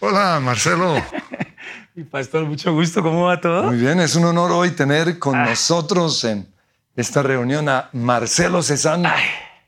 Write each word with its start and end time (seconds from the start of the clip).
Hola, 0.00 0.40
Marcelo. 0.40 0.94
Mi 1.94 2.04
pastor, 2.04 2.44
mucho 2.44 2.72
gusto. 2.72 3.02
¿Cómo 3.02 3.24
va 3.26 3.40
todo? 3.40 3.64
Muy 3.64 3.76
bien, 3.78 4.00
es 4.00 4.14
un 4.16 4.24
honor 4.24 4.50
hoy 4.52 4.70
tener 4.70 5.18
con 5.18 5.34
Ah. 5.36 5.46
nosotros 5.46 6.24
en 6.24 6.48
esta 6.96 7.22
reunión 7.22 7.68
a 7.68 7.88
Marcelo 7.92 8.62
Cezanne, 8.62 9.08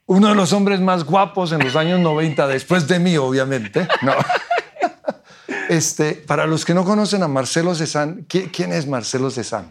uno 0.07 0.29
de 0.29 0.35
los 0.35 0.53
hombres 0.53 0.81
más 0.81 1.05
guapos 1.05 1.53
en 1.53 1.61
los 1.61 1.77
años 1.77 2.01
90, 2.01 2.47
después 2.47 2.87
de 2.89 2.99
mí, 2.99 3.17
obviamente. 3.17 3.87
No. 4.03 4.13
Este, 5.69 6.13
para 6.15 6.47
los 6.47 6.67
que 6.67 6.75
no 6.75 6.85
conocen 6.85 7.23
a 7.23 7.29
Marcelo 7.29 7.75
Cezanne, 7.75 8.25
¿qui- 8.29 8.51
¿quién 8.53 8.73
es 8.75 8.87
Marcelo 8.87 9.31
Cezanne? 9.31 9.69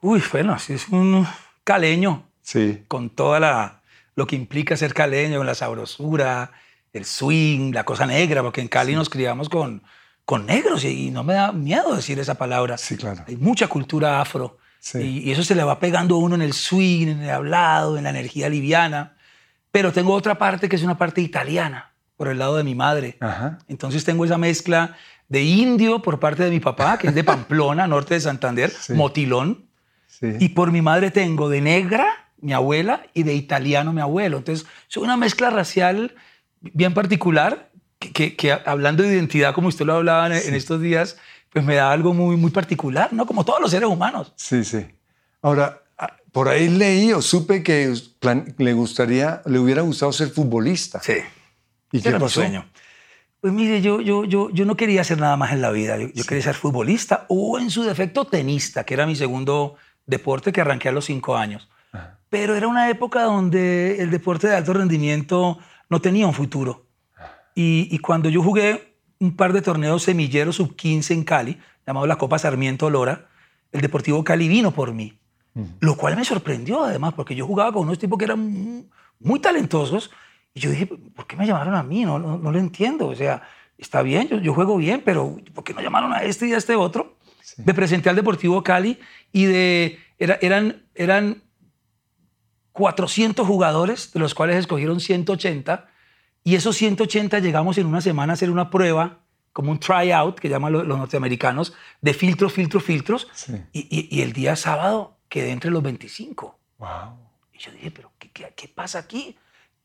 Uy, 0.00 0.20
bueno, 0.32 0.56
es 0.56 0.88
un 0.88 1.24
caleño 1.62 2.24
Sí. 2.42 2.82
con 2.88 3.10
toda 3.10 3.38
la 3.38 3.80
lo 4.16 4.26
que 4.26 4.34
implica 4.34 4.76
ser 4.76 4.92
caleño, 4.92 5.36
con 5.38 5.46
la 5.46 5.54
sabrosura, 5.54 6.50
el 6.92 7.04
swing, 7.04 7.72
la 7.72 7.84
cosa 7.84 8.06
negra, 8.06 8.42
porque 8.42 8.60
en 8.60 8.66
Cali 8.68 8.94
nos 8.96 9.08
criamos 9.08 9.48
con, 9.48 9.82
con 10.26 10.44
negros 10.44 10.84
y, 10.84 11.10
no 11.10 11.24
me 11.24 11.32
da 11.34 11.52
miedo 11.52 11.94
decir 11.96 12.18
esa 12.18 12.34
palabra. 12.34 12.76
Sí, 12.76 12.96
claro. 12.98 13.24
Hay 13.26 13.36
mucha 13.36 13.68
cultura 13.68 14.20
afro 14.20 14.58
Sí. 14.80 14.98
y, 14.98 15.18
y 15.28 15.32
eso 15.32 15.42
se 15.42 15.54
le 15.54 15.64
va 15.64 15.80
pegando 15.80 16.16
a 16.16 16.18
uno 16.18 16.34
en 16.34 16.42
el 16.42 16.52
swing, 16.52 17.08
en 17.08 17.22
el 17.22 17.30
hablado, 17.30 17.96
en 17.96 18.04
la 18.04 18.10
energía 18.10 18.48
liviana. 18.50 19.16
Pero 19.72 19.92
tengo 19.92 20.12
otra 20.12 20.36
parte 20.36 20.68
que 20.68 20.76
es 20.76 20.82
una 20.82 20.98
parte 20.98 21.20
italiana, 21.22 21.92
por 22.16 22.28
el 22.28 22.38
lado 22.38 22.56
de 22.56 22.64
mi 22.64 22.74
madre. 22.74 23.16
Ajá. 23.20 23.58
Entonces 23.68 24.04
tengo 24.04 24.24
esa 24.24 24.36
mezcla 24.38 24.96
de 25.28 25.42
indio 25.42 26.02
por 26.02 26.20
parte 26.20 26.44
de 26.44 26.50
mi 26.50 26.60
papá, 26.60 26.98
que 26.98 27.08
es 27.08 27.14
de 27.14 27.24
Pamplona, 27.24 27.86
norte 27.88 28.14
de 28.14 28.20
Santander, 28.20 28.70
Sí. 28.70 28.92
motilón. 28.92 29.66
Sí. 30.08 30.28
Y 30.40 30.48
por 30.50 30.70
mi 30.72 30.82
madre 30.82 31.10
tengo 31.10 31.48
de 31.48 31.60
negra, 31.60 32.06
mi 32.40 32.52
abuela, 32.52 33.02
y 33.14 33.22
de 33.24 33.34
italiano, 33.34 33.92
mi 33.92 34.00
abuelo. 34.00 34.38
Entonces, 34.38 34.66
es 34.88 34.96
una 34.96 35.16
mezcla 35.16 35.50
racial 35.50 36.14
bien 36.60 36.94
particular, 36.94 37.70
que, 37.98 38.12
que- 38.12 38.36
que 38.36 38.52
hablando 38.52 39.02
de 39.02 39.14
identidad, 39.14 39.54
como 39.54 39.68
usted 39.68 39.84
lo 39.86 39.94
hablaba 39.94 40.26
en, 40.26 40.32
en 40.48 40.54
estos 40.54 40.80
días, 40.80 41.16
pues 41.50 41.64
me 41.64 41.74
da 41.76 41.90
algo 41.92 42.12
muy, 42.12 42.36
muy 42.36 42.50
particular, 42.50 43.12
¿no? 43.12 43.26
Como 43.26 43.44
todos 43.44 43.60
los 43.60 43.70
seres 43.70 43.88
humanos. 43.88 44.32
Sí, 44.36 44.64
sí. 44.64 44.86
Ahora, 45.42 45.82
ah, 45.98 46.16
por 46.32 46.48
ahí 46.48 46.68
leí 46.68 47.12
o 47.12 47.22
supe 47.22 47.62
que 47.62 47.94
plan- 48.18 48.54
le 48.58 48.72
gustaría, 48.74 49.40
le 49.46 49.58
hubiera 49.58 49.82
gustado 49.82 50.12
ser 50.12 50.28
futbolista. 50.28 51.00
Sí. 51.00 51.14
¿Y 51.92 52.00
qué 52.02 52.08
era 52.08 52.18
mi 52.18 52.24
pasó? 52.24 52.40
sueño. 52.40 52.66
Pues 53.40 53.52
mire, 53.52 53.80
yo, 53.80 54.00
yo, 54.00 54.24
yo, 54.24 54.50
yo 54.50 54.64
no 54.64 54.76
quería 54.76 55.02
hacer 55.02 55.18
nada 55.20 55.36
más 55.36 55.52
en 55.52 55.62
la 55.62 55.70
vida. 55.70 55.96
Yo, 55.98 56.08
yo 56.12 56.24
quería 56.24 56.42
ser 56.42 56.54
futbolista 56.56 57.26
o, 57.28 57.58
en 57.58 57.70
su 57.70 57.84
defecto, 57.84 58.24
tenista, 58.24 58.84
que 58.84 58.94
era 58.94 59.06
mi 59.06 59.14
segundo 59.14 59.76
deporte 60.04 60.52
que 60.52 60.60
arranqué 60.62 60.88
a 60.88 60.92
los 60.92 61.04
cinco 61.04 61.36
años. 61.36 61.68
Ajá. 61.92 62.18
Pero 62.28 62.56
era 62.56 62.66
una 62.66 62.90
época 62.90 63.22
donde 63.22 64.02
el 64.02 64.10
deporte 64.10 64.48
de 64.48 64.56
alto 64.56 64.72
rendimiento 64.72 65.58
no 65.88 66.00
tenía 66.00 66.26
un 66.26 66.34
futuro. 66.34 66.85
Y, 67.56 67.88
y 67.90 67.98
cuando 67.98 68.28
yo 68.28 68.40
jugué 68.42 68.94
un 69.18 69.34
par 69.34 69.52
de 69.52 69.62
torneos 69.62 70.02
semilleros 70.04 70.56
sub-15 70.56 71.10
en 71.12 71.24
Cali, 71.24 71.58
llamado 71.86 72.06
la 72.06 72.16
Copa 72.18 72.38
Sarmiento 72.38 72.88
Lora, 72.90 73.26
el 73.72 73.80
Deportivo 73.80 74.22
Cali 74.22 74.46
vino 74.46 74.70
por 74.70 74.92
mí. 74.92 75.18
Lo 75.80 75.96
cual 75.96 76.16
me 76.16 76.24
sorprendió 76.24 76.84
además, 76.84 77.14
porque 77.14 77.34
yo 77.34 77.46
jugaba 77.46 77.72
con 77.72 77.82
unos 77.84 77.98
tipos 77.98 78.18
que 78.18 78.26
eran 78.26 78.40
muy, 78.40 78.86
muy 79.20 79.40
talentosos. 79.40 80.10
Y 80.52 80.60
yo 80.60 80.70
dije, 80.70 80.86
¿por 80.86 81.26
qué 81.26 81.34
me 81.34 81.46
llamaron 81.46 81.74
a 81.74 81.82
mí? 81.82 82.04
No, 82.04 82.18
no, 82.18 82.36
no 82.36 82.52
lo 82.52 82.58
entiendo. 82.58 83.08
O 83.08 83.14
sea, 83.16 83.42
está 83.78 84.02
bien, 84.02 84.28
yo, 84.28 84.38
yo 84.38 84.52
juego 84.52 84.76
bien, 84.76 85.00
pero 85.02 85.36
¿por 85.54 85.64
qué 85.64 85.72
no 85.72 85.80
llamaron 85.80 86.12
a 86.12 86.22
este 86.24 86.46
y 86.46 86.52
a 86.52 86.58
este 86.58 86.76
otro? 86.76 87.16
Me 87.64 87.72
presenté 87.72 88.10
al 88.10 88.16
Deportivo 88.16 88.62
Cali 88.62 88.98
y 89.32 89.46
de, 89.46 89.98
era- 90.18 90.38
eran, 90.42 90.82
eran 90.94 91.42
400 92.72 93.46
jugadores, 93.46 94.12
de 94.12 94.20
los 94.20 94.34
cuales 94.34 94.56
escogieron 94.56 95.00
180. 95.00 95.88
Y 96.46 96.54
esos 96.54 96.76
180 96.76 97.40
llegamos 97.40 97.76
en 97.76 97.86
una 97.86 98.00
semana 98.00 98.32
a 98.32 98.34
hacer 98.34 98.52
una 98.52 98.70
prueba, 98.70 99.18
como 99.52 99.72
un 99.72 99.80
tryout, 99.80 100.38
que 100.38 100.48
llaman 100.48 100.72
lo- 100.72 100.84
los 100.84 100.96
norteamericanos, 100.96 101.74
de 102.00 102.14
filtros, 102.14 102.52
filtros, 102.52 102.84
filtros. 102.84 103.26
Sí. 103.34 103.52
Y, 103.72 103.80
y- 103.90 104.08
y 104.16 104.22
el 104.22 104.32
día 104.32 104.54
sábado 104.54 105.16
quedé 105.28 105.50
entre 105.50 105.72
los 105.72 105.82
25. 105.82 106.56
Wow. 106.78 106.88
Y 107.52 107.58
yo 107.58 107.72
dije, 107.72 107.90
¿pero 107.90 108.12
qué, 108.16 108.30
qué, 108.30 108.52
qué 108.54 108.68
pasa 108.68 109.00
aquí? 109.00 109.36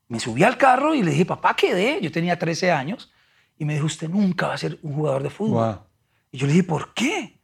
Me 0.07 0.19
subí 0.19 0.43
al 0.43 0.55
carro 0.57 0.93
y 0.93 1.01
le 1.01 1.09
dije, 1.09 1.25
papá, 1.25 1.55
quedé. 1.55 1.99
Yo 1.99 2.11
tenía 2.11 2.37
13 2.37 2.69
años. 2.71 3.11
Y 3.57 3.65
me 3.65 3.73
dijo, 3.73 3.87
usted 3.87 4.07
nunca 4.07 4.45
va 4.47 4.53
a 4.53 4.57
ser 4.59 4.77
un 4.83 4.93
jugador 4.93 5.23
de 5.23 5.31
fútbol. 5.31 5.65
Wow. 5.65 5.83
Y 6.31 6.37
yo 6.37 6.45
le 6.45 6.53
dije, 6.53 6.63
¿por 6.65 6.93
qué? 6.93 7.39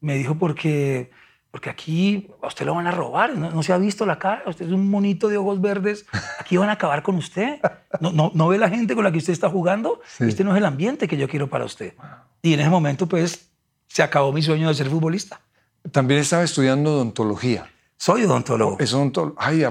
Me 0.00 0.14
dijo, 0.16 0.36
porque, 0.36 1.10
porque 1.52 1.70
aquí 1.70 2.28
a 2.42 2.48
usted 2.48 2.66
lo 2.66 2.74
van 2.74 2.86
a 2.88 2.90
robar. 2.90 3.36
No, 3.36 3.50
no 3.50 3.62
se 3.62 3.72
ha 3.72 3.78
visto 3.78 4.04
la 4.06 4.18
cara. 4.18 4.42
Usted 4.46 4.66
es 4.66 4.72
un 4.72 4.90
monito 4.90 5.28
de 5.28 5.36
ojos 5.36 5.60
verdes. 5.60 6.06
Aquí 6.40 6.56
van 6.56 6.70
a 6.70 6.72
acabar 6.72 7.02
con 7.04 7.14
usted. 7.16 7.60
No, 8.00 8.10
no, 8.10 8.32
no 8.34 8.48
ve 8.48 8.58
la 8.58 8.68
gente 8.70 8.94
con 8.96 9.04
la 9.04 9.12
que 9.12 9.18
usted 9.18 9.32
está 9.34 9.48
jugando. 9.50 10.00
Sí. 10.16 10.24
Este 10.24 10.42
no 10.42 10.52
es 10.52 10.56
el 10.58 10.64
ambiente 10.64 11.06
que 11.06 11.16
yo 11.16 11.28
quiero 11.28 11.48
para 11.50 11.64
usted. 11.66 11.92
Y 12.40 12.54
en 12.54 12.60
ese 12.60 12.70
momento, 12.70 13.06
pues, 13.06 13.50
se 13.86 14.02
acabó 14.02 14.32
mi 14.32 14.42
sueño 14.42 14.66
de 14.68 14.74
ser 14.74 14.88
futbolista. 14.88 15.40
También 15.92 16.20
estaba 16.20 16.42
estudiando 16.42 16.94
odontología. 16.94 17.70
Soy 17.98 18.24
odontólogo. 18.24 18.78
Es 18.80 18.92
odonto- 18.94 19.34
Ay, 19.36 19.62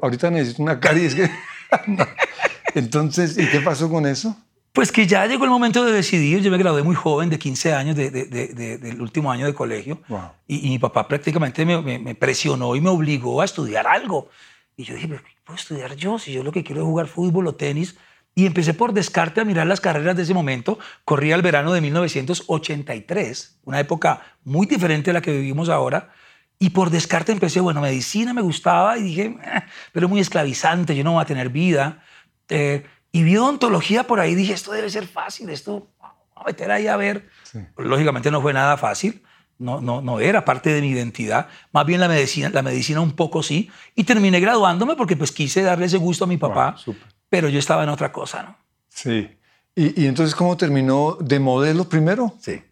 ahorita 0.00 0.30
necesito 0.30 0.62
una 0.62 0.78
caries. 0.80 1.14
que-. 1.16 1.30
Entonces, 2.74 3.36
¿y 3.38 3.46
qué 3.50 3.60
pasó 3.60 3.90
con 3.90 4.06
eso? 4.06 4.36
Pues 4.74 4.90
que 4.90 5.06
ya 5.06 5.24
llegó 5.26 5.44
el 5.44 5.50
momento 5.50 5.84
de 5.84 5.92
decidir. 5.92 6.40
Yo 6.42 6.50
me 6.50 6.58
gradué 6.58 6.82
muy 6.82 6.96
joven, 6.96 7.30
de 7.30 7.38
15 7.38 7.72
años, 7.72 7.94
de- 7.94 8.10
de- 8.10 8.24
de- 8.26 8.48
de- 8.48 8.76
del 8.78 9.00
último 9.00 9.30
año 9.30 9.46
de 9.46 9.54
colegio. 9.54 10.02
Wow. 10.08 10.32
Y, 10.48 10.66
y 10.66 10.70
mi 10.70 10.80
papá 10.80 11.06
prácticamente 11.06 11.64
me, 11.64 11.80
me- 11.80 12.00
me 12.00 12.16
presionó 12.16 12.74
y 12.74 12.80
me 12.80 12.90
obligó 12.90 13.40
a 13.40 13.44
estudiar 13.44 13.86
algo. 13.86 14.28
Y 14.76 14.82
yo 14.82 14.94
dije, 14.94 15.06
¿pero 15.06 15.22
qué 15.22 15.30
puedo 15.44 15.56
estudiar 15.56 15.94
yo? 15.94 16.18
Si 16.18 16.32
yo 16.32 16.42
lo 16.42 16.50
que 16.50 16.64
quiero 16.64 16.80
es 16.82 16.86
jugar 16.86 17.06
fútbol 17.06 17.46
o 17.46 17.54
tenis. 17.54 17.94
Y 18.34 18.46
empecé 18.46 18.74
por 18.74 18.92
descarte 18.92 19.40
a 19.40 19.44
mirar 19.44 19.68
las 19.68 19.80
carreras 19.80 20.16
de 20.16 20.24
ese 20.24 20.34
momento. 20.34 20.76
Corría 21.04 21.36
el 21.36 21.42
verano 21.42 21.72
de 21.72 21.80
1983, 21.80 23.60
una 23.64 23.78
época 23.78 24.22
muy 24.42 24.66
diferente 24.66 25.10
a 25.10 25.14
la 25.14 25.22
que 25.22 25.30
vivimos 25.30 25.68
ahora. 25.68 26.10
Y 26.58 26.70
por 26.70 26.90
descarte 26.90 27.30
empecé, 27.30 27.60
bueno, 27.60 27.80
medicina 27.80 28.34
me 28.34 28.42
gustaba 28.42 28.98
y 28.98 29.04
dije, 29.04 29.22
"Eh, 29.40 29.62
pero 29.92 30.06
es 30.06 30.10
muy 30.10 30.18
esclavizante, 30.20 30.96
yo 30.96 31.04
no 31.04 31.12
voy 31.12 31.22
a 31.22 31.26
tener 31.26 31.48
vida. 31.50 32.02
Eh, 32.48 32.84
y 33.14 33.22
vi 33.22 33.36
odontología 33.36 34.08
por 34.08 34.18
ahí 34.18 34.34
dije, 34.34 34.52
esto 34.52 34.72
debe 34.72 34.90
ser 34.90 35.06
fácil, 35.06 35.48
esto, 35.48 35.86
vamos 36.00 36.16
a 36.34 36.42
meter 36.42 36.68
ahí 36.72 36.88
a 36.88 36.96
ver. 36.96 37.30
Sí. 37.44 37.60
Lógicamente 37.76 38.28
no 38.32 38.42
fue 38.42 38.52
nada 38.52 38.76
fácil, 38.76 39.22
no, 39.56 39.80
no, 39.80 40.02
no 40.02 40.18
era 40.18 40.44
parte 40.44 40.70
de 40.70 40.80
mi 40.80 40.88
identidad, 40.88 41.46
más 41.70 41.86
bien 41.86 42.00
la 42.00 42.08
medicina, 42.08 42.50
la 42.52 42.62
medicina 42.62 43.00
un 43.00 43.12
poco 43.12 43.44
sí. 43.44 43.70
Y 43.94 44.02
terminé 44.02 44.40
graduándome 44.40 44.96
porque 44.96 45.14
pues 45.14 45.30
quise 45.30 45.62
darle 45.62 45.86
ese 45.86 45.96
gusto 45.96 46.24
a 46.24 46.26
mi 46.26 46.38
papá, 46.38 46.74
Wow, 46.84 46.96
pero 47.28 47.48
yo 47.48 47.60
estaba 47.60 47.84
en 47.84 47.90
otra 47.90 48.10
cosa, 48.10 48.42
¿no? 48.42 48.56
Sí. 48.88 49.30
¿Y, 49.76 50.02
y 50.02 50.06
entonces 50.08 50.34
cómo 50.34 50.56
terminó 50.56 51.16
de 51.20 51.38
modelo 51.38 51.88
primero? 51.88 52.34
Sí. 52.40 52.64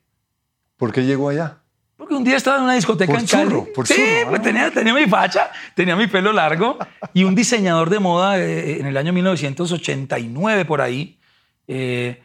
¿Por 0.77 0.93
qué 0.93 1.05
llegó 1.05 1.29
allá? 1.29 1.62
Porque 2.03 2.15
un 2.17 2.25
día 2.25 2.37
estaba 2.37 2.57
en 2.57 2.65
una 2.65 2.75
discoteca 2.75 3.13
Por 3.13 3.21
en 3.21 3.27
Cali. 3.29 3.45
zurro, 3.45 3.69
por 3.73 3.87
sí, 3.87 3.95
zurro, 3.95 4.31
pues 4.31 4.41
ah. 4.41 4.43
tenía, 4.43 4.71
tenía 4.73 4.93
mi 4.93 5.07
facha, 5.07 5.53
tenía 5.77 5.95
mi 5.95 6.09
pelo 6.09 6.33
largo 6.33 6.77
y 7.15 7.23
un 7.23 7.37
diseñador 7.37 7.91
de 7.91 8.01
moda 8.01 8.41
eh, 8.41 8.81
en 8.81 8.87
el 8.87 8.97
año 8.97 9.13
1989 9.13 10.65
por 10.65 10.81
ahí. 10.81 11.21
eh, 11.69 12.21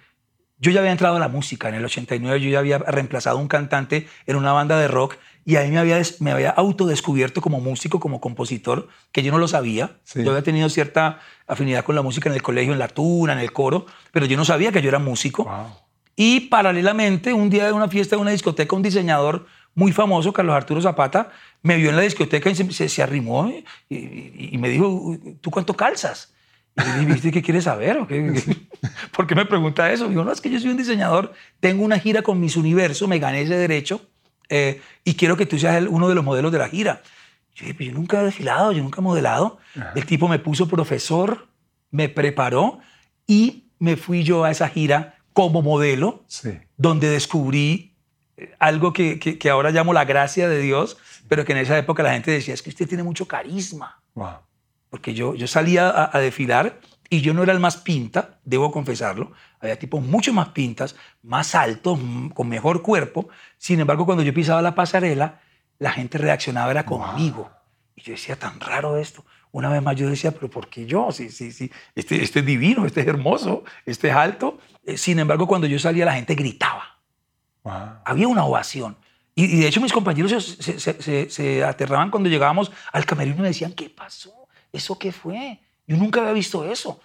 yo 0.59 0.71
ya 0.71 0.79
había 0.79 0.91
entrado 0.91 1.17
a 1.17 1.19
la 1.19 1.27
música. 1.27 1.69
En 1.69 1.75
el 1.75 1.85
89 1.85 2.41
yo 2.41 2.49
ya 2.49 2.57
había 2.57 2.79
reemplazado 2.79 3.37
a 3.37 3.41
un 3.41 3.47
cantante 3.47 4.07
en 4.25 4.35
una 4.35 4.51
banda 4.53 4.79
de 4.79 4.87
rock 4.87 5.17
y 5.45 5.55
ahí 5.57 5.69
me 5.69 5.77
había, 5.77 6.01
me 6.19 6.31
había 6.31 6.49
autodescubierto 6.49 7.41
como 7.41 7.59
músico, 7.59 7.99
como 7.99 8.19
compositor, 8.19 8.87
que 9.11 9.21
yo 9.21 9.31
no 9.31 9.37
lo 9.37 9.47
sabía. 9.47 9.97
Sí. 10.03 10.23
Yo 10.23 10.31
había 10.31 10.41
tenido 10.41 10.67
cierta 10.69 11.19
afinidad 11.45 11.85
con 11.85 11.93
la 11.93 12.01
música 12.01 12.29
en 12.29 12.35
el 12.35 12.41
colegio, 12.41 12.73
en 12.73 12.79
la 12.79 12.87
tuna, 12.87 13.33
en 13.33 13.39
el 13.39 13.53
coro, 13.53 13.85
pero 14.11 14.25
yo 14.25 14.35
no 14.35 14.45
sabía 14.45 14.71
que 14.71 14.81
yo 14.81 14.89
era 14.89 14.97
músico. 14.97 15.43
Wow. 15.43 15.67
Y 16.15 16.41
paralelamente, 16.41 17.31
un 17.31 17.51
día 17.51 17.67
de 17.67 17.73
una 17.73 17.87
fiesta 17.87 18.15
de 18.15 18.23
una 18.23 18.31
discoteca, 18.31 18.75
un 18.75 18.81
diseñador 18.81 19.45
muy 19.77 19.91
famoso, 19.91 20.33
Carlos 20.33 20.55
Arturo 20.55 20.81
Zapata, 20.81 21.29
me 21.61 21.77
vio 21.77 21.91
en 21.91 21.95
la 21.95 22.01
discoteca 22.01 22.49
y 22.49 22.55
se, 22.55 22.69
se- 22.71 22.89
se 22.89 23.03
arrimó 23.03 23.47
y, 23.47 23.63
y- 23.95 24.49
y 24.53 24.57
me 24.57 24.69
dijo, 24.69 25.15
¿tú 25.39 25.51
cuánto 25.51 25.75
calzas? 25.75 26.33
Y 26.75 26.81
le 26.81 26.93
dije, 26.99 27.13
¿viste 27.13 27.31
qué 27.31 27.41
quieres 27.43 27.63
saber? 27.65 27.97
o 27.97 28.07
qué? 28.07 28.33
¿Por 29.15 29.27
qué 29.27 29.35
me 29.35 29.45
pregunta 29.45 29.91
eso? 29.93 30.07
Digo, 30.09 30.23
no, 30.23 30.31
es 30.31 30.41
que 30.41 30.49
yo 30.49 30.59
soy 30.59 30.71
un 30.71 30.77
diseñador, 30.77 31.31
tengo 31.59 31.85
una 31.85 31.99
gira 31.99 32.23
con 32.23 32.39
Miss 32.39 32.55
Universo, 32.57 33.07
me 33.07 33.19
gané 33.19 33.41
ese 33.41 33.55
derecho 33.55 34.01
eh, 34.49 34.81
y 35.03 35.13
quiero 35.13 35.37
que 35.37 35.45
tú 35.45 35.59
seas 35.59 35.75
el- 35.75 35.87
uno 35.89 36.09
de 36.09 36.15
los 36.15 36.23
modelos 36.25 36.51
de 36.51 36.57
la 36.57 36.69
gira. 36.69 37.03
Yo 37.53 37.65
dije, 37.65 37.75
"Pero 37.77 37.91
yo 37.91 37.97
nunca 37.97 38.19
he 38.21 38.25
desfilado, 38.25 38.71
yo 38.71 38.81
nunca 38.81 38.99
he 39.01 39.03
modelado. 39.03 39.59
El 39.95 40.05
tipo 40.07 40.27
me 40.27 40.39
puso 40.39 40.67
profesor, 40.67 41.47
me 41.91 42.09
preparó 42.09 42.79
y 43.27 43.65
me 43.79 43.95
fui 43.95 44.23
yo 44.23 44.43
a 44.43 44.49
esa 44.51 44.69
gira 44.69 45.19
como 45.33 45.61
modelo 45.61 46.23
Sí. 46.27 46.49
donde 46.77 47.09
descubrí 47.09 47.86
eh, 47.86 47.86
algo 48.59 48.93
que, 48.93 49.19
que- 49.19 49.37
que 49.37 49.49
ahora 49.49 49.71
llamo 49.71 49.93
la 49.93 50.05
gracia 50.05 50.47
de 50.47 50.59
Dios, 50.61 50.97
pero 51.27 51.43
que 51.45 51.51
en 51.53 51.59
esa 51.59 51.77
época 51.77 52.03
la 52.03 52.13
gente 52.13 52.31
decía, 52.31 52.53
es 52.53 52.61
que 52.61 52.69
usted 52.69 52.87
tiene 52.87 53.03
mucho 53.03 53.27
carisma. 53.27 54.01
Wow. 54.15 54.37
Porque 54.89 55.13
yo, 55.13 55.35
yo 55.35 55.47
salía 55.47 55.89
a, 55.89 56.15
a 56.15 56.19
desfilar 56.19 56.79
y 57.09 57.21
yo 57.21 57.33
no 57.33 57.43
era 57.43 57.53
el 57.53 57.59
más 57.59 57.77
pinta, 57.77 58.39
debo 58.45 58.71
confesarlo. 58.71 59.31
Había 59.59 59.77
tipos 59.79 60.01
mucho 60.03 60.33
más 60.33 60.49
pintas, 60.49 60.95
más 61.23 61.55
altos, 61.55 61.99
con 62.33 62.47
mejor 62.47 62.81
cuerpo. 62.81 63.27
Sin 63.57 63.79
embargo, 63.79 64.05
cuando 64.05 64.23
yo 64.23 64.33
pisaba 64.33 64.61
la 64.61 64.75
pasarela, 64.75 65.41
la 65.79 65.91
gente 65.91 66.17
reaccionaba 66.17 66.71
era 66.71 66.85
conmigo. 66.85 67.49
Y 67.95 68.01
yo 68.03 68.11
decía, 68.13 68.35
tan 68.37 68.59
raro 68.59 68.97
esto. 68.97 69.25
Una 69.51 69.69
vez 69.69 69.81
más 69.81 69.95
yo 69.95 70.09
decía, 70.09 70.31
pero 70.31 70.49
¿por 70.49 70.67
qué 70.69 70.85
yo? 70.85 71.11
Sí, 71.11 71.29
sí, 71.29 71.51
sí. 71.51 71.71
Este, 71.95 72.21
este 72.21 72.39
es 72.39 72.45
divino, 72.45 72.85
este 72.85 73.01
es 73.01 73.07
hermoso, 73.07 73.63
este 73.85 74.09
es 74.09 74.15
alto. 74.15 74.59
Eh, 74.85 74.97
Sin 74.97 75.17
embargo, 75.19 75.47
cuando 75.47 75.65
yo 75.67 75.79
salía, 75.79 76.05
la 76.05 76.13
gente 76.13 76.35
gritaba. 76.35 76.96
Había 77.69 78.27
una 78.27 78.45
ovación. 78.45 78.97
Y, 79.35 79.59
de 79.61 79.67
hecho 79.67 79.81
mis 79.81 79.93
compañeros 79.93 80.57
se, 80.59 80.79
se, 80.79 81.29
se, 81.29 81.63
aterraban 81.63 82.09
cuando 82.09 82.27
llegábamos 82.27 82.71
al 82.91 83.05
camerino 83.05 83.37
y 83.37 83.41
me 83.41 83.47
decían, 83.49 83.73
¿qué 83.73 83.89
pasó? 83.89 84.47
¿Eso 84.73 84.97
qué 84.97 85.11
fue? 85.11 85.59
Yo 85.85 85.95
nunca 85.95 86.21
había 86.21 86.33
visto 86.33 86.65
eso. 86.65 86.99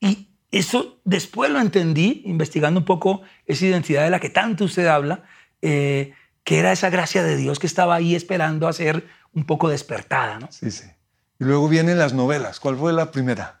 Y 0.00 0.28
eso 0.50 0.98
después 1.04 1.50
lo 1.50 1.60
entendí, 1.60 2.22
investigando 2.24 2.80
un 2.80 2.86
poco 2.86 3.22
esa 3.46 3.66
identidad 3.66 4.02
de 4.02 4.10
la 4.10 4.18
que 4.18 4.30
tanto 4.30 4.64
usted 4.64 4.86
habla, 4.86 5.22
eh, 5.62 6.12
que 6.42 6.58
era 6.58 6.72
esa 6.72 6.90
gracia 6.90 7.22
de 7.22 7.36
Dios 7.36 7.58
que 7.58 7.68
estaba 7.68 7.94
ahí 7.94 8.14
esperando 8.16 8.66
a 8.66 8.72
ser 8.72 9.06
un 9.32 9.44
poco 9.44 9.68
despertada. 9.68 10.40
¿no? 10.40 10.48
Sí, 10.50 10.70
sí. 10.70 10.86
Y 11.38 11.44
luego 11.44 11.68
vienen 11.68 11.98
las 11.98 12.12
novelas. 12.12 12.58
¿Cuál 12.58 12.76
fue 12.76 12.92
la 12.92 13.12
primera? 13.12 13.59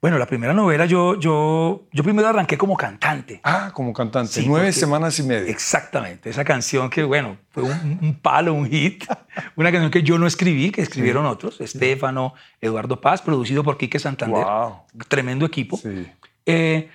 Bueno, 0.00 0.16
la 0.16 0.24
primera 0.24 0.54
novela 0.54 0.86
yo, 0.86 1.18
yo, 1.20 1.86
yo 1.92 2.02
primero 2.02 2.26
arranqué 2.26 2.56
como 2.56 2.74
cantante. 2.74 3.40
Ah, 3.44 3.70
como 3.74 3.92
cantante. 3.92 4.42
Nueve 4.46 4.72
semanas 4.72 5.18
y 5.18 5.24
media. 5.24 5.50
Exactamente. 5.50 6.30
Esa 6.30 6.42
canción 6.42 6.88
que, 6.88 7.02
bueno, 7.02 7.36
fue 7.50 7.64
un, 7.64 8.18
palo, 8.22 8.54
un 8.54 8.66
hit. 8.66 9.04
Una 9.56 9.70
canción 9.70 9.90
que 9.90 10.02
yo 10.02 10.18
no 10.18 10.26
escribí, 10.26 10.70
que 10.70 10.80
escribieron 10.80 11.26
otros. 11.26 11.60
Estefano, 11.60 12.32
Eduardo 12.62 12.98
Paz, 12.98 13.20
producido 13.20 13.62
por 13.62 13.76
Quique 13.76 13.98
Santander. 13.98 14.42
Wow. 14.42 14.84
Tremendo 15.06 15.44
equipo. 15.44 15.76
Sí. 15.76 16.06
Eh, 16.46 16.88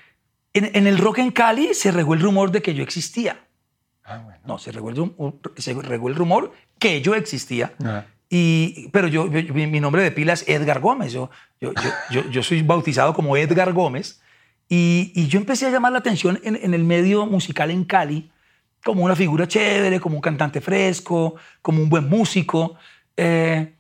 en, 0.54 0.88
el 0.88 0.98
rock 0.98 1.20
en 1.20 1.30
Cali 1.30 1.76
se 1.76 1.92
regó 1.92 2.16
el 2.16 2.22
rumor 2.22 2.50
de 2.50 2.64
que 2.64 2.74
yo 2.74 2.82
existía. 2.82 3.40
Ah, 4.04 4.18
bueno. 4.24 4.40
No, 4.46 4.58
se 4.58 4.72
regó 4.72 4.90
el, 4.90 5.14
se 5.58 5.74
regó 5.76 6.10
el 6.10 6.16
rumor 6.16 6.54
que 6.80 7.02
yo 7.02 7.14
existía. 7.14 7.74
Ah 7.84 8.06
pero 8.92 9.08
yo, 9.08 9.26
mi 9.26 9.80
nombre 9.80 10.04
de 10.04 10.12
pila 10.12 10.34
es 10.34 10.48
Edgar 10.48 10.80
Gómez. 10.80 11.14
Yo, 11.14 11.30
yo, 11.62 11.74
yo, 12.10 12.30
yo 12.30 12.44
soy 12.44 12.62
bautizado 12.62 13.14
como 13.14 13.38
Edgar 13.38 13.72
Gómez. 13.74 14.22
Y, 14.68 15.12
y, 15.16 15.28
yo 15.28 15.40
empecé 15.40 15.68
a 15.68 15.70
llamar 15.70 15.92
la 15.92 16.00
atención 16.00 16.40
en, 16.44 16.74
el 16.74 16.84
medio 16.84 17.26
musical 17.28 17.70
en 17.70 17.84
Cali 17.84 18.32
como 18.84 19.04
una 19.04 19.16
figura 19.16 19.48
chévere, 19.48 20.00
como 20.00 20.16
un 20.16 20.22
cantante 20.22 20.60
fresco, 20.60 21.36
como 21.62 21.82
un 21.82 21.90
buen 21.90 22.10
músico. 22.10 22.76
Eh, 23.16 23.76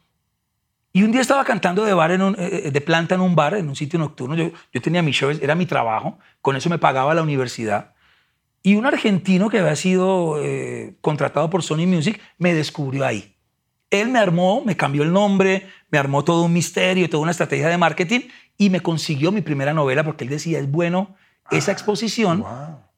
y 0.93 1.03
un 1.03 1.11
día 1.11 1.21
estaba 1.21 1.43
cantando 1.43 1.83
de, 1.83 1.93
bar 1.93 2.11
en 2.11 2.21
un, 2.21 2.35
eh, 2.39 2.69
de 2.71 2.81
planta 2.81 3.15
en 3.15 3.21
un 3.21 3.35
bar, 3.35 3.55
en 3.55 3.67
un 3.67 3.75
sitio 3.75 3.99
nocturno. 3.99 4.35
Yo, 4.35 4.51
yo 4.71 4.81
tenía 4.81 5.01
mi 5.01 5.11
show, 5.11 5.29
era 5.29 5.55
mi 5.55 5.65
trabajo. 5.65 6.19
Con 6.41 6.55
eso 6.55 6.69
me 6.69 6.77
pagaba 6.77 7.13
la 7.13 7.23
universidad. 7.23 7.95
Y 8.65 8.75
un 8.75 8.85
argentino 8.87 9.47
que 9.49 9.59
había 9.59 9.75
sido 9.75 10.41
eh, 10.41 10.95
contratado 11.01 11.51
por 11.51 11.61
Sony 11.61 11.85
Music 11.85 12.19
me 12.39 12.55
descubrió 12.55 13.05
ahí. 13.05 13.34
Él 13.89 14.09
me 14.09 14.19
armó, 14.19 14.61
me 14.65 14.75
cambió 14.75 15.03
el 15.03 15.13
nombre, 15.13 15.67
me 15.89 15.97
armó 15.97 16.23
todo 16.23 16.43
un 16.43 16.53
misterio, 16.53 17.09
toda 17.09 17.23
una 17.23 17.31
estrategia 17.31 17.67
de 17.67 17.77
marketing 17.77 18.21
y 18.57 18.69
me 18.69 18.81
consiguió 18.81 19.31
mi 19.31 19.41
primera 19.41 19.73
novela 19.73 20.03
porque 20.03 20.23
él 20.23 20.29
decía, 20.29 20.59
es 20.59 20.69
bueno 20.69 21.15
esa 21.51 21.71
ah, 21.71 21.73
exposición. 21.73 22.43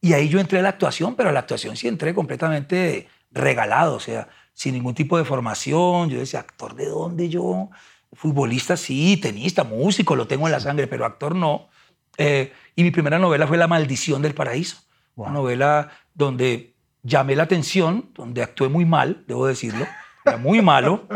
Y 0.00 0.12
ahí 0.12 0.28
yo 0.28 0.38
entré 0.38 0.60
a 0.60 0.62
la 0.62 0.70
actuación, 0.70 1.14
pero 1.14 1.28
a 1.28 1.32
la 1.32 1.40
actuación 1.40 1.76
sí 1.76 1.88
entré 1.88 2.14
completamente 2.14 3.08
regalado, 3.30 3.96
o 3.96 4.00
sea, 4.00 4.28
sin 4.54 4.74
ningún 4.74 4.94
tipo 4.94 5.18
de 5.18 5.24
formación. 5.24 6.08
Yo 6.08 6.18
decía, 6.18 6.40
¿actor 6.40 6.74
de 6.74 6.86
dónde 6.86 7.28
yo? 7.28 7.70
Futbolista 8.12 8.76
sí, 8.76 9.18
tenista, 9.18 9.64
músico, 9.64 10.16
lo 10.16 10.26
tengo 10.26 10.46
en 10.46 10.52
la 10.52 10.60
sangre, 10.60 10.86
pero 10.86 11.04
actor 11.04 11.34
no. 11.34 11.68
Eh, 12.16 12.52
y 12.74 12.82
mi 12.82 12.90
primera 12.90 13.18
novela 13.18 13.46
fue 13.46 13.58
La 13.58 13.68
Maldición 13.68 14.22
del 14.22 14.34
Paraíso, 14.34 14.78
una 15.14 15.30
novela 15.30 15.90
donde 16.14 16.74
llamé 17.02 17.36
la 17.36 17.44
atención, 17.44 18.10
donde 18.14 18.42
actué 18.42 18.68
muy 18.68 18.84
mal, 18.84 19.24
debo 19.26 19.46
decirlo 19.46 19.86
era 20.28 20.38
muy 20.38 20.62
malo. 20.62 21.06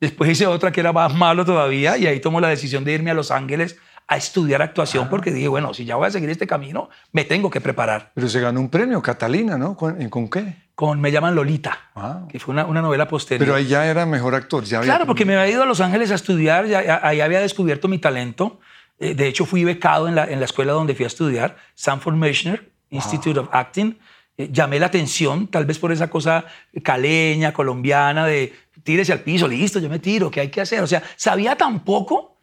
Después 0.00 0.30
hice 0.30 0.46
otra 0.46 0.70
que 0.70 0.80
era 0.80 0.92
más 0.92 1.14
malo 1.14 1.44
todavía 1.44 1.96
y 1.96 2.06
ahí 2.06 2.20
tomó 2.20 2.40
la 2.40 2.48
decisión 2.48 2.84
de 2.84 2.92
irme 2.92 3.10
a 3.10 3.14
Los 3.14 3.30
Ángeles 3.30 3.76
a 4.06 4.16
estudiar 4.16 4.62
actuación 4.62 5.04
ah. 5.06 5.10
porque 5.10 5.30
dije, 5.30 5.48
bueno, 5.48 5.74
si 5.74 5.84
ya 5.84 5.96
voy 5.96 6.06
a 6.06 6.10
seguir 6.10 6.30
este 6.30 6.46
camino, 6.46 6.88
me 7.12 7.24
tengo 7.24 7.50
que 7.50 7.60
preparar. 7.60 8.12
Pero 8.14 8.28
se 8.28 8.40
ganó 8.40 8.60
un 8.60 8.70
premio, 8.70 9.02
Catalina, 9.02 9.58
¿no? 9.58 9.76
¿Con, 9.76 10.08
¿con 10.08 10.28
qué? 10.28 10.54
Con 10.74 11.00
Me 11.00 11.10
llaman 11.10 11.34
Lolita, 11.34 11.90
ah. 11.94 12.22
que 12.28 12.38
fue 12.38 12.52
una, 12.52 12.64
una, 12.64 12.80
novela 12.80 13.06
posterior. 13.06 13.44
Pero 13.44 13.56
ahí 13.56 13.66
ya 13.66 13.86
era 13.86 14.06
mejor 14.06 14.34
actor. 14.34 14.64
Ya 14.64 14.80
claro, 14.80 15.04
porque 15.04 15.24
me 15.24 15.36
había 15.36 15.52
ido 15.52 15.62
a 15.64 15.66
Los 15.66 15.80
Ángeles 15.80 16.10
a 16.10 16.14
estudiar, 16.14 16.66
ya, 16.66 17.00
ahí 17.02 17.20
había 17.20 17.40
descubierto 17.40 17.88
mi 17.88 17.98
talento. 17.98 18.60
Eh, 18.98 19.14
de 19.14 19.26
hecho, 19.26 19.44
fui 19.44 19.64
becado 19.64 20.08
en 20.08 20.14
la, 20.14 20.24
en 20.24 20.38
la 20.38 20.46
escuela 20.46 20.72
donde 20.72 20.94
fui 20.94 21.04
a 21.04 21.08
estudiar, 21.08 21.56
Sanford 21.74 22.14
Mechner 22.14 22.70
Institute 22.90 23.38
of 23.38 23.48
Acting 23.52 23.98
eh, 24.38 24.48
llamé 24.52 24.78
la 24.78 24.86
atención, 24.86 25.48
tal 25.48 25.66
vez 25.66 25.80
por 25.80 25.90
esa 25.90 26.08
cosa 26.08 26.44
caleña, 26.84 27.52
colombiana, 27.52 28.24
de 28.24 28.54
tírese 28.84 29.12
al 29.12 29.20
piso, 29.20 29.48
listo, 29.48 29.80
yo 29.80 29.90
me 29.90 29.98
tiro, 29.98 30.30
¿qué 30.30 30.40
hay 30.40 30.48
que 30.48 30.60
hacer? 30.60 30.80
O 30.80 30.86
sea, 30.86 31.02
sabía 31.16 31.56
tan 31.56 31.80
poco 31.80 32.38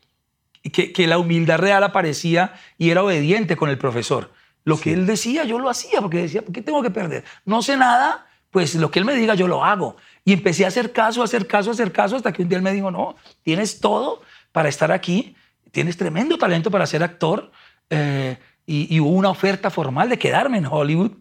que, 0.62 0.92
que 0.92 1.08
la 1.08 1.18
humildad 1.18 1.58
real 1.58 1.84
aparecía 1.84 2.54
y 2.78 2.90
era 2.90 3.02
obediente 3.02 3.56
con 3.56 3.70
el 3.70 3.78
profesor. 3.78 4.32
Lo 4.66 4.78
que 4.78 4.92
él 4.92 5.06
decía, 5.06 5.46
yo 5.46 5.58
lo 5.58 5.70
hacía, 5.70 6.02
porque 6.02 6.18
decía, 6.24 6.42
¿por 6.42 6.54
qué 6.54 6.62
tengo 6.62 6.84
que 6.84 6.90
perder? 6.90 7.24
No 7.46 7.62
sé 7.62 7.78
nada, 7.78 8.28
pues 8.52 8.76
lo 8.76 8.92
que 8.92 9.00
él 9.00 9.06
me 9.06 9.16
diga, 9.16 9.34
yo 9.36 9.48
lo 9.48 9.64
hago. 9.64 9.96
Y 10.26 10.34
empecé 10.34 10.66
a 10.66 10.68
hacer 10.68 10.92
caso, 10.92 11.22
a 11.22 11.26
hacer 11.26 11.48
caso, 11.48 11.70
a 11.70 11.74
hacer 11.74 11.94
caso, 11.94 12.18
hasta 12.18 12.34
que 12.34 12.42
un 12.42 12.50
día 12.50 12.58
él 12.58 12.64
me 12.64 12.74
dijo, 12.74 12.92
no, 12.92 13.16
tienes 13.44 13.80
todo 13.80 14.22
para 14.52 14.68
estar 14.68 14.92
aquí, 14.92 15.36
tienes 15.72 15.96
tremendo 15.96 16.38
talento 16.38 16.70
para 16.70 16.86
ser 16.88 17.04
actor. 17.04 17.52
Eh, 17.90 18.38
y, 18.66 18.94
y, 18.94 19.00
hubo 19.00 19.12
una 19.12 19.30
oferta 19.30 19.70
formal 19.70 20.10
de 20.10 20.18
quedarme 20.18 20.58
en 20.58 20.66
Hollywood 20.66 21.12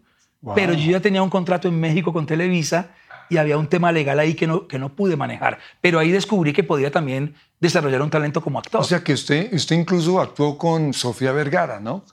pero 0.53 0.73
yo 0.73 0.91
ya 0.91 0.99
tenía 0.99 1.23
un 1.23 1.29
contrato 1.29 1.67
en 1.67 1.79
México 1.79 2.13
con 2.13 2.25
Televisa 2.25 2.91
y 3.29 3.37
había 3.37 3.57
un 3.57 3.67
tema 3.67 3.91
legal 3.91 4.19
ahí 4.19 4.33
que 4.33 4.47
no, 4.47 4.67
que 4.67 4.77
no 4.77 4.89
pude 4.89 5.15
manejar. 5.15 5.59
Pero 5.81 5.99
ahí 5.99 6.11
descubrí 6.11 6.53
que 6.53 6.63
podía 6.63 6.91
también 6.91 7.35
desarrollar 7.59 8.01
un 8.01 8.09
talento 8.09 8.41
como 8.41 8.59
actor. 8.59 8.81
O 8.81 8.83
sea 8.83 9.03
que 9.03 9.13
usted, 9.13 9.51
usted 9.53 9.75
incluso 9.75 10.21
actuó 10.21 10.57
con 10.57 10.93
Sofía 10.93 11.31
Vergara, 11.31 11.79
¿no? 11.79 12.03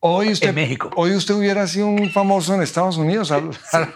Hoy 0.00 0.32
usted, 0.32 0.50
en 0.50 0.54
México. 0.54 0.90
Hoy 0.96 1.12
usted 1.12 1.34
hubiera 1.34 1.66
sido 1.66 1.86
un 1.86 2.10
famoso 2.10 2.54
en 2.54 2.62
Estados 2.62 2.96
Unidos. 2.96 3.32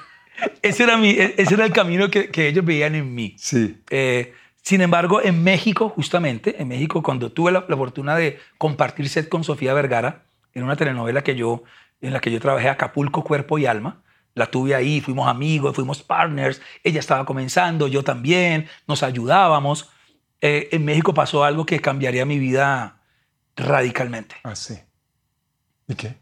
ese, 0.63 0.83
era 0.83 0.97
mi, 0.97 1.11
e, 1.11 1.35
ese 1.37 1.55
era 1.55 1.67
el 1.67 1.73
camino 1.73 2.11
que, 2.11 2.31
que 2.31 2.49
ellos 2.49 2.65
veían 2.65 2.95
en 2.95 3.15
mí. 3.15 3.37
Sí. 3.39 3.81
Eh, 3.91 4.33
sin 4.63 4.81
embargo, 4.81 5.23
en 5.23 5.43
México, 5.43 5.89
justamente, 5.89 6.61
en 6.61 6.69
México, 6.69 7.03
cuando 7.03 7.33
tuve 7.33 7.53
la, 7.53 7.65
la, 7.69 7.77
fortuna 7.77 8.17
de 8.17 8.39
compartir 8.59 9.09
set 9.09 9.29
con 9.29 9.45
Sofía 9.45 9.75
Vergara, 9.75 10.25
en 10.55 10.65
una 10.65 10.77
telenovela 10.77 11.23
que 11.23 11.37
yo 11.37 11.63
en 12.01 12.13
la 12.13 12.21
que 12.21 12.31
yo 12.31 12.41
trabajé 12.41 12.69
Acapulco, 12.69 13.25
Cuerpo 13.25 13.59
y 13.59 13.67
Alma. 13.67 14.03
La 14.35 14.47
tuve 14.47 14.75
ahí, 14.75 15.01
fuimos 15.01 15.29
amigos, 15.29 15.75
fuimos 15.75 16.03
partners. 16.03 16.61
Ella 16.85 17.01
estaba 17.01 17.25
comenzando, 17.27 17.89
yo 17.89 18.05
también, 18.05 18.69
nos 18.87 19.03
ayudábamos. 19.03 19.91
Eh, 20.41 20.69
en 20.73 20.85
México 20.85 21.13
pasó 21.13 21.45
algo 21.45 21.67
que 21.67 21.81
cambiaría 21.81 22.25
mi 22.25 22.39
vida 22.39 23.01
radicalmente. 23.57 24.37
Ah, 24.45 24.55
sí. 24.55 24.79
¿Y 25.89 25.95
qué? 25.95 26.17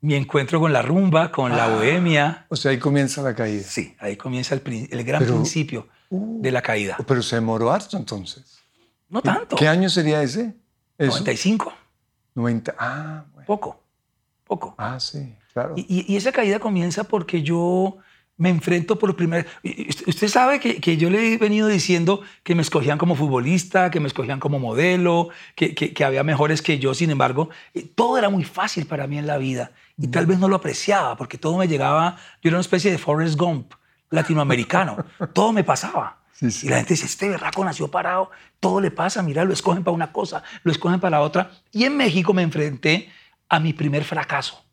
Mi 0.00 0.14
encuentro 0.14 0.60
con 0.60 0.72
la 0.72 0.82
rumba, 0.82 1.30
con 1.30 1.56
la 1.56 1.64
ah, 1.64 1.68
bohemia. 1.76 2.46
O 2.48 2.56
sea, 2.56 2.72
ahí 2.72 2.78
comienza 2.78 3.22
la 3.22 3.34
caída. 3.34 3.62
Sí, 3.62 3.96
ahí 3.98 4.16
comienza 4.16 4.54
el, 4.54 4.88
el 4.90 5.04
gran 5.04 5.24
principio 5.24 5.88
uh, 6.10 6.42
de 6.42 6.50
la 6.50 6.60
caída. 6.60 6.96
Pero 7.06 7.22
se 7.22 7.36
demoró 7.36 7.72
harto 7.72 7.96
entonces. 7.96 8.58
No 9.08 9.22
tanto. 9.22 9.56
¿Qué 9.56 9.68
año 9.68 9.88
sería 9.88 10.22
ese? 10.22 10.54
95. 10.98 11.72
90. 12.34 12.74
Ah, 12.78 13.24
bueno. 13.32 13.46
Poco 13.46 13.81
poco. 14.52 14.74
Ah, 14.78 15.00
sí, 15.00 15.34
claro. 15.52 15.74
Y, 15.76 16.16
esa 16.16 16.32
caída 16.32 16.58
comienza 16.58 17.04
porque 17.04 17.42
yo 17.42 17.96
me 18.36 18.50
enfrento 18.50 18.98
por 18.98 19.14
primera. 19.16 19.46
Usted 20.06 20.28
sabe 20.28 20.60
que, 20.60 20.80
que, 20.80 20.96
yo 20.96 21.08
le 21.10 21.32
he 21.32 21.38
venido 21.38 21.68
diciendo 21.68 22.22
que 22.42 22.54
me 22.54 22.62
escogían 22.62 22.98
como 22.98 23.14
futbolista, 23.14 23.90
que 23.90 24.00
me 24.00 24.08
escogían 24.08 24.40
como 24.40 24.58
modelo, 24.58 25.28
que, 25.54 25.74
que, 25.74 26.04
había 26.04 26.24
mejores 26.24 26.60
que 26.60 26.78
yo. 26.78 26.92
Sin 26.94 27.10
embargo, 27.10 27.50
eh, 27.74 27.86
todo 27.94 28.18
era 28.18 28.28
muy 28.28 28.44
fácil 28.44 28.86
para 28.86 29.06
mí 29.06 29.18
en 29.18 29.26
la 29.26 29.38
vida 29.38 29.72
y 29.96 30.08
tal 30.08 30.26
vez 30.26 30.38
no 30.38 30.48
lo 30.48 30.56
apreciaba 30.56 31.16
porque 31.16 31.38
todo 31.38 31.56
me 31.56 31.68
llegaba. 31.68 32.16
Yo 32.42 32.48
era 32.48 32.56
una 32.56 32.62
especie 32.62 32.90
de 32.90 32.98
Forrest 32.98 33.38
Gump 33.38 33.72
latinoamericano. 34.10 35.04
todo 35.32 35.52
me 35.52 35.64
pasaba. 35.64 36.18
Y 36.40 36.68
la 36.68 36.78
gente 36.78 36.94
dice, 36.94 37.06
este 37.06 37.28
berraco 37.28 37.64
nació 37.64 37.88
parado, 37.88 38.30
todo 38.58 38.80
le 38.80 38.90
pasa, 38.90 39.22
mira, 39.22 39.44
lo 39.44 39.52
escogen 39.52 39.84
para 39.84 39.94
una 39.94 40.10
cosa, 40.10 40.42
lo 40.64 40.72
escogen 40.72 40.98
para 40.98 41.18
la 41.18 41.22
otra. 41.22 41.52
Y 41.70 41.84
en 41.84 41.96
México 41.96 42.34
me 42.34 42.42
enfrenté 42.42 43.10
a 43.52 43.60
mi 43.60 43.74
primer 43.74 44.02
fracaso. 44.02 44.64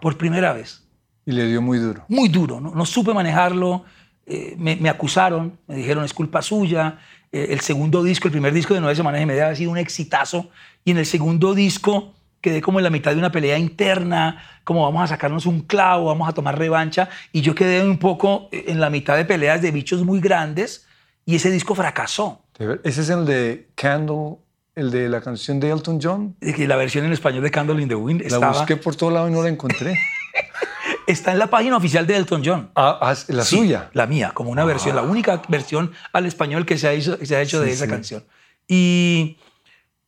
Por 0.00 0.16
primera 0.16 0.52
vez. 0.52 0.84
Y 1.26 1.32
le 1.32 1.46
dio 1.46 1.60
muy 1.60 1.78
duro. 1.78 2.04
Muy 2.08 2.28
duro. 2.28 2.60
No, 2.60 2.86
supe 2.86 3.12
manejarlo. 3.12 3.84
Eh, 4.26 4.54
me, 4.56 4.88
acusaron, 4.88 5.58
me 5.66 5.74
dijeron 5.74 6.04
es 6.04 6.14
culpa 6.14 6.40
suya. 6.40 6.98
Eh, 7.32 7.48
el 7.50 7.60
segundo 7.60 8.04
disco, 8.04 8.28
el 8.28 8.32
primer 8.32 8.52
disco 8.52 8.74
de 8.74 8.80
Nueve 8.80 8.94
Semanas 8.94 9.20
y 9.20 9.26
Media 9.26 9.46
había 9.46 9.56
sido 9.56 9.72
un 9.72 9.78
exitazo. 9.78 10.50
Y 10.84 10.92
en 10.92 10.98
el 10.98 11.06
segundo 11.06 11.52
disco 11.52 12.14
quedé 12.40 12.60
como 12.60 12.78
en 12.78 12.84
la 12.84 12.90
mitad 12.90 13.10
de 13.10 13.18
una 13.18 13.32
pelea 13.32 13.58
interna, 13.58 14.40
como 14.62 14.84
vamos 14.84 15.02
a 15.02 15.08
sacarnos 15.08 15.44
un 15.44 15.62
clavo, 15.62 16.06
vamos 16.06 16.28
a 16.28 16.32
tomar 16.32 16.56
revancha. 16.56 17.08
Y 17.32 17.40
yo 17.40 17.56
quedé 17.56 17.84
un 17.84 17.98
poco 17.98 18.48
en 18.52 18.78
la 18.78 18.88
mitad 18.88 19.16
de 19.16 19.24
peleas 19.24 19.60
de 19.62 19.72
bichos 19.72 20.04
muy 20.04 20.20
grandes 20.20 20.86
y 21.24 21.34
ese 21.34 21.50
disco 21.50 21.74
fracasó. 21.74 22.44
¿Ese 22.84 23.00
es 23.00 23.10
el 23.10 23.26
de 23.26 23.68
Candle 23.74 24.36
el 24.78 24.92
de 24.92 25.08
la 25.08 25.20
canción 25.20 25.58
de 25.58 25.70
Elton 25.70 25.98
John. 26.00 26.36
La 26.40 26.76
versión 26.76 27.04
en 27.04 27.12
español 27.12 27.42
de 27.42 27.50
Candle 27.50 27.82
in 27.82 27.88
the 27.88 27.96
Wind. 27.96 28.22
La 28.30 28.50
busqué 28.50 28.76
por 28.76 28.94
todo 28.94 29.10
lado 29.10 29.28
y 29.28 29.32
no 29.32 29.42
la 29.42 29.48
encontré. 29.48 29.98
Está 31.06 31.32
en 31.32 31.38
la 31.38 31.48
página 31.48 31.76
oficial 31.76 32.06
de 32.06 32.16
Elton 32.16 32.42
John. 32.44 32.70
Ah, 32.76 32.98
ah 33.00 33.14
la 33.28 33.42
suya. 33.42 33.90
La 33.92 34.06
mía, 34.06 34.30
como 34.32 34.50
una 34.50 34.64
versión, 34.64 34.94
la 34.94 35.02
ah. 35.02 35.06
única 35.06 35.42
versión 35.48 35.92
al 36.12 36.26
español 36.26 36.64
que 36.64 36.78
se 36.78 36.86
ha 36.86 36.92
hecho, 36.92 37.18
se 37.24 37.34
ha 37.34 37.40
hecho 37.42 37.60
de 37.60 37.72
esa 37.72 37.88
canción. 37.88 38.24
Y, 38.68 39.38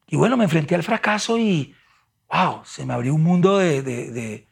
y, 0.06 0.16
bueno, 0.16 0.36
me 0.36 0.44
enfrenté 0.44 0.76
al 0.76 0.82
fracaso 0.84 1.36
y, 1.36 1.74
wow, 2.32 2.60
se 2.64 2.86
me 2.86 2.94
abrió 2.94 3.14
un 3.14 3.22
mundo 3.24 3.58
de, 3.58 3.82
de, 3.82 4.46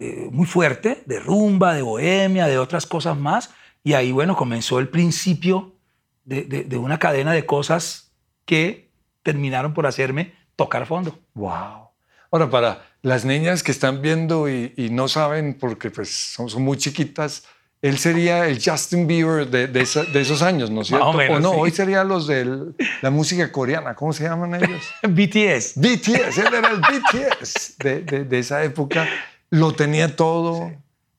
eh, 0.00 0.28
muy 0.32 0.46
fuerte, 0.46 1.04
de 1.06 1.20
rumba, 1.20 1.74
de 1.74 1.82
bohemia, 1.82 2.46
de 2.46 2.58
otras 2.58 2.84
cosas 2.86 3.16
más. 3.16 3.50
Y 3.84 3.92
ahí, 3.92 4.10
bueno, 4.10 4.34
comenzó 4.34 4.80
el 4.80 4.88
principio 4.88 5.76
de, 6.24 6.42
de- 6.42 6.64
de 6.64 6.76
una 6.78 6.98
cadena 6.98 7.32
de 7.32 7.46
cosas 7.46 8.10
que 8.44 8.89
terminaron 9.22 9.74
por 9.74 9.86
hacerme 9.86 10.32
tocar 10.56 10.86
fondo. 10.86 11.18
Wow. 11.34 11.88
Ahora, 12.30 12.48
para 12.50 12.82
las 13.02 13.24
niñas 13.24 13.62
que 13.62 13.72
están 13.72 14.02
viendo 14.02 14.48
y, 14.48 14.72
y 14.76 14.90
no 14.90 15.08
saben 15.08 15.54
porque 15.58 15.90
pues, 15.90 16.10
son, 16.10 16.48
son 16.48 16.62
muy 16.62 16.76
chiquitas, 16.76 17.44
él 17.82 17.98
sería 17.98 18.46
el 18.46 18.62
Justin 18.62 19.06
Bieber 19.06 19.48
de, 19.48 19.66
de 19.66 19.80
esa- 19.80 20.04
de 20.04 20.20
esos 20.20 20.42
años, 20.42 20.70
¿no 20.70 20.82
es 20.82 20.88
cierto? 20.88 21.06
Más 21.06 21.14
o 21.14 21.18
menos, 21.18 21.40
no, 21.40 21.52
sí. 21.52 21.56
hoy 21.60 21.70
sería 21.70 22.04
los 22.04 22.26
de 22.26 22.72
la 23.00 23.10
música 23.10 23.50
coreana. 23.50 23.94
¿Cómo 23.94 24.12
se 24.12 24.24
llaman 24.24 24.54
ellos? 24.54 24.82
BTS. 25.02 25.76
BTS, 25.80 26.38
él 26.38 26.54
era 26.54 26.70
el 26.70 26.80
BTS 26.80 27.78
de, 27.78 28.02
de- 28.02 28.24
de 28.24 28.38
esa 28.38 28.62
época. 28.64 29.08
Lo 29.48 29.72
tenía 29.72 30.14
todo, 30.14 30.70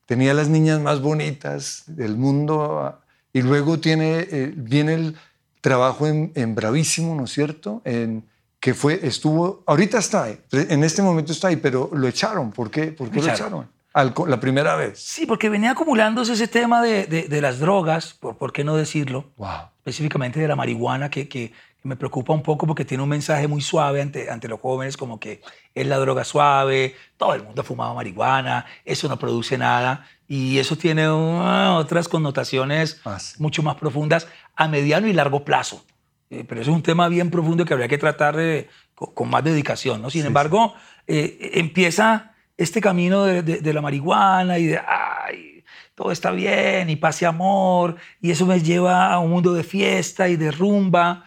tenía 0.05 0.33
las 0.35 0.49
niñas 0.49 0.79
más 0.79 1.01
bonitas 1.01 1.83
del 1.87 2.15
mundo 2.15 2.79
ah, 2.79 2.99
y 3.33 3.41
luego 3.41 3.79
tiene, 3.79 4.19
eh, 4.31 4.53
viene 4.55 4.93
el 4.93 5.17
trabajo 5.61 6.07
en, 6.07 6.31
en 6.35 6.55
Bravísimo, 6.55 7.15
¿no 7.15 7.25
es 7.25 7.31
cierto? 7.31 7.81
En, 7.85 8.23
que 8.59 8.73
fue, 8.75 8.99
estuvo, 9.03 9.63
ahorita 9.65 9.97
está 9.97 10.23
ahí, 10.25 10.39
en 10.51 10.83
este 10.83 11.01
momento 11.01 11.31
está 11.31 11.47
ahí, 11.47 11.55
pero 11.55 11.89
lo 11.93 12.07
echaron. 12.07 12.51
¿Por 12.51 12.69
qué? 12.69 12.87
¿Por 12.91 13.09
qué 13.09 13.21
lo 13.21 13.27
echaron. 13.31 13.67
Al 13.93 14.13
la 14.27 14.39
primera 14.39 14.75
vez. 14.75 14.99
Sí, 14.99 15.25
porque 15.25 15.49
venía 15.49 15.71
acumulándose 15.71 16.33
ese 16.33 16.47
tema 16.47 16.81
de, 16.81 17.05
de- 17.07 17.23
de 17.27 17.41
las 17.41 17.59
drogas, 17.59 18.13
por, 18.13 18.37
por 18.37 18.53
qué 18.53 18.63
no 18.63 18.75
decirlo, 18.77 19.31
Wow. 19.37 19.49
específicamente 19.79 20.39
de 20.39 20.47
la 20.47 20.55
marihuana, 20.55 21.09
que, 21.09 21.27
que- 21.27 21.51
que 21.81 21.87
me 21.89 21.95
preocupa 21.95 22.31
un 22.31 22.43
poco 22.43 22.67
porque 22.67 22.85
tiene 22.85 23.01
un 23.01 23.09
mensaje 23.09 23.47
muy 23.47 23.59
suave 23.61 24.01
ante, 24.03 24.29
ante 24.29 24.47
los 24.47 24.61
jóvenes, 24.61 24.95
como 24.95 25.19
que 25.19 25.41
es 25.73 25.87
la 25.87 25.97
droga 25.97 26.23
suave, 26.23 26.95
todo 27.17 27.33
el 27.33 27.41
mundo 27.43 27.61
ha 27.61 27.65
fumado 27.65 27.95
marihuana, 27.95 28.65
eso 28.85 29.09
no 29.09 29.17
produce 29.17 29.57
nada, 29.57 30.05
y 30.33 30.59
eso 30.59 30.77
tiene 30.77 31.09
uh, 31.09 31.75
otras 31.75 32.07
connotaciones 32.07 33.01
Ah, 33.03 33.19
sí. 33.19 33.35
mucho 33.39 33.61
más 33.63 33.75
profundas 33.75 34.27
a 34.55 34.67
mediano 34.69 35.07
y 35.07 35.13
largo 35.13 35.43
plazo. 35.43 35.83
Eh, 36.29 36.45
pero 36.47 36.61
eso 36.61 36.71
es 36.71 36.75
un 36.77 36.83
tema 36.83 37.09
bien 37.09 37.29
profundo 37.29 37.65
que 37.65 37.73
habría 37.73 37.89
que 37.89 37.97
tratar 37.97 38.39
eh, 38.39 38.69
con, 38.95 39.13
con 39.13 39.29
más 39.29 39.43
dedicación. 39.43 40.01
¿no? 40.01 40.09
Sin 40.09 40.21
Sí, 40.21 40.27
embargo, 40.27 40.73
eh, 41.07 41.51
empieza 41.55 42.31
este 42.57 42.79
camino 42.79 43.25
de, 43.25 43.43
de- 43.43 43.59
de 43.59 43.73
la 43.73 43.81
marihuana 43.81 44.57
y 44.57 44.67
de, 44.67 44.77
ay, 44.79 45.65
todo 45.95 46.11
está 46.13 46.31
bien 46.31 46.89
y 46.89 46.95
paz 46.95 47.21
y 47.21 47.25
amor, 47.25 47.97
y 48.21 48.31
eso 48.31 48.45
me 48.45 48.61
lleva 48.61 49.11
a 49.11 49.19
un 49.19 49.31
mundo 49.31 49.53
de 49.53 49.63
fiesta 49.63 50.29
y 50.29 50.37
de 50.37 50.51
rumba 50.51 51.25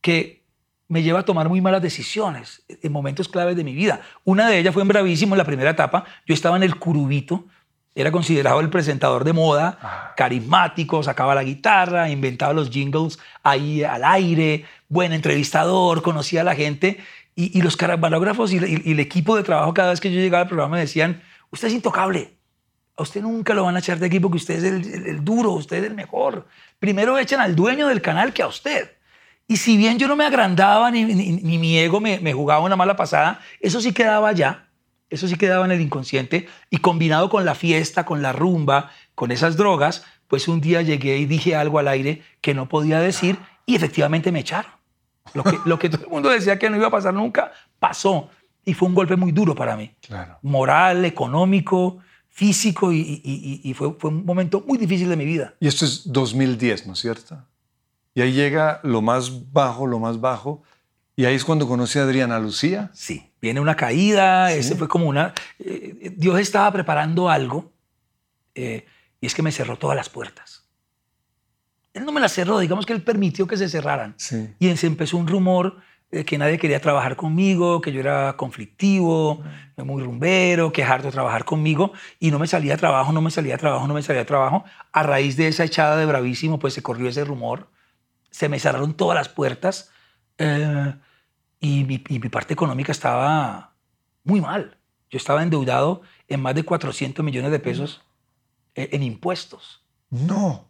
que 0.00 0.44
me 0.86 1.02
lleva 1.02 1.20
a 1.20 1.24
tomar 1.24 1.48
muy 1.48 1.60
malas 1.60 1.82
decisiones 1.82 2.62
en 2.68 2.92
momentos 2.92 3.28
claves 3.28 3.56
de 3.56 3.64
mi 3.64 3.74
vida. 3.74 4.00
Una 4.22 4.48
de 4.48 4.58
ellas 4.60 4.72
fue 4.74 4.82
en 4.82 4.88
Bravísimo, 4.88 5.34
en 5.34 5.38
la 5.38 5.44
primera 5.44 5.70
etapa. 5.70 6.04
Yo 6.26 6.34
estaba 6.34 6.56
en 6.56 6.62
el 6.62 6.76
Curubito, 6.78 7.46
era 7.94 8.10
considerado 8.10 8.60
el 8.60 8.70
presentador 8.70 9.22
de 9.24 9.32
moda, 9.32 9.78
Ah. 9.82 10.12
carismático, 10.16 11.02
sacaba 11.02 11.34
la 11.34 11.44
guitarra, 11.44 12.08
inventaba 12.10 12.52
los 12.52 12.70
jingles 12.70 13.18
ahí 13.42 13.84
al 13.84 14.02
aire, 14.04 14.64
buen 14.88 15.12
entrevistador, 15.12 16.02
conocía 16.02 16.40
a 16.40 16.44
la 16.44 16.54
gente. 16.56 16.98
Y, 17.36 17.56
y 17.58 17.62
los 17.62 17.76
caramelógrafos 17.76 18.52
y, 18.52 18.56
y- 18.58 18.82
y 18.84 18.92
el 18.92 19.00
equipo 19.00 19.36
de 19.36 19.42
trabajo, 19.42 19.74
cada 19.74 19.90
vez 19.90 20.00
que 20.00 20.12
yo 20.12 20.20
llegaba 20.20 20.42
al 20.42 20.48
programa, 20.48 20.74
me 20.76 20.80
decían: 20.80 21.22
Usted 21.50 21.68
es 21.68 21.74
intocable. 21.74 22.34
A 22.96 23.02
usted 23.02 23.22
nunca 23.22 23.54
lo 23.54 23.64
van 23.64 23.74
a 23.74 23.80
echar 23.80 23.98
de 23.98 24.06
aquí 24.06 24.20
porque 24.20 24.36
usted 24.36 24.54
es 24.56 24.64
el, 24.64 24.92
el- 24.94 25.06
el 25.06 25.24
duro, 25.24 25.50
usted 25.52 25.78
es 25.78 25.84
el 25.84 25.94
mejor. 25.94 26.46
Primero 26.78 27.18
echan 27.18 27.40
al 27.40 27.56
dueño 27.56 27.88
del 27.88 28.00
canal 28.02 28.32
que 28.32 28.42
a 28.42 28.46
usted. 28.46 28.92
Y 29.48 29.56
si 29.56 29.76
bien 29.76 29.98
yo 29.98 30.06
no 30.08 30.14
me 30.16 30.24
agrandaba 30.24 30.90
ni, 30.92 31.04
ni- 31.04 31.32
ni 31.32 31.58
mi 31.58 31.76
ego 31.78 32.00
me, 32.00 32.18
me 32.20 32.32
jugaba 32.32 32.60
una 32.62 32.76
mala 32.76 32.96
pasada, 32.96 33.40
eso 33.60 33.80
sí 33.80 33.92
quedaba 33.92 34.28
allá, 34.28 34.66
eso 35.10 35.28
sí 35.28 35.36
quedaba 35.36 35.64
en 35.64 35.72
el 35.72 35.80
inconsciente. 35.80 36.48
Y 36.70 36.78
combinado 36.78 37.28
con 37.28 37.44
la 37.44 37.54
fiesta, 37.54 38.04
con 38.04 38.22
la 38.22 38.32
rumba, 38.32 38.90
con 39.14 39.30
esas 39.30 39.56
drogas, 39.56 40.04
pues 40.28 40.48
un 40.48 40.60
día 40.60 40.82
llegué 40.82 41.18
y 41.18 41.26
dije 41.26 41.54
algo 41.56 41.78
al 41.78 41.88
aire 41.88 42.22
que 42.40 42.54
no 42.54 42.68
podía 42.68 42.98
decir 43.00 43.38
y 43.66 43.74
efectivamente 43.76 44.32
me 44.32 44.40
echaron. 44.40 44.72
Lo 45.34 45.44
que, 45.44 45.58
lo 45.64 45.78
que 45.78 45.88
todo 45.90 46.04
el 46.04 46.10
mundo 46.10 46.28
decía 46.30 46.58
que 46.58 46.68
no 46.70 46.76
iba 46.76 46.88
a 46.88 46.90
pasar 46.90 47.14
nunca, 47.14 47.52
pasó. 47.78 48.28
Y 48.64 48.72
fue 48.74 48.88
un 48.88 48.94
golpe 48.94 49.16
muy 49.16 49.30
duro 49.32 49.54
para 49.54 49.76
mí 49.76 49.94
Claro. 50.00 50.38
moral, 50.42 51.04
económico, 51.04 51.98
físico 52.30 52.92
y, 52.92 52.98
y- 53.00 53.20
y- 53.24 53.70
y 53.70 53.74
fue, 53.74 53.92
fue 53.98 54.10
un 54.10 54.24
momento 54.24 54.64
muy 54.66 54.78
difícil 54.78 55.08
de 55.08 55.16
mi 55.16 55.24
vida. 55.24 55.54
Y 55.60 55.68
esto 55.68 55.84
es 55.84 56.10
2010, 56.10 56.86
¿no 56.86 56.94
es 56.94 56.98
cierto? 56.98 57.44
Y 58.14 58.22
ahí 58.22 58.32
llega 58.32 58.80
lo 58.82 59.02
más 59.02 59.52
bajo, 59.52 59.86
lo 59.86 59.98
más 59.98 60.20
bajo. 60.20 60.62
Y 61.16 61.26
ahí 61.26 61.34
es 61.34 61.44
cuando 61.44 61.68
conoce 61.68 62.00
a 62.00 62.04
Adriana 62.04 62.38
Lucía. 62.40 62.90
Sí, 62.94 63.30
viene 63.44 63.60
una 63.60 63.76
caída, 63.76 64.50
Sí. 64.50 64.58
ese 64.58 64.74
fue 64.74 64.88
como 64.88 65.06
una... 65.06 65.32
eh, 65.58 66.12
Dios 66.16 66.38
estaba 66.40 66.72
preparando 66.72 67.28
algo 67.30 67.72
eh, 68.54 68.84
y 69.20 69.26
es 69.26 69.34
que 69.34 69.42
me 69.42 69.52
cerró 69.52 69.76
todas 69.78 69.96
las 69.96 70.08
puertas. 70.08 70.64
Él 71.92 72.04
no 72.04 72.10
me 72.12 72.20
las 72.20 72.32
cerró, 72.32 72.58
digamos 72.58 72.86
que 72.86 72.92
él 72.92 73.02
permitió 73.02 73.46
que 73.46 73.56
se 73.56 73.68
cerraran. 73.68 74.14
Sí. 74.16 74.52
Y 74.58 74.76
se 74.76 74.86
empezó 74.88 75.16
un 75.16 75.28
rumor 75.28 75.76
de 76.10 76.24
que 76.24 76.38
nadie 76.38 76.58
quería 76.58 76.80
trabajar 76.80 77.14
conmigo, 77.16 77.80
que 77.80 77.92
yo 77.92 78.00
era 78.00 78.36
conflictivo, 78.36 79.42
muy 79.76 80.02
rumbero, 80.02 80.72
que 80.72 80.82
harto 80.84 81.10
trabajar 81.10 81.44
conmigo. 81.44 81.92
Y 82.18 82.30
no 82.30 82.38
me 82.38 82.46
salía 82.46 82.76
trabajo, 82.76 83.12
no 83.12 83.20
me 83.20 83.30
salía 83.30 83.56
trabajo, 83.58 83.86
no 83.86 83.94
me 83.94 84.02
salía 84.02 84.24
trabajo. 84.24 84.64
A 84.92 85.02
raíz 85.02 85.36
de 85.36 85.46
esa 85.48 85.64
echada 85.64 85.96
de 85.96 86.06
bravísimo, 86.06 86.58
pues 86.58 86.74
se 86.74 86.82
corrió 86.82 87.08
ese 87.08 87.24
rumor. 87.24 87.68
Se 88.30 88.48
me 88.48 88.58
cerraron 88.58 88.94
todas 88.94 89.14
las 89.16 89.28
puertas. 89.28 89.90
eh, 90.38 90.94
y, 91.64 91.84
mi, 91.84 92.04
y 92.08 92.18
mi 92.18 92.28
parte 92.28 92.52
económica 92.52 92.92
estaba 92.92 93.72
muy 94.22 94.40
mal. 94.40 94.76
Yo 95.10 95.16
estaba 95.16 95.42
endeudado 95.42 96.02
en 96.28 96.42
más 96.42 96.54
de 96.54 96.62
400 96.62 97.24
millones 97.24 97.50
de 97.50 97.58
pesos 97.58 98.02
eh, 98.74 98.90
en 98.92 99.02
impuestos 99.02 99.82
No. 100.10 100.68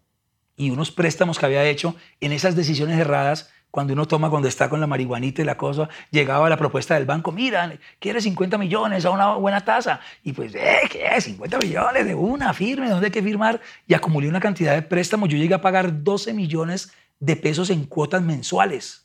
y 0.56 0.70
unos 0.70 0.92
préstamos 0.92 1.38
que 1.38 1.46
había 1.46 1.64
hecho 1.64 1.96
en 2.20 2.30
esas 2.30 2.54
decisiones 2.54 2.98
erradas 2.98 3.50
cuando 3.72 3.92
uno 3.92 4.06
toma, 4.06 4.30
cuando 4.30 4.46
está 4.46 4.68
con 4.68 4.78
la 4.80 4.86
marihuanita 4.86 5.42
y 5.42 5.44
la 5.44 5.56
cosa, 5.56 5.88
llegaba 6.12 6.48
la 6.48 6.56
propuesta 6.56 6.94
del 6.94 7.06
banco, 7.06 7.32
mira, 7.32 7.76
quiere 7.98 8.20
50 8.20 8.56
millones 8.56 9.04
a 9.04 9.10
una 9.10 9.34
buena 9.34 9.64
tasa. 9.64 9.98
Y 10.22 10.32
pues, 10.32 10.54
¿eh? 10.54 10.82
¿Qué? 10.88 11.20
50 11.20 11.58
millones 11.58 12.06
de 12.06 12.14
una, 12.14 12.54
firme, 12.54 12.88
¿dónde 12.88 13.06
hay 13.06 13.10
que 13.12 13.20
firmar? 13.20 13.60
Y 13.88 13.94
acumulé 13.94 14.28
una 14.28 14.38
cantidad 14.38 14.74
de 14.76 14.82
préstamos. 14.82 15.28
Yo 15.28 15.36
llegué 15.36 15.54
a 15.54 15.60
pagar 15.60 16.04
12 16.04 16.34
millones 16.34 16.92
de 17.18 17.34
pesos 17.34 17.68
en 17.68 17.84
cuotas 17.84 18.22
mensuales 18.22 19.03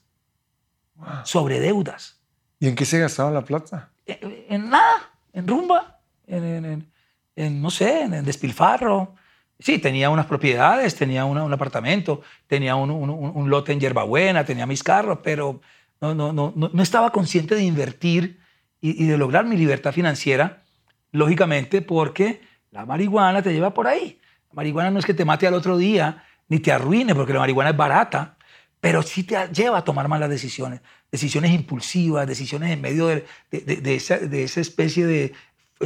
Wow. 0.99 1.07
sobre 1.23 1.59
deudas. 1.59 2.19
¿Y 2.59 2.67
en 2.67 2.75
qué 2.75 2.83
se 2.85 2.99
gastaba 2.99 3.31
la 3.31 3.41
plata? 3.43 3.89
En, 4.05 4.45
en 4.49 4.69
nada, 4.69 5.09
en 5.33 5.47
rumba, 5.47 5.99
en, 6.27 6.43
en- 6.65 6.91
en- 7.35 7.61
no 7.61 7.69
sé, 7.71 8.01
en, 8.01 8.25
despilfarro. 8.25 9.15
Sí, 9.59 9.79
tenía 9.79 10.09
unas 10.09 10.25
propiedades, 10.25 10.95
tenía 10.95 11.23
una- 11.25 11.43
un 11.43 11.53
apartamento, 11.53 12.21
tenía 12.47 12.75
un, 12.75 12.91
un- 12.91 13.09
un- 13.09 13.49
lote 13.49 13.71
en 13.71 13.79
Yerbabuena, 13.79 14.43
tenía 14.45 14.65
mis 14.65 14.83
carros, 14.83 15.19
pero 15.23 15.61
no, 16.01 16.13
no, 16.13 16.33
no, 16.33 16.51
no, 16.55 16.69
no 16.73 16.83
estaba 16.83 17.11
consciente 17.11 17.55
de 17.55 17.63
invertir 17.63 18.39
y, 18.81 19.03
y 19.03 19.07
de 19.07 19.17
lograr 19.17 19.45
mi 19.45 19.55
libertad 19.57 19.91
financiera, 19.93 20.63
lógicamente 21.11 21.81
porque 21.81 22.41
la 22.71 22.85
marihuana 22.85 23.41
te 23.41 23.53
lleva 23.53 23.73
por 23.73 23.87
ahí. 23.87 24.19
La 24.49 24.55
marihuana 24.55 24.91
no 24.91 24.99
es 24.99 25.05
que 25.05 25.13
te 25.13 25.25
mate 25.25 25.47
al 25.47 25.53
otro 25.53 25.77
día, 25.77 26.23
ni 26.47 26.59
te 26.59 26.71
arruine, 26.71 27.15
porque 27.15 27.33
la 27.33 27.39
marihuana 27.39 27.69
es 27.71 27.77
barata, 27.77 28.37
pero 28.81 29.01
sí 29.01 29.23
te 29.23 29.35
lleva 29.53 29.79
a 29.79 29.83
tomar 29.83 30.07
malas 30.07 30.29
decisiones, 30.29 30.81
decisiones 31.11 31.51
impulsivas, 31.51 32.27
decisiones 32.27 32.71
en 32.71 32.81
medio 32.81 33.07
de, 33.07 33.25
de- 33.51 33.61
de- 33.61 33.75
de 33.77 33.95
esa, 33.95 34.17
de 34.17 34.43
esa 34.43 34.61
especie 34.61 35.05
de, 35.05 35.33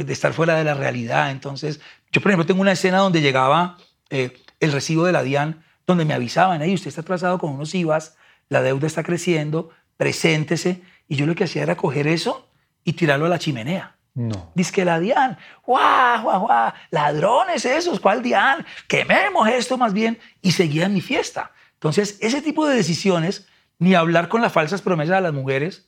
estar 0.08 0.32
fuera 0.32 0.54
de 0.56 0.64
la 0.64 0.74
realidad. 0.74 1.30
Entonces, 1.30 1.80
yo 2.12 2.20
por 2.20 2.30
ejemplo 2.30 2.46
tengo 2.46 2.60
una 2.60 2.72
escena 2.72 2.98
donde 2.98 3.20
llegaba 3.20 3.76
eh, 4.10 4.36
el 4.60 4.72
recibo 4.72 5.04
de 5.04 5.12
la 5.12 5.22
DIAN, 5.22 5.64
donde 5.86 6.04
me 6.04 6.14
avisaban, 6.14 6.62
hey, 6.62 6.74
usted 6.74 6.88
está 6.88 7.00
atrasado 7.02 7.38
con 7.38 7.50
unos 7.52 7.74
IVAs, 7.74 8.16
la 8.48 8.62
deuda 8.62 8.86
está 8.86 9.02
creciendo, 9.02 9.70
preséntese. 9.96 10.82
Y 11.08 11.16
yo 11.16 11.26
lo 11.26 11.34
que 11.34 11.44
hacía 11.44 11.62
era 11.62 11.76
coger 11.76 12.06
eso 12.06 12.48
y 12.84 12.92
tirarlo 12.94 13.26
a 13.26 13.28
la 13.28 13.38
chimenea. 13.38 13.96
No. 14.14 14.52
Dice 14.54 14.72
que 14.72 14.84
la 14.84 15.00
DIAN, 15.00 15.36
guau, 15.66 16.22
guau, 16.22 16.40
guau, 16.46 16.72
ladrones 16.90 17.64
esos, 17.64 17.98
¿cuál 17.98 18.22
DIAN? 18.22 18.64
Quememos 18.86 19.48
esto 19.48 19.76
más 19.76 19.92
bien 19.92 20.18
y 20.40 20.52
seguía 20.52 20.88
mi 20.88 21.00
fiesta. 21.00 21.50
Entonces, 21.84 22.16
ese 22.22 22.40
tipo 22.40 22.66
de 22.66 22.74
decisiones, 22.76 23.46
ni 23.78 23.94
hablar 23.94 24.30
con 24.30 24.40
las 24.40 24.50
falsas 24.54 24.80
promesas 24.80 25.18
a 25.18 25.20
las 25.20 25.34
mujeres, 25.34 25.86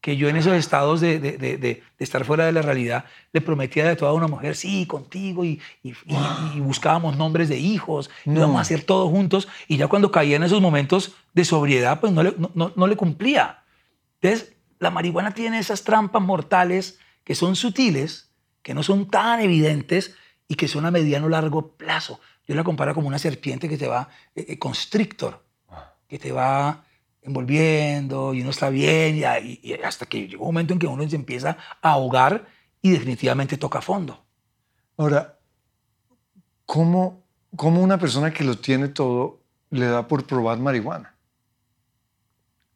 que 0.00 0.16
yo 0.16 0.28
en 0.28 0.36
esos 0.36 0.52
estados 0.52 1.00
de, 1.00 1.18
de- 1.18 1.32
de- 1.32 1.56
de- 1.56 1.58
de 1.58 1.82
estar 1.98 2.24
fuera 2.24 2.46
de 2.46 2.52
la 2.52 2.62
realidad, 2.62 3.06
le 3.32 3.40
prometía 3.40 3.88
de 3.88 3.96
toda 3.96 4.12
una 4.12 4.28
mujer, 4.28 4.54
sí, 4.54 4.86
contigo, 4.86 5.44
y, 5.44 5.60
y- 5.82 5.90
y- 6.06 6.16
y 6.56 6.60
buscábamos 6.60 7.16
nombres 7.16 7.48
de 7.48 7.58
hijos, 7.58 8.08
y 8.24 8.30
No. 8.30 8.38
íbamos 8.38 8.58
a 8.58 8.60
hacer 8.60 8.84
todo 8.84 9.08
juntos, 9.08 9.48
y 9.66 9.78
ya 9.78 9.88
cuando 9.88 10.12
caía 10.12 10.36
en 10.36 10.44
esos 10.44 10.60
momentos 10.60 11.12
de 11.34 11.44
sobriedad, 11.44 11.98
pues 11.98 12.12
no 12.12 12.22
le, 12.22 12.34
no- 12.38 12.52
no- 12.54 12.72
no 12.76 12.86
le 12.86 12.94
cumplía. 12.94 13.64
Entonces, 14.20 14.52
la 14.78 14.92
marihuana 14.92 15.34
tiene 15.34 15.58
esas 15.58 15.82
trampas 15.82 16.22
mortales 16.22 17.00
que 17.24 17.34
son 17.34 17.56
sutiles, 17.56 18.30
que 18.62 18.74
no 18.74 18.84
son 18.84 19.10
tan 19.10 19.40
evidentes 19.40 20.14
y 20.46 20.54
que 20.54 20.68
son 20.68 20.86
a 20.86 20.92
mediano 20.92 21.28
largo 21.28 21.72
plazo. 21.72 22.20
Yo 22.52 22.56
la 22.56 22.64
comparo 22.64 22.92
como 22.94 23.08
una 23.08 23.18
serpiente 23.18 23.66
que 23.66 23.78
te 23.78 23.88
va, 23.88 24.10
eh, 24.34 24.44
eh, 24.46 24.58
constrictor, 24.58 25.42
que 26.06 26.18
te 26.18 26.32
va 26.32 26.84
envolviendo 27.22 28.34
y 28.34 28.42
uno 28.42 28.50
está 28.50 28.68
bien 28.68 29.16
y, 29.16 29.60
y 29.62 29.72
hasta 29.82 30.04
que 30.04 30.28
llega 30.28 30.42
un 30.42 30.48
momento 30.48 30.74
en 30.74 30.78
que 30.78 30.86
uno 30.86 31.08
se 31.08 31.16
empieza 31.16 31.56
a 31.80 31.90
ahogar 31.92 32.44
y 32.82 32.90
definitivamente 32.90 33.56
toca 33.56 33.80
fondo. 33.80 34.22
Ahora, 34.98 35.38
¿cómo, 36.66 37.22
¿cómo 37.56 37.80
una 37.80 37.96
persona 37.98 38.30
que 38.34 38.44
lo 38.44 38.58
tiene 38.58 38.88
todo 38.88 39.40
le 39.70 39.86
da 39.86 40.06
por 40.06 40.26
probar 40.26 40.58
marihuana? 40.58 41.14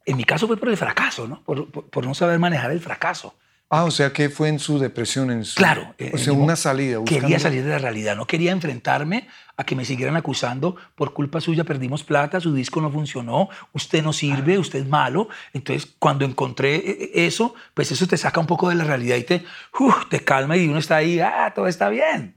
En 0.07 0.17
mi 0.17 0.23
caso 0.23 0.47
fue 0.47 0.57
por 0.57 0.69
el 0.69 0.77
fracaso, 0.77 1.27
¿no? 1.27 1.43
Por, 1.43 1.69
por- 1.69 1.87
por 1.89 2.03
no 2.03 2.15
saber 2.15 2.39
manejar 2.39 2.71
el 2.71 2.79
fracaso. 2.79 3.35
Ah, 3.69 3.83
o 3.83 3.91
sea 3.91 4.13
que 4.13 4.29
fue 4.29 4.47
en 4.47 4.59
su 4.59 4.79
depresión, 4.79 5.29
en 5.29 5.43
su... 5.43 5.55
Claro. 5.55 5.93
O 5.99 6.03
en 6.03 6.17
sea, 6.17 6.31
una 6.31 6.55
salida. 6.55 6.99
Quería 7.03 7.21
buscando- 7.23 7.39
salir 7.39 7.63
de 7.65 7.69
la 7.71 7.79
realidad, 7.79 8.15
no 8.15 8.25
quería 8.25 8.53
enfrentarme 8.53 9.27
a 9.57 9.65
que 9.65 9.75
me 9.75 9.83
siguieran 9.83 10.15
acusando 10.15 10.77
por 10.95 11.13
culpa 11.13 11.41
suya 11.41 11.65
perdimos 11.65 12.03
plata, 12.05 12.39
su 12.39 12.53
disco 12.53 12.79
no 12.79 12.89
funcionó, 12.91 13.49
usted 13.73 14.03
no 14.03 14.13
sirve, 14.13 14.57
usted 14.57 14.79
es 14.79 14.87
malo. 14.87 15.27
Entonces, 15.51 15.95
cuando 15.99 16.23
encontré 16.23 16.75
eh, 16.75 17.11
eso, 17.25 17.55
pues 17.73 17.91
eso 17.91 18.07
te 18.07 18.15
saca 18.17 18.39
un 18.39 18.47
poco 18.47 18.69
de 18.69 18.75
la 18.75 18.85
realidad 18.85 19.17
y 19.17 19.23
te, 19.23 19.43
uf, 19.77 20.07
te 20.09 20.23
calma 20.23 20.55
y 20.55 20.67
uno 20.67 20.77
está 20.79 20.95
ahí, 20.97 21.19
ah, 21.19 21.51
todo 21.53 21.67
está 21.67 21.89
bien. 21.89 22.35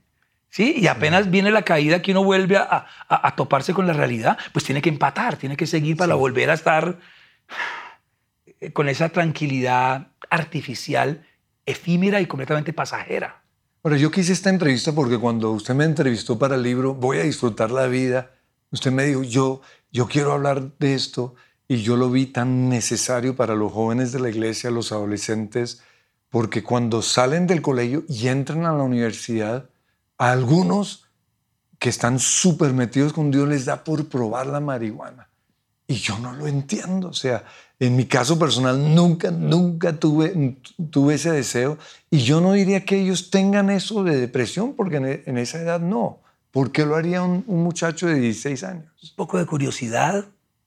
¿Sí? 0.48 0.74
Y 0.78 0.88
apenas 0.88 1.30
viene 1.30 1.52
la 1.52 1.62
caída 1.62 2.02
que 2.02 2.10
uno 2.10 2.24
vuelve 2.24 2.56
a, 2.56 2.64
a- 3.08 3.28
a 3.28 3.36
toparse 3.36 3.72
con 3.72 3.86
la 3.86 3.92
realidad, 3.92 4.36
pues 4.52 4.64
tiene 4.64 4.82
que 4.82 4.88
empatar, 4.88 5.36
tiene 5.36 5.56
que 5.56 5.68
seguir 5.68 5.96
para 5.96 6.16
volver 6.16 6.50
a 6.50 6.54
estar 6.54 6.98
eh, 8.60 8.72
con 8.72 8.88
esa 8.88 9.10
tranquilidad 9.10 10.08
artificial, 10.30 11.26
efímera 11.66 12.20
y 12.20 12.26
completamente 12.26 12.72
pasajera. 12.72 13.42
Ahora, 13.82 13.96
yo 13.96 14.10
quise 14.10 14.32
esta 14.32 14.50
entrevista 14.50 14.92
porque 14.92 15.18
cuando 15.18 15.52
usted 15.52 15.74
me 15.74 15.84
entrevistó 15.84 16.38
para 16.38 16.56
el 16.56 16.62
libro 16.62 16.94
Voy 16.94 17.18
a 17.18 17.22
disfrutar 17.22 17.70
la 17.70 17.86
vida, 17.86 18.30
usted 18.70 18.92
me 18.92 19.04
dijo, 19.04 19.22
yo, 19.22 19.62
yo 19.90 20.06
quiero 20.06 20.32
hablar 20.32 20.76
de 20.78 20.94
esto 20.94 21.34
y 21.66 21.82
yo 21.82 21.96
lo 21.96 22.10
vi 22.10 22.26
tan 22.26 22.68
necesario 22.68 23.36
para 23.36 23.54
los 23.54 23.72
jóvenes 23.72 24.12
de 24.12 24.20
la 24.20 24.28
iglesia, 24.28 24.70
los 24.70 24.92
adolescentes, 24.92 25.82
porque 26.28 26.62
cuando 26.62 27.00
salen 27.00 27.46
del 27.46 27.62
colegio 27.62 28.04
y 28.08 28.28
entran 28.28 28.66
a 28.66 28.72
la 28.72 28.82
universidad, 28.82 29.70
a 30.18 30.32
algunos 30.32 31.08
que 31.78 31.88
están 31.88 32.18
súper 32.18 32.74
metidos 32.74 33.14
con 33.14 33.30
Dios 33.30 33.48
les 33.48 33.64
da 33.64 33.82
por 33.82 34.08
probar 34.08 34.46
la 34.46 34.60
marihuana. 34.60 35.29
Y 35.90 35.96
yo 35.96 36.18
no 36.20 36.32
lo 36.32 36.46
entiendo. 36.46 37.08
O 37.08 37.12
sea, 37.12 37.42
en 37.80 37.96
mi 37.96 38.04
caso 38.06 38.38
personal 38.38 38.94
nunca, 38.94 39.30
nunca 39.30 39.92
tuve, 39.98 40.56
tuve 40.90 41.14
ese 41.14 41.32
deseo. 41.32 41.78
Y 42.10 42.18
yo 42.20 42.40
no 42.40 42.52
diría 42.52 42.84
que 42.84 43.00
ellos 43.00 43.30
tengan 43.30 43.70
eso 43.70 44.04
de 44.04 44.16
depresión, 44.16 44.74
porque 44.76 44.96
en, 44.98 45.22
en 45.26 45.36
esa 45.38 45.58
edad 45.60 45.80
no. 45.80 46.20
¿Por 46.52 46.70
qué 46.70 46.86
lo 46.86 46.94
haría 46.96 47.22
un, 47.22 47.42
un 47.46 47.62
muchacho 47.64 48.06
de 48.06 48.14
16 48.20 48.62
años? 48.64 48.86
Un 49.02 49.16
poco 49.16 49.38
de 49.38 49.46
curiosidad. 49.46 50.26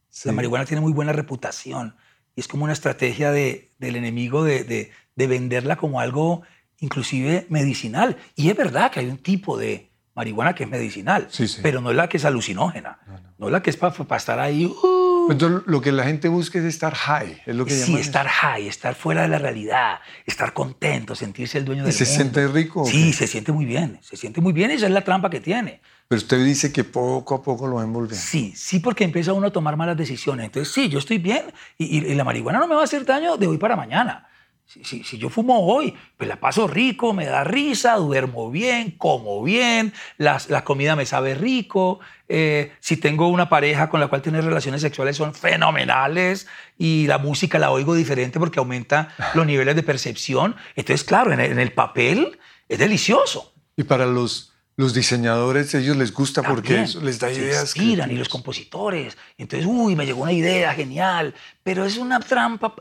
Sí. 0.09 0.27
La 0.27 0.33
marihuana 0.33 0.65
tiene 0.65 0.81
muy 0.81 0.91
buena 0.93 1.13
reputación 1.13 1.95
y 2.35 2.41
es 2.41 2.47
como 2.47 2.63
una 2.65 2.73
estrategia 2.73 3.31
de- 3.31 3.71
del 3.79 3.95
enemigo 3.95 4.43
de, 4.43 4.63
de- 4.63 4.91
de 5.15 5.27
venderla 5.27 5.75
como 5.77 5.99
algo 6.01 6.41
inclusive 6.79 7.45
medicinal. 7.49 8.17
Y 8.35 8.49
es 8.49 8.57
verdad 8.57 8.91
que 8.91 8.99
hay 8.99 9.07
un 9.07 9.17
tipo 9.17 9.57
de 9.57 9.89
marihuana 10.15 10.53
que 10.53 10.63
es 10.65 10.69
medicinal, 10.69 11.27
Sí, 11.31 11.47
sí. 11.47 11.59
pero 11.63 11.81
no 11.81 11.89
es 11.91 11.95
la 11.95 12.07
que 12.09 12.17
es 12.17 12.25
alucinógena, 12.25 12.99
no, 13.37 13.47
es 13.47 13.51
la 13.51 13.61
que 13.63 13.69
es 13.71 13.77
para 13.77 14.17
estar 14.17 14.39
ahí. 14.39 14.65
uh, 14.65 15.02
Entonces, 15.31 15.61
lo 15.67 15.81
que 15.81 15.91
la 15.91 16.03
gente 16.03 16.27
busca 16.27 16.59
es 16.59 16.65
estar 16.65 16.93
high, 16.95 17.41
es 17.45 17.55
lo 17.55 17.65
que 17.65 17.71
sí, 17.71 17.85
llaman 17.87 18.01
estar 18.01 18.27
high, 18.27 18.67
estar 18.67 18.95
fuera 18.95 19.21
de 19.23 19.27
la 19.29 19.39
realidad, 19.39 19.99
estar 20.25 20.53
contento, 20.53 21.15
sentirse 21.15 21.57
el 21.57 21.65
dueño 21.65 21.83
¿Y 21.83 21.85
del 21.85 21.93
se 21.93 22.03
mundo. 22.05 22.15
siente 22.15 22.47
rico 22.47 22.85
Sí, 22.85 23.13
se 23.13 23.27
siente 23.27 23.51
muy 23.51 23.65
bien, 23.65 23.99
se 24.01 24.17
siente 24.17 24.41
muy 24.41 24.53
bien. 24.53 24.71
Esa 24.71 24.85
es 24.87 24.91
la 24.91 25.01
trampa 25.03 25.29
que 25.29 25.39
tiene. 25.39 25.81
Pero 26.07 26.17
usted 26.17 26.43
dice 26.43 26.71
que 26.73 26.83
poco 26.83 27.35
a 27.35 27.41
poco 27.41 27.65
lo 27.67 27.75
va 27.75 27.83
envolviendo. 27.83 28.21
Sí, 28.23 28.53
sí, 28.55 28.79
porque 28.79 29.03
empieza 29.03 29.33
uno 29.33 29.47
a 29.47 29.51
tomar 29.51 29.77
malas 29.77 29.97
decisiones. 29.97 30.45
Entonces, 30.47 30.73
sí, 30.73 30.89
yo 30.89 30.99
estoy 30.99 31.17
bien 31.17 31.43
y, 31.77 31.85
y- 31.99 32.11
y 32.11 32.15
la 32.15 32.23
marihuana 32.23 32.59
no 32.59 32.67
me 32.67 32.75
va 32.75 32.81
a 32.81 32.83
hacer 32.83 33.05
daño 33.05 33.37
de 33.37 33.47
hoy 33.47 33.57
para 33.57 33.75
mañana. 33.75 34.27
Si, 34.73 34.83
si- 34.83 35.03
si 35.03 35.17
yo 35.19 35.29
fumo 35.29 35.67
hoy, 35.67 35.93
pues 36.17 36.27
la 36.27 36.37
paso 36.39 36.65
rico, 36.67 37.13
me 37.13 37.25
da 37.27 37.43
risa, 37.43 37.95
duermo 37.97 38.49
bien, 38.49 38.91
como 38.97 39.43
bien, 39.43 39.93
las- 40.17 40.49
la 40.49 40.63
comida 40.63 40.95
me 40.95 41.05
sabe 41.05 41.35
rico. 41.35 41.99
eh, 42.29 42.71
si 42.79 42.97
tengo 42.97 43.27
una 43.27 43.47
pareja 43.49 43.89
con 43.89 43.99
la 43.99 44.07
cual 44.07 44.23
tener 44.23 44.43
relaciones 44.43 44.81
sexuales 44.81 45.15
son 45.17 45.35
fenomenales 45.35 46.47
y 46.79 47.05
la 47.05 47.19
música 47.19 47.59
la 47.59 47.69
oigo 47.69 47.93
diferente 47.93 48.39
porque 48.39 48.57
aumenta 48.59 49.09
los 49.35 49.45
niveles 49.45 49.75
de 49.75 49.83
percepción. 49.83 50.55
Entonces, 50.75 51.03
claro, 51.05 51.31
en 51.33 51.39
el, 51.41 51.51
en 51.51 51.59
el 51.59 51.71
papel 51.73 52.39
es 52.69 52.79
delicioso. 52.79 53.53
Y 53.77 53.83
para 53.83 54.05
los, 54.07 54.53
los 54.77 54.93
diseñadores, 54.95 55.75
ellos 55.75 55.95
les 55.97 56.11
gusta 56.11 56.41
porque 56.41 56.81
eso 56.83 57.01
les 57.01 57.19
da 57.19 57.31
ideas. 57.31 57.75
inspiran 57.75 58.09
y 58.11 58.15
los 58.15 58.29
compositores. 58.29 59.15
Entonces, 59.37 59.67
uy, 59.69 59.95
me 59.95 60.05
llegó 60.05 60.23
una 60.23 60.31
idea 60.31 60.73
genial, 60.73 61.35
pero 61.61 61.85
es 61.85 61.97
una 61.97 62.19
trampa 62.19 62.73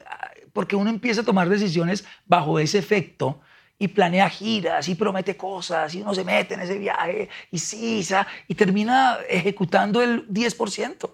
porque 0.52 0.76
uno 0.76 0.90
empieza 0.90 1.22
a 1.22 1.24
tomar 1.24 1.48
decisiones 1.48 2.04
bajo 2.26 2.58
ese 2.58 2.78
efecto 2.78 3.40
y 3.78 3.88
planea 3.88 4.28
giras 4.30 4.88
y 4.88 4.94
promete 4.94 5.36
cosas 5.36 5.94
y 5.94 6.02
uno 6.02 6.14
se 6.14 6.24
mete 6.24 6.54
en 6.54 6.60
ese 6.60 6.78
viaje 6.78 7.28
y 7.50 7.58
sí, 7.58 8.06
y 8.48 8.54
termina 8.54 9.18
ejecutando 9.28 10.02
el 10.02 10.28
10%. 10.28 11.10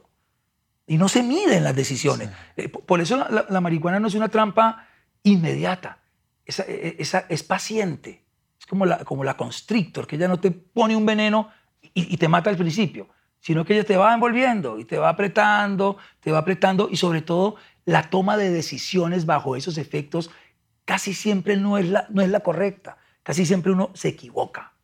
Y 0.87 0.96
no 0.96 1.09
se 1.09 1.22
miden 1.22 1.64
las 1.64 1.77
decisiones. 1.77 2.31
Eh, 2.57 2.68
por- 2.68 3.01
eso 3.01 3.16
la, 3.16 3.29
la- 3.31 3.46
la 3.48 3.61
marihuana 3.61 4.01
no 4.01 4.09
es 4.09 4.14
una 4.14 4.29
trampa 4.29 4.87
inmediata, 5.22 5.98
es, 6.46 6.61
eh, 6.61 6.96
esa- 6.98 7.27
es 7.29 7.42
paciente. 7.42 8.24
Es 8.59 8.66
como 8.66 8.87
la, 8.87 9.05
como 9.05 9.22
la 9.24 9.37
constrictor, 9.37 10.07
que 10.07 10.16
ella 10.16 10.29
no 10.29 10.40
te 10.40 10.51
pone 10.51 10.96
un 10.96 11.05
veneno 11.07 11.51
y, 11.94 12.12
y 12.14 12.16
te 12.16 12.27
mata 12.29 12.48
al 12.51 12.57
principio, 12.57 13.09
sino 13.40 13.64
que 13.64 13.74
ella 13.74 13.85
te 13.85 13.96
va 13.96 14.12
envolviendo 14.14 14.79
y 14.79 14.85
te 14.85 14.98
va 14.98 15.11
apretando, 15.11 15.96
te 16.20 16.33
va 16.33 16.38
apretando 16.38 16.88
y 16.90 16.96
sobre 16.96 17.22
todo 17.22 17.57
la 17.88 18.11
toma 18.11 18.37
de 18.37 18.51
decisiones 18.51 19.24
bajo 19.24 19.57
esos 19.57 19.79
efectos 19.79 20.31
casi 20.85 21.14
siempre 21.14 21.57
no 21.57 21.79
es 21.79 21.87
la, 21.87 22.07
no 22.11 22.20
es 22.20 22.29
la 22.29 22.40
correcta. 22.40 22.98
Casi 23.22 23.46
siempre 23.46 23.72
uno 23.72 23.90
se 23.94 24.09
equivoca. 24.09 24.74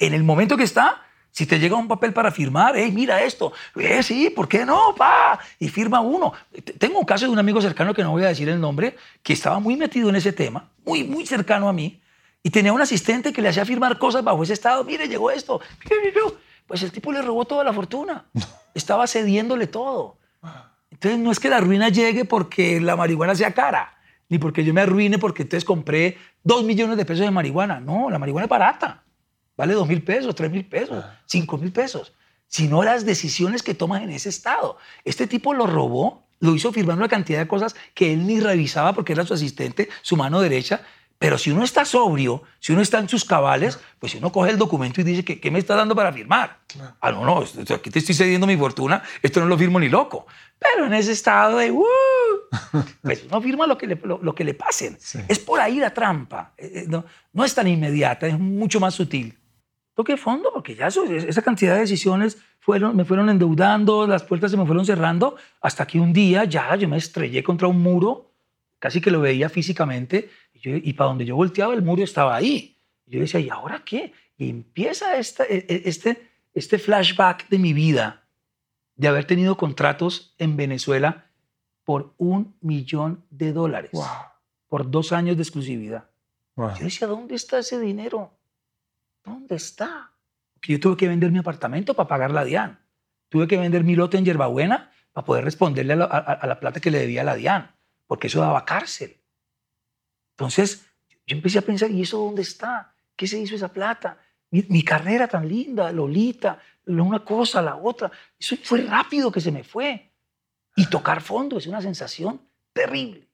En 0.00 0.14
el 0.14 0.24
momento 0.24 0.56
que 0.56 0.64
está, 0.64 1.00
si 1.30 1.46
te 1.46 1.60
llega 1.60 1.76
un 1.76 1.86
papel 1.86 2.12
para 2.12 2.32
firmar, 2.32 2.74
hey, 2.76 2.90
mira 2.92 3.22
esto, 3.22 3.52
eh, 3.76 4.02
sí, 4.02 4.30
¿por 4.30 4.48
qué 4.48 4.66
no? 4.66 4.96
Pa? 4.96 5.38
Y 5.60 5.68
firma 5.68 6.00
uno. 6.00 6.32
Tengo 6.76 6.98
un 6.98 7.04
caso 7.04 7.26
de 7.26 7.30
un 7.30 7.38
amigo 7.38 7.60
cercano 7.62 7.94
que 7.94 8.02
no 8.02 8.10
voy 8.10 8.24
a 8.24 8.28
decir 8.28 8.48
el 8.48 8.60
nombre, 8.60 8.96
que 9.22 9.32
estaba 9.32 9.60
muy 9.60 9.76
metido 9.76 10.08
en 10.08 10.16
ese 10.16 10.32
tema, 10.32 10.70
muy, 10.84 11.04
muy 11.04 11.24
cercano 11.26 11.68
a 11.68 11.72
mí, 11.72 12.02
y 12.42 12.50
tenía 12.50 12.72
un 12.72 12.80
asistente 12.80 13.32
que 13.32 13.42
le 13.42 13.50
hacía 13.50 13.64
firmar 13.64 13.96
cosas 13.96 14.24
bajo 14.24 14.42
ese 14.42 14.54
estado. 14.54 14.82
Mire, 14.82 15.06
llegó 15.06 15.30
esto. 15.30 15.60
Pues 16.66 16.84
el 16.84 16.92
tipo 16.92 17.10
le 17.10 17.20
robó 17.20 17.44
toda 17.46 17.64
la 17.64 17.72
fortuna. 17.72 18.26
Estaba 18.74 19.08
cediéndole 19.08 19.66
todo. 19.66 20.18
Entonces 21.00 21.18
no 21.18 21.32
es 21.32 21.40
que 21.40 21.48
la 21.48 21.60
ruina 21.60 21.88
llegue 21.88 22.26
porque 22.26 22.78
la 22.78 22.94
marihuana 22.94 23.34
sea 23.34 23.54
cara, 23.54 23.98
ni 24.28 24.38
porque 24.38 24.62
yo 24.64 24.74
me 24.74 24.82
arruine 24.82 25.18
porque 25.18 25.44
entonces 25.44 25.64
compré 25.64 26.18
dos 26.44 26.62
millones 26.62 26.98
de 26.98 27.06
pesos 27.06 27.24
de 27.24 27.30
marihuana. 27.30 27.80
No, 27.80 28.10
la 28.10 28.18
marihuana 28.18 28.44
es 28.44 28.50
barata. 28.50 29.02
Vale 29.56 29.72
dos 29.72 29.88
mil 29.88 30.02
pesos, 30.02 30.34
tres 30.34 30.50
mil 30.50 30.66
pesos, 30.66 31.02
cinco 31.24 31.56
mil 31.56 31.72
pesos. 31.72 32.12
Sino 32.48 32.82
las 32.82 33.06
decisiones 33.06 33.62
que 33.62 33.72
tomas 33.72 34.02
en 34.02 34.10
ese 34.10 34.28
estado. 34.28 34.76
Este 35.02 35.26
tipo 35.26 35.54
lo 35.54 35.66
robó, 35.66 36.26
lo 36.38 36.54
hizo 36.54 36.70
firmando 36.70 37.00
una 37.00 37.08
cantidad 37.08 37.38
de 37.38 37.48
cosas 37.48 37.74
que 37.94 38.12
él 38.12 38.26
ni 38.26 38.38
revisaba 38.38 38.92
porque 38.92 39.14
era 39.14 39.24
su 39.24 39.32
asistente, 39.32 39.88
su 40.02 40.18
mano 40.18 40.42
derecha. 40.42 40.82
Pero 41.20 41.36
si 41.36 41.50
uno 41.50 41.64
está 41.64 41.84
sobrio, 41.84 42.42
si 42.60 42.72
uno 42.72 42.80
está 42.80 42.98
en 42.98 43.06
sus 43.06 43.26
cabales, 43.26 43.78
pues 43.98 44.12
si 44.12 44.16
uno 44.18 44.32
coge 44.32 44.52
el 44.52 44.56
documento 44.56 45.02
y 45.02 45.04
dice, 45.04 45.22
¿qué, 45.22 45.38
qué 45.38 45.50
me 45.50 45.58
está 45.58 45.74
dando 45.76 45.94
para 45.94 46.10
firmar? 46.14 46.60
Ah, 46.98 47.12
no, 47.12 47.26
no, 47.26 47.42
esto- 47.42 47.74
aquí 47.74 47.90
te 47.90 47.98
estoy 47.98 48.14
cediendo 48.14 48.46
mi 48.46 48.56
fortuna, 48.56 49.02
esto 49.20 49.38
no 49.40 49.44
lo 49.46 49.58
firmo 49.58 49.78
ni 49.78 49.90
loco. 49.90 50.26
Pero 50.58 50.86
en 50.86 50.94
ese 50.94 51.12
estado 51.12 51.58
de, 51.58 51.70
"Uh", 51.72 51.84
pues 53.02 53.24
uno 53.30 53.42
firma 53.42 53.66
lo 53.66 53.76
que 53.76 53.86
le, 53.86 53.96
lo, 54.02 54.18
lo 54.22 54.34
que 54.34 54.44
le 54.44 54.54
pasen. 54.54 54.96
Es 55.28 55.38
por 55.38 55.60
ahí 55.60 55.78
la 55.78 55.92
trampa. 55.92 56.54
Eh, 56.56 56.72
eh, 56.74 56.84
No, 56.88 57.04
no 57.34 57.44
es 57.44 57.54
tan 57.54 57.68
inmediata, 57.68 58.26
es 58.26 58.38
mucho 58.38 58.80
más 58.80 58.94
sutil. 58.94 59.38
Toqué 59.94 60.16
fondo 60.16 60.50
porque 60.54 60.74
ya 60.74 60.86
eso- 60.86 61.04
esa 61.04 61.42
cantidad 61.42 61.74
de 61.74 61.80
decisiones 61.80 62.38
fueron, 62.60 62.96
me 62.96 63.04
fueron 63.04 63.28
endeudando, 63.28 64.06
las 64.06 64.22
puertas 64.22 64.50
se 64.50 64.56
me 64.56 64.64
fueron 64.64 64.86
cerrando, 64.86 65.36
hasta 65.60 65.86
que 65.86 66.00
un 66.00 66.14
día 66.14 66.44
ya 66.44 66.74
yo 66.76 66.88
me 66.88 66.96
estrellé 66.96 67.42
contra 67.42 67.68
un 67.68 67.82
muro, 67.82 68.29
casi 68.80 69.00
que 69.00 69.12
lo 69.12 69.20
veía 69.20 69.48
físicamente, 69.48 70.28
y, 70.52 70.58
yo- 70.58 70.74
y 70.76 70.92
para 70.94 71.08
donde 71.10 71.24
yo 71.24 71.36
volteaba 71.36 71.72
el 71.74 71.82
muro 71.82 72.02
estaba 72.02 72.34
ahí. 72.34 72.76
Y 73.06 73.12
yo 73.12 73.20
decía, 73.20 73.38
¿y 73.38 73.48
ahora 73.48 73.82
qué? 73.84 74.12
Y 74.36 74.50
empieza 74.50 75.16
esta- 75.16 75.44
e- 75.44 75.66
e- 75.68 75.82
este, 75.84 76.28
este 76.54 76.78
flashback 76.78 77.48
de 77.48 77.58
mi 77.58 77.72
vida, 77.72 78.24
de 78.96 79.06
haber 79.08 79.24
tenido 79.26 79.56
contratos 79.56 80.34
en 80.38 80.56
Venezuela 80.56 81.26
por 81.84 82.12
un 82.18 82.56
millón 82.60 83.24
de 83.30 83.52
dólares, 83.52 83.90
Wow. 83.92 84.04
por 84.68 84.90
dos 84.90 85.12
años 85.12 85.36
de 85.36 85.42
exclusividad. 85.42 86.10
Wow. 86.56 86.70
Yo 86.78 86.84
decía, 86.84 87.06
¿dónde 87.06 87.34
está 87.36 87.58
ese 87.60 87.78
dinero? 87.80 88.32
¿Dónde 89.24 89.56
está? 89.56 90.12
Que 90.60 90.72
yo 90.74 90.80
tuve 90.80 90.96
que 90.96 91.08
vender 91.08 91.30
mi 91.30 91.38
apartamento 91.38 91.94
para 91.94 92.08
pagar 92.08 92.30
la 92.30 92.44
DIAN. 92.44 92.78
Tuve 93.28 93.46
que 93.46 93.56
vender 93.56 93.84
mi 93.84 93.94
lote 93.94 94.18
en 94.18 94.24
Yerbabuena 94.24 94.90
para 95.12 95.24
poder 95.24 95.44
responderle 95.44 95.92
a 95.94 95.96
la, 95.96 96.04
a- 96.04 96.18
a 96.18 96.46
la 96.46 96.60
plata 96.60 96.80
que 96.80 96.90
le 96.90 96.98
debía 96.98 97.22
a 97.22 97.24
la 97.24 97.34
DIAN, 97.36 97.70
porque 98.10 98.26
eso 98.26 98.40
daba 98.40 98.64
cárcel. 98.64 99.16
Entonces, 100.36 100.84
yo 101.28 101.36
empecé 101.36 101.60
a 101.60 101.62
pensar, 101.62 101.88
¿y 101.92 102.02
eso 102.02 102.18
dónde 102.18 102.42
está? 102.42 102.92
¿Qué 103.14 103.28
se 103.28 103.38
hizo 103.38 103.54
esa 103.54 103.72
plata? 103.72 104.18
Mi, 104.50 104.64
mi 104.68 104.82
carrera 104.82 105.28
tan 105.28 105.48
linda, 105.48 105.92
Lolita, 105.92 106.58
lo- 106.86 107.04
una 107.04 107.24
cosa, 107.24 107.62
la 107.62 107.76
otra. 107.76 108.10
Eso 108.36 108.56
fue 108.64 108.80
rápido 108.82 109.30
que 109.30 109.40
se 109.40 109.52
me 109.52 109.62
fue. 109.62 110.10
Y 110.74 110.86
tocar 110.86 111.20
fondo 111.20 111.56
es 111.58 111.68
una 111.68 111.80
sensación 111.80 112.40
terrible. 112.72 113.28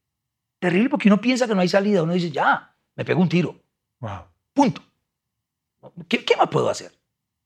Terrible 0.58 0.90
porque 0.90 1.08
uno 1.08 1.22
piensa 1.22 1.46
que 1.48 1.54
no 1.54 1.62
hay 1.62 1.68
salida. 1.68 2.02
Uno 2.02 2.12
dice, 2.12 2.30
ya, 2.30 2.76
me 2.96 3.02
pego 3.02 3.22
un 3.22 3.30
tiro. 3.30 3.58
Wow. 4.00 4.24
Punto. 4.52 4.82
¿Qué, 6.06 6.22
¿Qué 6.22 6.36
más 6.36 6.48
puedo 6.50 6.68
hacer? 6.68 6.92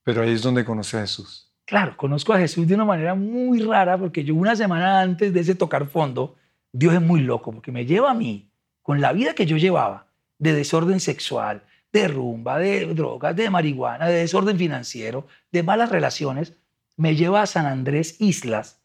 Pero 0.03 0.21
ahí 0.23 0.33
es 0.33 0.41
donde 0.41 0.65
conocí 0.65 0.97
a 0.97 1.01
Jesús. 1.01 1.49
Claro, 1.63 1.95
conozco 1.95 2.33
a 2.33 2.39
Jesús 2.39 2.67
de 2.67 2.75
una 2.75 2.83
manera 2.83 3.15
muy 3.15 3.61
rara 3.61 3.97
porque 3.97 4.25
yo 4.25 4.35
una 4.35 4.53
semana 4.53 4.99
antes 4.99 5.31
de 5.33 5.39
ese 5.39 5.55
tocar 5.55 5.87
fondo, 5.87 6.35
Dios 6.73 6.93
es 6.93 7.01
muy 7.01 7.21
loco 7.21 7.51
porque 7.51 7.71
me 7.71 7.85
lleva 7.85 8.11
a 8.11 8.13
mí, 8.13 8.51
con 8.81 9.01
la 9.01 9.13
vida 9.13 9.33
que 9.33 9.45
yo 9.45 9.57
llevaba, 9.57 10.07
de 10.39 10.53
desorden 10.53 10.99
sexual, 10.99 11.63
de 11.91 12.07
rumba, 12.07 12.57
de 12.57 12.93
drogas, 12.93 13.35
de 13.35 13.49
marihuana, 13.49 14.07
de 14.07 14.15
desorden 14.15 14.57
financiero, 14.57 15.27
de 15.51 15.63
malas 15.63 15.89
relaciones, 15.89 16.53
me 16.95 17.15
lleva 17.15 17.41
a 17.41 17.45
San 17.45 17.65
Andrés 17.65 18.19
Islas, 18.19 18.81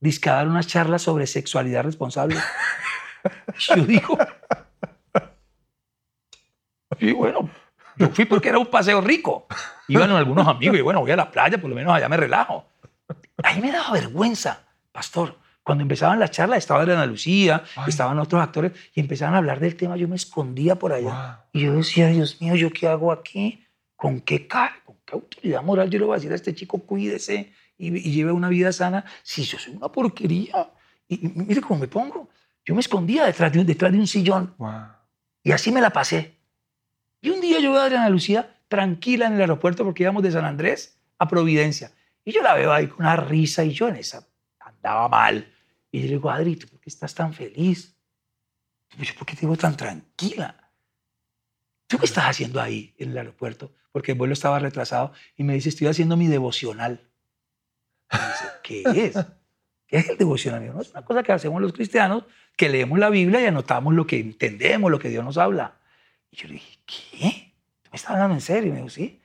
disque 0.00 0.30
a 0.30 0.34
dar 0.34 0.48
unas 0.48 0.66
charlas 0.66 1.02
sobre 1.02 1.26
sexualidad 1.26 1.84
responsable. 1.84 2.36
yo 3.58 3.76
digo, 3.76 4.18
y 6.98 7.12
bueno, 7.12 7.50
yo 7.96 8.08
fui 8.10 8.24
porque 8.24 8.48
era 8.48 8.58
un 8.58 8.66
paseo 8.66 9.00
rico. 9.00 9.46
Iban 9.88 10.10
algunos 10.10 10.46
amigos 10.46 10.78
y 10.78 10.82
bueno, 10.82 11.00
voy 11.00 11.10
a 11.10 11.16
la 11.16 11.30
playa, 11.30 11.58
por 11.58 11.70
lo 11.70 11.76
menos 11.76 11.94
allá 11.94 12.08
me 12.08 12.16
relajo. 12.16 12.66
Ahí 13.42 13.60
me 13.60 13.70
daba 13.70 13.92
vergüenza, 13.92 14.60
pastor. 14.92 15.36
Cuando 15.66 15.82
empezaban 15.82 16.20
las 16.20 16.30
charlas, 16.30 16.58
estaba 16.58 16.82
Adriana 16.82 17.04
Lucía, 17.06 17.64
estaban 17.88 18.20
otros 18.20 18.40
actores 18.40 18.70
y 18.94 19.00
empezaban 19.00 19.34
a 19.34 19.38
hablar 19.38 19.58
del 19.58 19.74
tema, 19.74 19.96
yo 19.96 20.06
me 20.06 20.14
escondía 20.14 20.76
por 20.76 20.92
allá. 20.92 21.44
Y 21.52 21.62
yo 21.62 21.74
decía, 21.74 22.06
Dios 22.06 22.40
mío, 22.40 22.54
¿yo 22.54 22.70
qué 22.70 22.86
hago 22.86 23.10
aquí? 23.10 23.66
¿Con 23.96 24.20
qué 24.20 24.46
cara? 24.46 24.76
¿Con 24.84 24.94
qué 25.04 25.14
autoridad 25.16 25.64
moral 25.64 25.90
yo 25.90 25.98
le 25.98 26.04
voy 26.04 26.14
a 26.14 26.18
decir 26.18 26.30
a 26.30 26.36
este 26.36 26.54
chico, 26.54 26.78
cuídese 26.78 27.52
y, 27.76 27.88
y 27.88 28.12
lleve 28.12 28.30
una 28.30 28.48
vida 28.48 28.70
sana? 28.70 29.04
Si 29.24 29.42
yo 29.42 29.58
soy 29.58 29.74
una 29.74 29.88
porquería. 29.88 30.70
Y, 31.08 31.26
y 31.26 31.32
mire 31.34 31.60
cómo 31.60 31.80
me 31.80 31.88
pongo. 31.88 32.28
Yo 32.64 32.72
me 32.72 32.80
escondía 32.80 33.24
detrás 33.24 33.52
de 33.52 33.58
un, 33.58 33.66
detrás 33.66 33.90
de 33.90 33.98
un 33.98 34.06
sillón. 34.06 34.54
Y 35.42 35.50
así 35.50 35.72
me 35.72 35.80
la 35.80 35.90
pasé. 35.90 36.36
Y 37.20 37.30
un 37.30 37.40
día 37.40 37.58
yo 37.58 37.72
veo 37.72 37.80
a 37.80 37.86
Adriana 37.86 38.08
Lucía 38.08 38.56
tranquila 38.68 39.26
en 39.26 39.32
el 39.32 39.40
aeropuerto 39.40 39.82
porque 39.82 40.04
íbamos 40.04 40.22
de 40.22 40.30
San 40.30 40.44
Andrés 40.44 41.00
a 41.18 41.26
Providencia. 41.26 41.90
Y 42.24 42.30
yo 42.30 42.40
la 42.40 42.54
veo 42.54 42.72
ahí 42.72 42.86
con 42.86 43.04
una 43.04 43.16
risa 43.16 43.64
y 43.64 43.72
yo 43.72 43.88
en 43.88 43.96
esa 43.96 44.28
andaba 44.60 45.08
mal. 45.08 45.52
Y 45.90 46.00
yo 46.00 46.06
le 46.06 46.12
digo, 46.12 46.30
Adri, 46.30 46.56
¿tú 46.56 46.68
por 46.68 46.80
qué 46.80 46.90
estás 46.90 47.14
tan 47.14 47.32
feliz? 47.32 47.96
Yo, 48.98 49.14
¿por 49.14 49.26
qué 49.26 49.36
te 49.36 49.46
veo 49.46 49.56
tan 49.56 49.76
tranquila? 49.76 50.70
¿Tú 51.86 51.98
qué 51.98 52.06
estás 52.06 52.24
haciendo 52.24 52.60
ahí 52.60 52.94
en 52.98 53.10
el 53.10 53.18
aeropuerto? 53.18 53.72
Porque 53.92 54.12
el 54.12 54.18
vuelo 54.18 54.32
estaba 54.32 54.58
retrasado 54.58 55.12
y 55.36 55.44
me 55.44 55.54
dice, 55.54 55.68
estoy 55.68 55.86
haciendo 55.86 56.16
mi 56.16 56.26
devocional. 56.26 57.00
Me 58.12 58.18
dice, 58.18 58.44
¿qué 58.62 59.06
es? 59.06 59.16
¿Qué 59.86 59.98
es 59.98 60.08
el 60.08 60.18
devocional? 60.18 60.66
No, 60.66 60.80
es 60.80 60.90
una 60.90 61.04
cosa 61.04 61.22
que 61.22 61.32
hacemos 61.32 61.62
los 61.62 61.72
cristianos, 61.72 62.24
que 62.56 62.68
leemos 62.68 62.98
la 62.98 63.08
Biblia 63.08 63.40
y 63.40 63.46
anotamos 63.46 63.94
lo 63.94 64.06
que 64.06 64.18
entendemos, 64.18 64.90
lo 64.90 64.98
que 64.98 65.08
Dios 65.08 65.24
nos 65.24 65.38
habla. 65.38 65.78
Y 66.30 66.36
yo 66.36 66.48
le 66.48 66.54
dije, 66.54 66.78
¿qué? 66.84 67.54
¿Tú 67.82 67.90
me 67.92 67.96
estás 67.96 68.10
hablando 68.10 68.34
en 68.34 68.40
serio? 68.40 68.70
Y 68.70 68.72
me 68.72 68.78
dijo, 68.78 68.90
sí. 68.90 69.20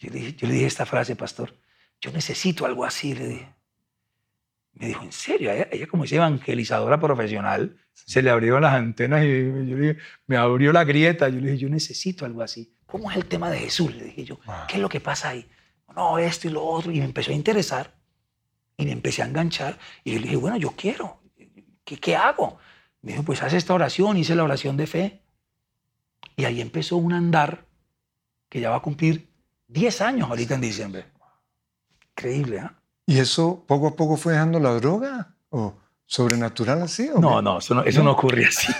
Yo 0.00 0.10
le 0.10 0.54
dije 0.54 0.66
esta 0.66 0.86
frase, 0.86 1.14
pastor, 1.14 1.54
yo 2.00 2.10
necesito 2.12 2.66
algo 2.66 2.84
así, 2.84 3.14
le 3.14 3.26
dije. 3.26 3.54
Me 4.74 4.88
dijo, 4.88 5.04
¿en 5.04 5.12
serio? 5.12 5.50
Ella, 5.50 5.68
ella 5.70 5.86
como 5.86 6.04
es 6.04 6.12
evangelizadora 6.12 6.98
profesional, 6.98 7.76
se 7.94 8.22
le 8.22 8.30
abrieron 8.30 8.62
las 8.62 8.74
antenas 8.74 9.22
y 9.24 9.28
yo 9.28 9.76
le 9.76 9.76
dije, 9.76 9.96
me 10.26 10.36
abrió 10.36 10.72
la 10.72 10.84
grieta. 10.84 11.28
Yo 11.28 11.40
le 11.40 11.52
dije, 11.52 11.58
yo 11.58 11.68
necesito 11.68 12.24
algo 12.24 12.42
así. 12.42 12.74
¿Cómo 12.86 13.10
es 13.10 13.16
el 13.16 13.26
tema 13.26 13.50
de 13.50 13.58
Jesús? 13.58 13.94
Le 13.94 14.04
dije 14.04 14.24
yo, 14.24 14.38
¿qué 14.68 14.76
es 14.76 14.80
lo 14.80 14.88
que 14.88 15.00
pasa 15.00 15.30
ahí? 15.30 15.48
No, 15.94 16.18
esto 16.18 16.48
y 16.48 16.50
lo 16.50 16.64
otro. 16.64 16.90
Y 16.90 16.98
me 16.98 17.04
empezó 17.04 17.30
a 17.30 17.34
interesar 17.34 17.94
y 18.76 18.84
me 18.84 18.92
empecé 18.92 19.22
a 19.22 19.26
enganchar. 19.26 19.78
Y 20.04 20.12
yo 20.12 20.18
le 20.18 20.24
dije, 20.24 20.36
bueno, 20.36 20.56
yo 20.56 20.72
quiero. 20.72 21.22
¿Qué, 21.84 21.98
qué 21.98 22.16
hago? 22.16 22.58
Me 23.02 23.12
dijo, 23.12 23.24
pues 23.24 23.42
haz 23.42 23.52
esta 23.52 23.74
oración. 23.74 24.16
Hice 24.16 24.34
la 24.34 24.44
oración 24.44 24.76
de 24.76 24.86
fe. 24.86 25.22
Y 26.36 26.44
ahí 26.44 26.60
empezó 26.60 26.96
un 26.96 27.12
andar 27.12 27.66
que 28.48 28.60
ya 28.60 28.70
va 28.70 28.76
a 28.76 28.82
cumplir 28.82 29.28
10 29.68 30.00
años 30.00 30.28
ahorita 30.28 30.54
en 30.54 30.60
diciembre. 30.60 31.06
Increíble, 32.10 32.60
¿ah? 32.60 32.81
¿Y 33.06 33.18
eso 33.18 33.64
poco 33.66 33.88
a 33.88 33.96
poco 33.96 34.16
fue 34.16 34.32
dejando 34.34 34.58
la 34.60 34.72
droga? 34.74 35.34
¿O 35.50 35.74
sobrenatural 36.06 36.82
así? 36.82 37.08
¿o 37.12 37.18
No, 37.20 37.40
no, 37.42 37.58
eso 37.58 37.74
no, 37.74 37.82
eso 37.84 38.02
no 38.02 38.12
ocurre 38.12 38.46
así. 38.46 38.72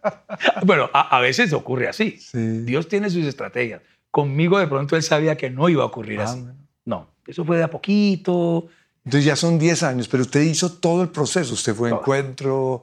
bueno, 0.64 0.90
a, 0.92 1.16
a 1.16 1.20
veces 1.20 1.52
ocurre 1.52 1.88
así. 1.88 2.18
Sí. 2.18 2.58
Dios 2.64 2.88
tiene 2.88 3.08
sus 3.10 3.24
estrategias. 3.24 3.82
Conmigo 4.10 4.58
de 4.58 4.66
pronto 4.66 4.96
él 4.96 5.02
sabía 5.02 5.36
que 5.36 5.48
no 5.50 5.68
iba 5.68 5.82
a 5.82 5.86
ocurrir 5.86 6.20
Ah, 6.20 6.24
así. 6.24 6.40
bueno. 6.40 6.58
No, 6.84 7.08
eso 7.26 7.44
fue 7.44 7.56
de 7.58 7.62
a 7.64 7.70
poquito. 7.70 8.66
Entonces 9.04 9.24
ya 9.24 9.36
son 9.36 9.58
10 9.58 9.82
años, 9.84 10.08
pero 10.08 10.22
usted 10.22 10.40
hizo 10.42 10.72
todo 10.72 11.02
el 11.02 11.08
proceso. 11.08 11.54
Usted 11.54 11.74
fue 11.74 11.90
a 11.90 11.94
encuentro. 11.94 12.82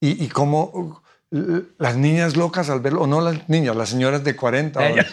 ¿Y, 0.00 0.24
y 0.24 0.28
cómo 0.28 1.00
uh, 1.30 1.60
las 1.78 1.96
niñas 1.96 2.36
locas 2.36 2.68
al 2.70 2.80
verlo? 2.80 3.02
O 3.02 3.06
no 3.06 3.20
las 3.20 3.48
niñas, 3.48 3.76
las 3.76 3.90
señoras 3.90 4.24
de 4.24 4.34
40. 4.36 4.80
o- 4.80 4.82
Ella- 4.82 5.06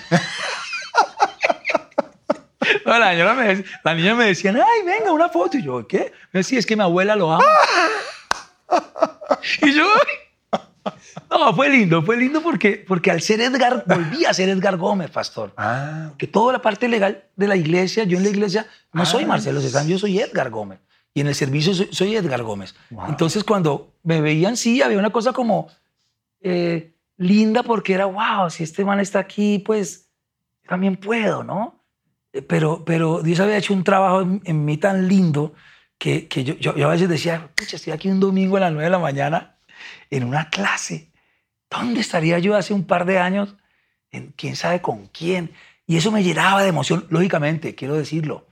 No, 2.86 3.00
la, 3.00 3.12
señora 3.12 3.34
me 3.34 3.64
la 3.84 3.94
niña 3.94 4.16
me 4.16 4.26
decían, 4.26 4.58
ay, 4.58 4.86
venga, 4.86 5.12
una 5.12 5.30
foto. 5.30 5.58
Y 5.58 5.64
yo, 5.64 5.88
¿qué? 5.88 6.12
Me 6.32 6.40
decía, 6.40 6.60
es 6.60 6.66
que 6.66 6.76
mi 6.76 6.84
abuela 6.84 7.16
lo 7.16 7.32
ama. 7.32 7.44
y 9.62 9.74
yo, 9.74 9.86
no, 11.30 11.54
fue 11.56 11.70
lindo, 11.70 12.04
fue 12.04 12.18
lindo 12.18 12.42
porque, 12.42 12.84
porque 12.88 13.12
al 13.12 13.22
ser 13.22 13.42
Edgar, 13.42 13.84
volví 13.88 14.26
a 14.26 14.34
ser 14.34 14.50
Edgar 14.50 14.78
Gómez, 14.78 15.10
pastor. 15.10 15.54
Ah, 15.58 16.12
que 16.18 16.28
toda 16.28 16.54
la 16.54 16.62
parte 16.62 16.88
legal 16.88 17.24
de 17.36 17.48
la 17.48 17.56
iglesia, 17.56 18.04
yo 18.04 18.18
en 18.18 18.24
la 18.24 18.30
iglesia 18.30 18.68
no 18.92 19.06
soy 19.06 19.24
Ah. 19.24 19.28
Marcelo 19.28 19.62
Cezanne, 19.62 19.90
yo 19.90 19.98
soy 19.98 20.20
Edgar 20.20 20.50
Gómez. 20.50 20.80
Y 21.14 21.22
en 21.22 21.28
el 21.28 21.36
servicio 21.36 21.74
soy, 21.74 21.90
soy 21.92 22.16
Edgar 22.16 22.44
Gómez. 22.44 22.76
Wow. 22.90 23.06
Entonces 23.08 23.44
cuando 23.44 23.94
me 24.04 24.22
veían, 24.22 24.58
sí, 24.58 24.82
había 24.82 24.98
una 24.98 25.12
cosa 25.12 25.32
como 25.32 25.68
eh, 26.42 26.94
linda 27.18 27.64
porque 27.64 27.94
era, 27.94 28.06
wow, 28.06 28.50
si 28.50 28.64
este 28.64 28.84
man 28.84 29.00
está 29.00 29.20
aquí, 29.20 29.60
pues 29.60 30.10
también 30.68 30.98
puedo, 30.98 31.44
¿no? 31.44 31.83
Eh, 32.34 32.42
Pero, 32.42 32.84
pero 32.86 33.22
Dios 33.22 33.40
había 33.40 33.58
hecho 33.58 33.74
un 33.74 33.84
trabajo 33.84 34.22
en, 34.22 34.42
en 34.46 34.66
mí 34.66 34.78
tan 34.78 35.08
lindo 35.08 35.54
que, 35.98 36.28
que 36.28 36.44
yo, 36.44 36.56
yo, 36.56 36.76
yo 36.76 36.88
a 36.88 36.92
veces 36.92 37.08
decía, 37.10 37.50
pucha, 37.56 37.76
estoy 37.78 37.94
aquí 37.94 38.10
un 38.10 38.20
domingo 38.20 38.58
a 38.58 38.62
las 38.62 38.72
9 38.72 38.86
de 38.86 38.90
la 38.90 39.00
mañana 39.00 39.58
en 40.10 40.24
una 40.24 40.50
clase. 40.50 41.12
¿Dónde 41.70 42.02
estaría 42.02 42.40
yo 42.40 42.56
hace 42.56 42.74
un 42.74 42.86
par 42.86 43.06
de 43.06 43.20
años? 43.20 43.56
En 44.12 44.32
quién 44.36 44.56
sabe 44.56 44.82
con 44.82 45.08
quién. 45.08 45.52
Y 45.88 45.98
eso 45.98 46.12
me 46.12 46.24
llenaba 46.24 46.62
de 46.62 46.70
emoción, 46.70 47.08
lógicamente, 47.10 47.76
quiero 47.76 47.96
decirlo. 47.96 48.48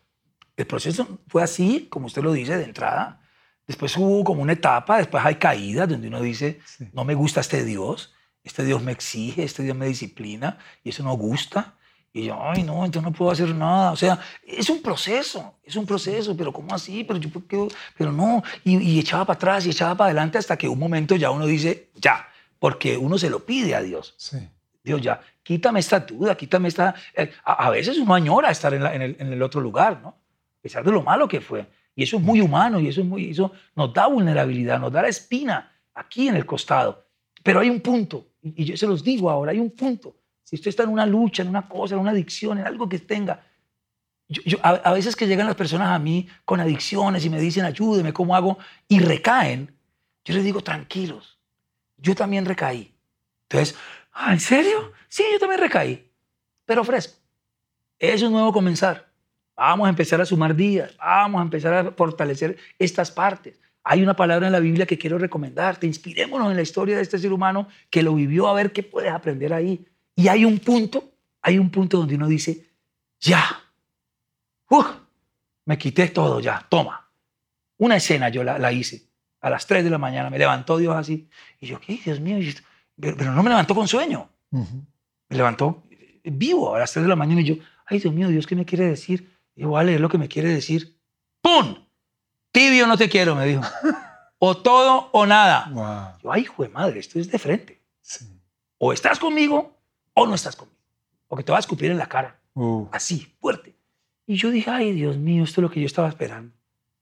El 0.57 0.67
proceso 0.67 1.19
fue 1.27 1.43
así, 1.43 1.87
como 1.89 2.07
usted 2.07 2.23
lo 2.23 2.33
dice, 2.33 2.57
de 2.57 2.63
entrada. 2.65 3.21
Después 3.67 3.95
hubo 3.97 4.23
como 4.23 4.41
una 4.41 4.53
etapa, 4.53 4.97
después 4.97 5.23
hay 5.25 5.35
caídas 5.35 5.87
donde 5.87 6.07
uno 6.07 6.21
dice, 6.21 6.59
Sí. 6.65 6.89
no 6.93 7.05
me 7.05 7.13
gusta 7.15 7.39
este 7.41 7.63
Dios, 7.63 8.13
este 8.43 8.63
Dios 8.65 8.81
me 8.81 8.91
exige, 8.91 9.43
este 9.43 9.63
Dios 9.63 9.77
me 9.77 9.85
disciplina 9.87 10.57
y 10.83 10.89
eso 10.89 11.03
no 11.03 11.13
gusta. 11.13 11.75
Y 12.13 12.25
yo, 12.25 12.37
ay, 12.41 12.63
no, 12.63 12.83
entonces 12.83 13.03
no 13.09 13.13
puedo 13.15 13.31
hacer 13.31 13.55
nada. 13.55 13.91
O 13.91 13.95
sea, 13.95 14.19
es 14.45 14.69
un 14.69 14.81
proceso, 14.81 15.55
es 15.63 15.75
un 15.77 15.85
proceso, 15.85 16.35
pero 16.35 16.51
¿cómo 16.51 16.73
así? 16.75 17.03
Pero 17.05 17.17
yo, 17.19 17.29
¿por 17.29 17.43
qué? 17.45 17.67
Pero 17.97 18.11
no. 18.11 18.43
Y, 18.65 18.77
y 18.79 18.99
echaba 18.99 19.23
para 19.25 19.37
atrás 19.37 19.65
y 19.65 19.69
echaba 19.69 19.95
para 19.95 20.07
adelante 20.07 20.37
hasta 20.37 20.57
que 20.57 20.67
un 20.67 20.77
momento 20.77 21.15
ya 21.15 21.31
uno 21.31 21.45
dice, 21.45 21.89
ya, 21.95 22.27
porque 22.59 22.97
uno 22.97 23.17
se 23.17 23.29
lo 23.29 23.45
pide 23.45 23.75
a 23.75 23.81
Dios. 23.81 24.13
sí. 24.17 24.37
Dios, 24.83 24.99
ya, 24.99 25.21
quítame 25.43 25.79
esta 25.79 25.99
duda, 25.99 26.35
quítame 26.35 26.67
esta... 26.67 26.95
eh, 27.15 27.29
A, 27.43 27.67
a 27.67 27.69
veces 27.69 27.99
uno 27.99 28.15
añora 28.15 28.49
estar 28.49 28.73
en, 28.73 28.81
la- 28.83 28.95
en 28.95 29.03
el, 29.03 29.15
en 29.19 29.31
el 29.31 29.43
otro 29.43 29.61
lugar, 29.61 30.01
¿no? 30.01 30.07
A 30.09 30.61
pesar 30.61 30.83
de 30.83 30.91
lo 30.91 31.03
malo 31.03 31.27
que 31.27 31.39
fue. 31.39 31.67
Y 31.95 32.01
eso 32.01 32.17
es 32.17 32.23
muy 32.23 32.41
humano 32.41 32.79
y 32.79 32.87
eso, 32.87 33.01
es 33.01 33.05
muy, 33.07 33.29
eso 33.29 33.51
nos 33.75 33.93
da 33.93 34.07
vulnerabilidad, 34.07 34.79
nos 34.79 34.91
da 34.91 35.03
la 35.03 35.07
espina 35.09 35.71
aquí 35.93 36.27
en 36.29 36.35
el 36.35 36.47
costado. 36.47 37.05
Pero 37.43 37.59
hay 37.59 37.69
un 37.69 37.79
punto, 37.79 38.25
y 38.41 38.65
yo 38.65 38.75
se 38.75 38.87
los 38.87 39.03
digo 39.03 39.29
ahora, 39.29 39.51
hay 39.51 39.59
un 39.59 39.69
punto. 39.69 40.15
Si 40.43 40.55
usted 40.55 40.69
está 40.69 40.83
en 40.83 40.89
una 40.89 41.05
lucha, 41.05 41.43
en 41.43 41.49
una 41.49 41.67
cosa, 41.67 41.95
en 41.95 42.01
una 42.01 42.11
adicción, 42.11 42.57
en 42.59 42.67
algo 42.67 42.89
que 42.89 42.99
tenga, 42.99 43.43
yo, 44.27 44.41
yo- 44.45 44.57
a, 44.63 44.69
a 44.69 44.93
veces 44.93 45.15
que 45.15 45.27
llegan 45.27 45.47
las 45.47 45.55
personas 45.55 45.89
a 45.89 45.99
mí 45.99 46.27
con 46.45 46.59
adicciones 46.59 47.25
y 47.25 47.29
me 47.29 47.39
dicen, 47.39 47.65
ayúdeme, 47.65 48.13
¿cómo 48.13 48.35
hago? 48.35 48.57
Y 48.87 48.99
recaen, 48.99 49.75
yo 50.25 50.33
les 50.33 50.43
digo, 50.43 50.61
tranquilos, 50.61 51.39
yo 51.97 52.15
también 52.15 52.45
recaí. 52.45 52.93
Entonces, 53.49 53.77
"Ah, 54.13 54.33
¿en 54.33 54.39
serio? 54.39 54.93
Sí, 55.09 55.23
yo 55.31 55.39
también 55.39 55.59
recaí, 55.61 56.09
pero 56.65 56.83
fresco. 56.83 57.19
Es 57.99 58.21
un 58.23 58.31
nuevo 58.31 58.51
comenzar. 58.53 59.11
Vamos 59.55 59.85
a 59.85 59.89
empezar 59.89 60.19
a 60.21 60.25
sumar 60.25 60.55
días, 60.55 60.95
vamos 60.97 61.39
a 61.39 61.43
empezar 61.43 61.73
a 61.73 61.91
fortalecer 61.91 62.57
estas 62.79 63.11
partes. 63.11 63.59
Hay 63.83 64.01
una 64.01 64.15
palabra 64.15 64.47
en 64.47 64.53
la 64.53 64.59
Biblia 64.59 64.85
que 64.85 64.97
quiero 64.97 65.17
recomendarte. 65.19 65.85
Inspirémonos 65.87 66.49
en 66.49 66.55
la 66.55 66.61
historia 66.63 66.95
de 66.95 67.01
este 67.03 67.19
ser 67.19 67.31
humano 67.33 67.67
que 67.89 68.01
lo 68.03 68.15
vivió 68.15 68.47
a 68.47 68.53
ver 68.53 68.71
qué 68.73 68.81
puedes 68.83 69.11
aprender 69.11 69.53
ahí. 69.53 69.85
Y 70.15 70.27
hay 70.27 70.45
un 70.45 70.59
punto, 70.59 71.11
hay 71.41 71.57
un 71.57 71.69
punto 71.69 71.97
donde 71.97 72.15
uno 72.15 72.27
dice, 72.27 72.69
ya, 73.19 73.61
¡Uf! 74.69 74.87
me 75.65 75.77
quité 75.77 76.07
todo 76.07 76.39
ya, 76.39 76.65
toma. 76.69 77.09
Una 77.77 77.97
escena 77.97 78.29
yo 78.29 78.43
la, 78.43 78.57
la 78.57 78.71
hice 78.71 79.09
a 79.41 79.49
las 79.49 79.65
3 79.65 79.83
de 79.83 79.89
la 79.89 79.97
mañana, 79.97 80.29
me 80.29 80.37
levantó 80.37 80.77
Dios 80.77 80.95
así. 80.95 81.27
Y 81.59 81.67
yo, 81.67 81.79
¿qué? 81.79 81.99
Dios 82.03 82.19
mío, 82.19 82.37
pero, 82.99 83.17
pero 83.17 83.31
no 83.33 83.43
me 83.43 83.49
levantó 83.49 83.75
con 83.75 83.87
sueño, 83.87 84.29
me 84.51 85.35
levantó 85.35 85.83
vivo 86.23 86.75
a 86.75 86.79
las 86.79 86.91
3 86.91 87.03
de 87.03 87.09
la 87.09 87.15
mañana 87.15 87.41
y 87.41 87.45
yo, 87.45 87.55
ay 87.85 87.99
Dios 87.99 88.13
mío, 88.13 88.27
Dios, 88.29 88.47
¿qué 88.47 88.55
me 88.55 88.65
quiere 88.65 88.85
decir? 88.85 89.29
Y 89.55 89.61
yo, 89.61 89.69
voy 89.69 89.81
a 89.81 89.83
leer 89.83 89.99
lo 89.99 90.09
que 90.09 90.17
me 90.17 90.27
quiere 90.27 90.49
decir. 90.49 90.97
¡Pum! 91.41 91.75
Tibio 92.51 92.87
no 92.87 92.97
te 92.97 93.09
quiero, 93.09 93.35
me 93.35 93.45
dijo. 93.45 93.63
O 94.43 94.57
todo 94.57 95.09
o 95.11 95.27
nada. 95.27 95.69
Wow. 95.71 96.19
Yo, 96.23 96.31
ay, 96.31 96.41
hijo 96.41 96.63
de 96.63 96.69
madre, 96.69 96.99
esto 96.99 97.19
es 97.19 97.29
de 97.29 97.37
frente. 97.37 97.79
Sí. 98.01 98.25
O 98.79 98.91
estás 98.91 99.19
conmigo 99.19 99.77
o 100.13 100.25
no 100.27 100.35
estás 100.35 100.55
conmigo. 100.55 100.77
o 101.27 101.35
que 101.37 101.43
te 101.43 101.51
va 101.51 101.57
a 101.57 101.61
escupir 101.61 101.91
en 101.91 101.97
la 101.97 102.07
cara. 102.07 102.39
Uh, 102.53 102.87
Así, 102.91 103.33
fuerte. 103.39 103.73
Y 104.27 104.35
yo 104.35 104.51
dije, 104.51 104.69
ay, 104.69 104.91
Dios 104.91 105.17
mío, 105.17 105.43
esto 105.43 105.61
es 105.61 105.63
lo 105.63 105.69
que 105.71 105.79
yo 105.79 105.85
estaba 105.85 106.09
esperando. 106.09 106.53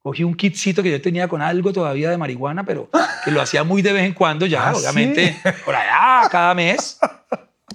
Cogí 0.02 0.24
un 0.24 0.34
kitcito 0.36 0.82
que 0.82 0.92
yo 0.92 1.02
tenía 1.02 1.28
con 1.28 1.42
algo 1.42 1.74
todavía 1.74 2.10
de 2.10 2.18
marihuana, 2.18 2.64
pero 2.64 2.90
que 3.26 3.32
lo 3.32 3.42
hacía 3.42 3.64
muy 3.64 3.82
de 3.82 3.92
vez 3.92 4.04
en 4.06 4.14
cuando 4.14 4.46
ya, 4.46 4.70
¿Ah, 4.70 4.74
obviamente, 4.76 5.36
por 5.66 5.76
allá, 5.76 6.30
cada 6.30 6.54
mes. 6.56 7.00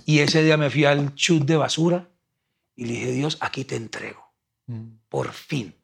Y 0.07 0.21
ese 0.21 0.43
día 0.43 0.57
me 0.57 0.71
fui 0.71 0.85
al 0.85 1.15
chut 1.15 1.45
de 1.45 1.57
basura 1.57 2.09
y 2.77 2.87
le 2.87 2.93
dije, 2.95 3.13
Dios, 3.13 3.37
aquí 3.41 3.65
te 3.65 3.77
entrego, 3.77 4.25
mm, 4.67 4.85
por 5.09 5.33
fin. 5.33 5.75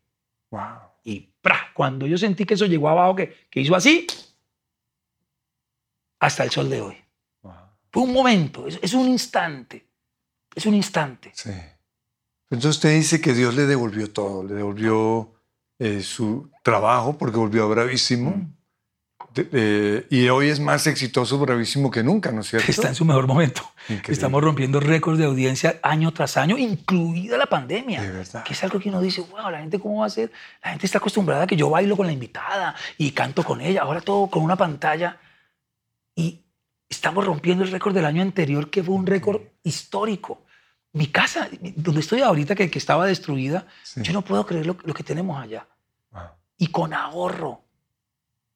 wow. 0.50 0.60
Y 1.04 1.30
¡pra! 1.40 1.70
cuando 1.74 2.06
yo 2.06 2.16
sentí 2.18 2.44
que 2.44 2.54
eso 2.54 2.66
llegó 2.66 2.88
abajo, 2.88 3.16
que, 3.16 3.46
que 3.50 3.60
hizo 3.60 3.74
así, 3.74 4.06
hasta 6.18 6.44
el 6.44 6.50
sol 6.50 6.68
de 6.70 6.80
hoy. 6.80 6.96
Fue 7.92 8.03
un 8.03 8.12
momento, 8.12 8.66
es, 8.66 8.79
es 8.83 8.94
un 8.94 9.09
instante, 9.09 9.87
es 10.55 10.66
un 10.66 10.74
instante. 10.74 11.33
Sí. 11.35 11.50
Entonces 12.50 12.76
usted 12.76 12.94
dice 12.94 13.20
que 13.20 13.33
Dios 13.33 13.55
le 13.55 13.66
devolvió 13.66 14.11
todo, 14.12 14.42
le 14.44 14.55
devolvió 14.55 15.33
eh, 15.79 16.03
su 16.03 16.50
trabajo 16.62 17.16
porque 17.16 17.37
volvió 17.37 17.64
a 17.64 17.68
Bravísimo. 17.68 18.31
Mm. 18.31 18.55
De- 19.35 19.48
eh, 19.53 20.07
y 20.11 20.29
hoy 20.29 20.48
es 20.48 20.59
más 20.59 20.88
exitoso 20.88 21.38
Bravísimo 21.38 21.90
que 21.90 22.03
nunca, 22.03 22.33
¿no 22.33 22.40
es 22.40 22.48
cierto? 22.48 22.68
Está 22.70 22.88
en 22.88 22.96
su 22.96 23.05
mejor 23.05 23.29
momento. 23.29 23.62
Increíble. 23.85 24.12
Estamos 24.12 24.42
rompiendo 24.42 24.81
récords 24.81 25.18
de 25.18 25.26
audiencia 25.26 25.79
año 25.83 26.12
tras 26.12 26.37
año, 26.37 26.59
incluida 26.59 27.38
la 27.38 27.46
pandemia. 27.46 28.03
De 28.03 28.11
verdad. 28.11 28.42
Que 28.42 28.55
es 28.55 28.64
algo 28.64 28.81
que 28.81 28.88
uno 28.88 29.00
dice, 29.00 29.20
wow, 29.20 29.50
la 29.50 29.61
gente 29.61 29.79
cómo 29.79 30.00
va 30.00 30.07
a 30.07 30.11
ser. 30.11 30.33
La 30.64 30.70
gente 30.70 30.87
está 30.87 30.98
acostumbrada 30.98 31.44
a 31.44 31.46
que 31.46 31.55
yo 31.57 31.70
bailo 31.70 31.96
con 31.96 32.07
la 32.07 32.12
invitada 32.12 32.74
y 32.98 33.12
canto 33.12 33.44
con 33.44 33.61
ella. 33.61 33.83
Ahora 33.83 34.00
todo 34.00 34.26
con 34.29 34.42
una 34.42 34.57
pantalla. 34.57 35.18
Y 36.16 36.40
estamos 36.90 37.24
rompiendo 37.24 37.64
el 37.64 37.70
récord 37.70 37.94
del 37.94 38.05
año 38.05 38.20
anterior, 38.20 38.68
que 38.68 38.83
fue 38.83 38.94
un 38.94 39.07
récord 39.07 39.40
histórico. 39.62 40.42
Mi 40.92 41.07
casa, 41.07 41.48
donde 41.76 42.00
estoy 42.00 42.20
ahorita, 42.20 42.55
que, 42.57 42.68
que 42.68 42.79
estaba 42.79 43.07
destruida, 43.07 43.66
Sí. 43.85 44.03
yo 44.03 44.12
no 44.12 44.22
puedo 44.22 44.44
creer 44.44 44.66
lo, 44.66 44.76
lo 44.85 44.92
que 44.92 45.05
tenemos 45.05 45.40
allá. 45.40 45.66
Wow. 46.11 46.22
Y 46.59 46.66
con 46.66 46.92
ahorro. 46.92 47.62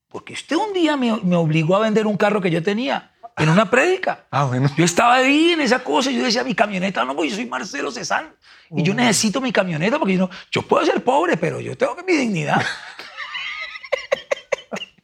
Porque 0.09 0.33
usted 0.33 0.57
un 0.57 0.73
día 0.73 0.97
me, 0.97 1.17
me 1.23 1.37
obligó 1.37 1.77
a 1.77 1.81
vender 1.81 2.07
un 2.07 2.17
carro 2.17 2.41
que 2.41 2.51
yo 2.51 2.63
tenía 2.63 3.13
en 3.37 3.49
una 3.49 3.71
prédica. 3.71 4.27
Ah, 4.31 4.45
bueno. 4.45 4.69
Yo 4.77 4.85
estaba 4.85 5.15
ahí 5.15 5.53
en 5.53 5.61
esa 5.61 5.83
cosa 5.85 6.11
y 6.11 6.17
yo 6.19 6.25
decía, 6.25 6.43
mi 6.45 6.55
camioneta, 6.55 7.05
no, 7.05 7.15
pues 7.17 7.31
yo 7.31 7.37
soy 7.37 7.47
Marcelo 7.47 7.91
Cezanne 7.91 8.29
y 8.71 8.83
yo 8.83 8.95
necesito 8.95 9.41
mi 9.41 9.53
camioneta 9.53 9.99
porque 9.99 10.15
yo, 10.15 10.21
no, 10.21 10.31
yo 10.51 10.63
puedo 10.63 10.85
ser 10.87 11.03
pobre, 11.05 11.37
pero 11.37 11.61
yo 11.61 11.77
tengo 11.77 11.97
mi 12.07 12.15
dignidad. 12.15 12.61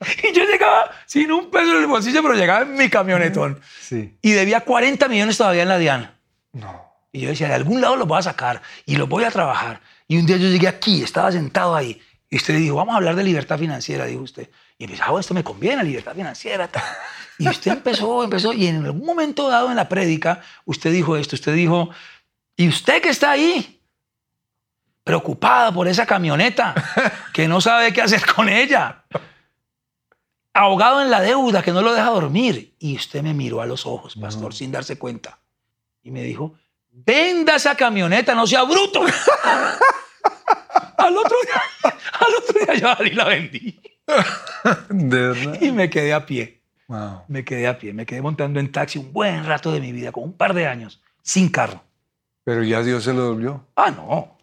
y 0.23 0.33
yo 0.35 0.45
llegaba 0.45 0.91
sin 1.07 1.31
un 1.31 1.51
peso 1.51 1.73
en 1.73 1.83
el 1.83 1.87
bolsillo, 1.87 2.23
pero 2.23 2.35
llegaba 2.35 2.63
en 2.63 2.75
mi 2.75 2.89
camionetón. 2.89 3.61
Sí. 3.81 4.17
Y 4.23 4.33
debía 4.33 4.61
40 4.61 5.09
millones 5.09 5.37
todavía 5.37 5.63
en 5.63 5.69
la 5.69 5.79
Diana. 5.79 6.15
No. 6.53 6.91
Y 7.13 7.21
yo 7.21 7.29
decía, 7.29 7.49
de 7.49 7.55
algún 7.55 7.81
lado 7.81 7.97
los 7.97 8.07
voy 8.07 8.19
a 8.19 8.23
sacar 8.23 8.63
y 8.87 8.97
los 8.97 9.09
voy 9.09 9.25
a 9.25 9.31
trabajar. 9.31 9.81
Y 10.09 10.19
un 10.19 10.27
día 10.27 10.37
yo 10.37 10.49
llegué 10.49 10.69
aquí, 10.69 11.03
estaba 11.03 11.31
sentado 11.31 11.75
ahí. 11.75 12.01
Y 12.29 12.37
usted 12.37 12.55
le 12.55 12.61
dijo, 12.61 12.77
vamos 12.77 12.95
a 12.95 12.97
hablar 12.97 13.17
de 13.17 13.25
libertad 13.25 13.59
financiera, 13.59 14.07
dijo 14.07 14.23
usted. 14.23 14.49
Y 14.79 14.85
empecé, 14.85 15.03
ah, 15.03 15.11
bueno, 15.11 15.21
esto 15.21 15.35
me 15.35 15.45
conviene, 15.45 15.83
libertad 15.85 16.15
financiera. 16.15 16.69
tal". 16.69 16.83
Y 17.39 17.49
usted 17.49 17.73
empezó, 17.73 18.23
empezó, 18.23 18.53
y 18.53 18.67
en 18.69 18.85
algún 18.85 19.05
momento 19.05 19.49
dado 19.49 19.71
en 19.71 19.77
la 19.77 19.89
prédica, 19.89 20.41
usted 20.65 20.93
dijo 20.93 21.17
esto, 21.17 21.37
usted 21.37 21.55
dijo, 21.55 21.91
y 22.57 22.69
usted 22.69 23.03
que 23.03 23.09
está 23.09 23.33
ahí, 23.33 23.81
preocupada 25.03 25.73
por 25.73 25.89
esa 25.89 26.07
camioneta, 26.07 26.75
que 27.33 27.49
no 27.49 27.61
sabe 27.61 27.93
qué 27.93 28.03
hacer 28.03 28.25
con 28.27 28.49
ella, 28.49 29.05
ahogado 30.55 31.01
en 31.03 31.11
la 31.11 31.21
deuda, 31.21 31.63
que 31.63 31.73
no 31.73 31.83
lo 31.83 31.93
deja 31.95 32.11
dormir. 32.11 32.75
Y 32.79 32.97
usted 32.97 33.23
me 33.23 33.35
miró 33.35 33.61
a 33.63 33.67
los 33.67 33.87
ojos, 33.87 34.17
pastor, 34.17 34.55
sin 34.55 34.73
darse 34.73 34.99
cuenta. 34.99 35.39
Y 36.03 36.11
me 36.11 36.23
dijo, 36.23 36.55
venda 36.91 37.57
esa 37.57 37.75
camioneta, 37.77 38.35
no 38.35 38.47
sea 38.47 38.63
bruto. 38.65 39.01
al, 40.99 41.17
otro 41.17 41.37
día, 41.45 41.63
al 42.21 42.35
otro 42.39 42.61
día 42.65 42.75
yo 42.75 42.95
salí 42.97 43.11
y 43.11 43.15
la 43.15 43.25
vendí. 43.25 43.81
De 44.89 45.29
verdad. 45.29 45.59
Y 45.61 45.73
me 45.73 45.89
quedé 45.91 46.13
a 46.13 46.27
pie. 46.27 46.61
Wow. 46.89 47.23
Me 47.29 47.45
quedé 47.45 47.69
a 47.69 47.79
pie. 47.79 47.93
Me 47.93 48.05
quedé 48.07 48.21
montando 48.23 48.59
en 48.61 48.73
taxi 48.73 48.99
un 48.99 49.13
buen 49.13 49.45
rato 49.47 49.71
de 49.73 49.81
mi 49.81 49.93
vida, 49.93 50.11
con 50.13 50.25
un 50.25 50.33
par 50.33 50.55
de 50.55 50.67
años, 50.67 51.01
sin 51.23 51.49
carro. 51.49 51.83
Pero 52.45 52.63
ya 52.65 52.83
Dios 52.83 53.05
se 53.05 53.13
lo 53.13 53.23
devolvió. 53.25 53.67
Ah, 53.77 53.91
no. 53.91 54.37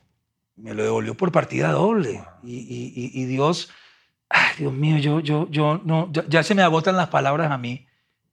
Me 0.56 0.74
lo 0.74 0.84
devolvió 0.84 1.16
por 1.16 1.32
partida 1.32 1.72
doble. 1.72 2.24
Y, 2.44 2.56
y- 2.60 2.94
y- 2.96 3.22
y 3.22 3.26
Dios, 3.26 3.70
ay, 4.30 4.56
Dios 4.58 4.74
mío, 4.74 4.98
yo, 4.98 5.20
yo, 5.20 5.48
yo, 5.50 5.82
no, 5.84 6.12
ya, 6.12 6.26
ya 6.28 6.44
se 6.44 6.56
me 6.56 6.62
agotan 6.62 6.98
las 6.98 7.10
palabras 7.10 7.52
a 7.52 7.58
mí 7.58 7.88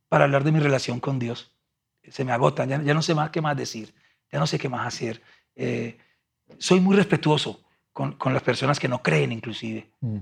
para 0.09 0.25
hablar 0.25 0.45
de 0.45 0.53
mi 0.53 0.61
relación 0.61 1.01
con 1.01 1.19
Dios. 1.19 1.53
Se 2.09 2.25
me 2.25 2.33
agotan, 2.33 2.69
ya, 2.69 2.83
ya 2.83 2.95
no 2.95 3.03
sé 3.03 3.15
más 3.15 3.31
qué 3.31 3.41
más 3.41 3.57
decir, 3.57 3.95
ya 4.31 4.39
no 4.39 4.47
sé 4.47 4.59
qué 4.59 4.69
más 4.69 4.87
hacer. 4.87 5.23
Eh, 5.57 5.99
soy 6.59 6.81
muy 6.81 6.97
respetuoso 6.97 7.65
con, 7.93 8.13
con 8.13 8.33
las 8.33 8.43
personas 8.43 8.79
que 8.79 8.89
no 8.89 9.03
creen, 9.03 9.33
inclusive. 9.33 9.91
Mm. 10.01 10.19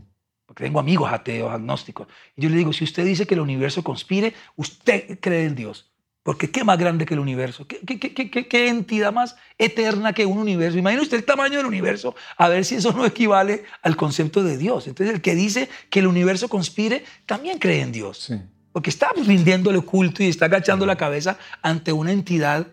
Porque 0.46 0.64
tengo 0.64 0.80
amigos 0.80 1.10
ateos, 1.12 1.50
agnósticos. 1.50 2.08
Y 2.36 2.42
yo 2.42 2.50
le 2.50 2.56
digo, 2.56 2.72
si 2.72 2.84
usted 2.84 3.04
dice 3.04 3.26
que 3.26 3.34
el 3.34 3.40
universo 3.40 3.82
conspire, 3.82 4.34
usted 4.56 5.18
cree 5.20 5.46
en 5.46 5.54
Dios. 5.54 5.91
Porque 6.22 6.50
qué 6.50 6.62
más 6.62 6.78
grande 6.78 7.04
que 7.04 7.14
el 7.14 7.20
universo, 7.20 7.66
qué, 7.66 7.80
qué, 7.80 7.98
qué, 7.98 8.30
qué- 8.30 8.46
qué 8.46 8.68
entidad 8.68 9.12
más 9.12 9.34
eterna 9.58 10.12
que 10.12 10.24
un 10.24 10.38
universo. 10.38 10.78
Imagine 10.78 11.02
usted 11.02 11.16
el 11.16 11.24
tamaño 11.24 11.56
del 11.56 11.66
universo, 11.66 12.14
a 12.36 12.48
ver 12.48 12.64
si 12.64 12.76
eso 12.76 12.92
no 12.92 13.04
equivale 13.04 13.64
al 13.82 13.96
concepto 13.96 14.44
de 14.44 14.56
Dios. 14.56 14.86
Entonces 14.86 15.14
el 15.14 15.20
que 15.20 15.34
dice 15.34 15.68
que 15.90 15.98
el 15.98 16.06
universo 16.06 16.48
conspire, 16.48 17.04
también 17.26 17.58
cree 17.58 17.80
en 17.80 17.90
Dios. 17.90 18.18
Sí. 18.18 18.40
Porque 18.70 18.90
está 18.90 19.10
rindiéndole 19.16 19.80
culto 19.80 20.22
y 20.22 20.28
está 20.28 20.44
agachando 20.44 20.86
la 20.86 20.96
cabeza 20.96 21.38
ante 21.60 21.92
una 21.92 22.12
entidad 22.12 22.68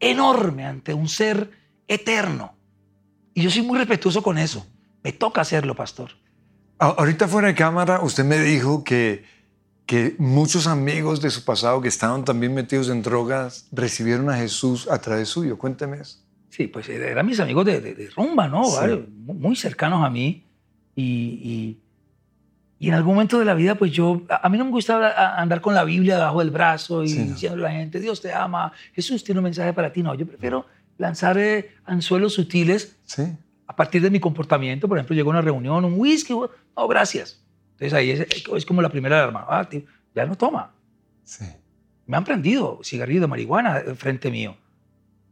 enorme, 0.00 0.64
ante 0.64 0.94
un 0.94 1.08
ser 1.08 1.50
eterno. 1.88 2.54
Y 3.34 3.42
yo 3.42 3.50
soy 3.50 3.62
muy 3.62 3.76
respetuoso 3.78 4.22
con 4.22 4.38
eso. 4.38 4.66
Me 5.02 5.12
toca 5.12 5.40
hacerlo, 5.40 5.74
pastor. 5.74 6.12
Ahorita 6.78 7.26
fuera 7.28 7.48
de 7.48 7.54
cámara, 7.54 8.00
usted 8.02 8.24
me 8.24 8.38
dijo 8.38 8.84
que, 8.84 9.24
que 9.86 10.14
muchos 10.18 10.66
amigos 10.66 11.20
de 11.20 11.30
su 11.30 11.44
pasado 11.44 11.80
que 11.80 11.88
estaban 11.88 12.24
también 12.24 12.54
metidos 12.54 12.88
en 12.88 13.02
drogas 13.02 13.68
recibieron 13.72 14.30
a 14.30 14.36
Jesús 14.36 14.88
a 14.90 14.98
través 15.00 15.28
suyo. 15.28 15.58
Cuénteme 15.58 15.98
eso. 15.98 16.18
Sí, 16.48 16.68
pues 16.68 16.88
eran 16.88 17.26
mis 17.26 17.40
amigos 17.40 17.66
de, 17.66 17.80
de- 17.80 17.94
de 17.94 18.10
rumba, 18.10 18.48
¿no? 18.48 18.64
Sí. 18.64 19.04
Mu- 19.24 19.34
muy 19.34 19.56
cercanos 19.56 20.04
a 20.04 20.08
mí. 20.10 20.44
Y, 20.96 21.02
y- 21.02 21.78
y 22.78 22.88
en 22.88 22.94
algún 22.94 23.14
momento 23.14 23.38
de 23.38 23.44
la 23.44 23.54
vida, 23.54 23.74
pues 23.76 23.92
yo, 23.92 24.22
a, 24.28 24.48
mí 24.48 24.56
no 24.58 24.64
me 24.64 24.70
gusta 24.70 24.94
hablar- 24.94 25.14
a- 25.16 25.40
andar 25.40 25.60
con 25.60 25.74
la 25.74 25.84
Biblia 25.84 26.16
debajo 26.16 26.38
del 26.40 26.50
brazo 26.50 27.02
y 27.02 27.08
Sí, 27.08 27.18
no. 27.18 27.32
diciendo 27.32 27.58
a 27.66 27.68
la 27.70 27.74
gente, 27.74 27.98
Dios 28.00 28.20
te 28.20 28.32
ama, 28.32 28.72
Jesús 28.94 29.22
tiene 29.24 29.40
un 29.40 29.44
mensaje 29.44 29.72
para 29.72 29.92
ti. 29.92 30.02
No, 30.02 30.14
yo 30.14 30.26
prefiero 30.26 30.66
lanzar 30.96 31.36
eh, 31.38 31.72
anzuelos 31.84 32.34
sutiles 32.34 32.96
Sí. 33.04 33.22
a 33.66 33.76
partir 33.76 34.00
de 34.02 34.10
mi 34.10 34.20
comportamiento. 34.20 34.88
Por 34.88 34.96
ejemplo, 34.98 35.14
llego 35.16 35.30
a 35.30 35.32
una 35.34 35.40
reunión, 35.42 35.84
un 35.84 35.94
whisky, 35.98 36.32
no, 36.32 36.88
gracias. 36.88 37.40
Entonces 37.84 37.98
ahí 37.98 38.10
es, 38.10 38.46
es 38.56 38.66
como 38.66 38.80
la 38.80 38.88
primera 38.88 39.18
alarma. 39.18 39.44
Ah, 39.46 39.68
tío, 39.68 39.82
ya 40.14 40.24
no 40.24 40.36
toma. 40.36 40.72
Sí. 41.22 41.44
Me 42.06 42.16
han 42.16 42.24
prendido 42.24 42.80
cigarrillo 42.82 43.20
de 43.20 43.26
marihuana 43.26 43.78
eh, 43.78 43.94
frente 43.94 44.30
mío. 44.30 44.56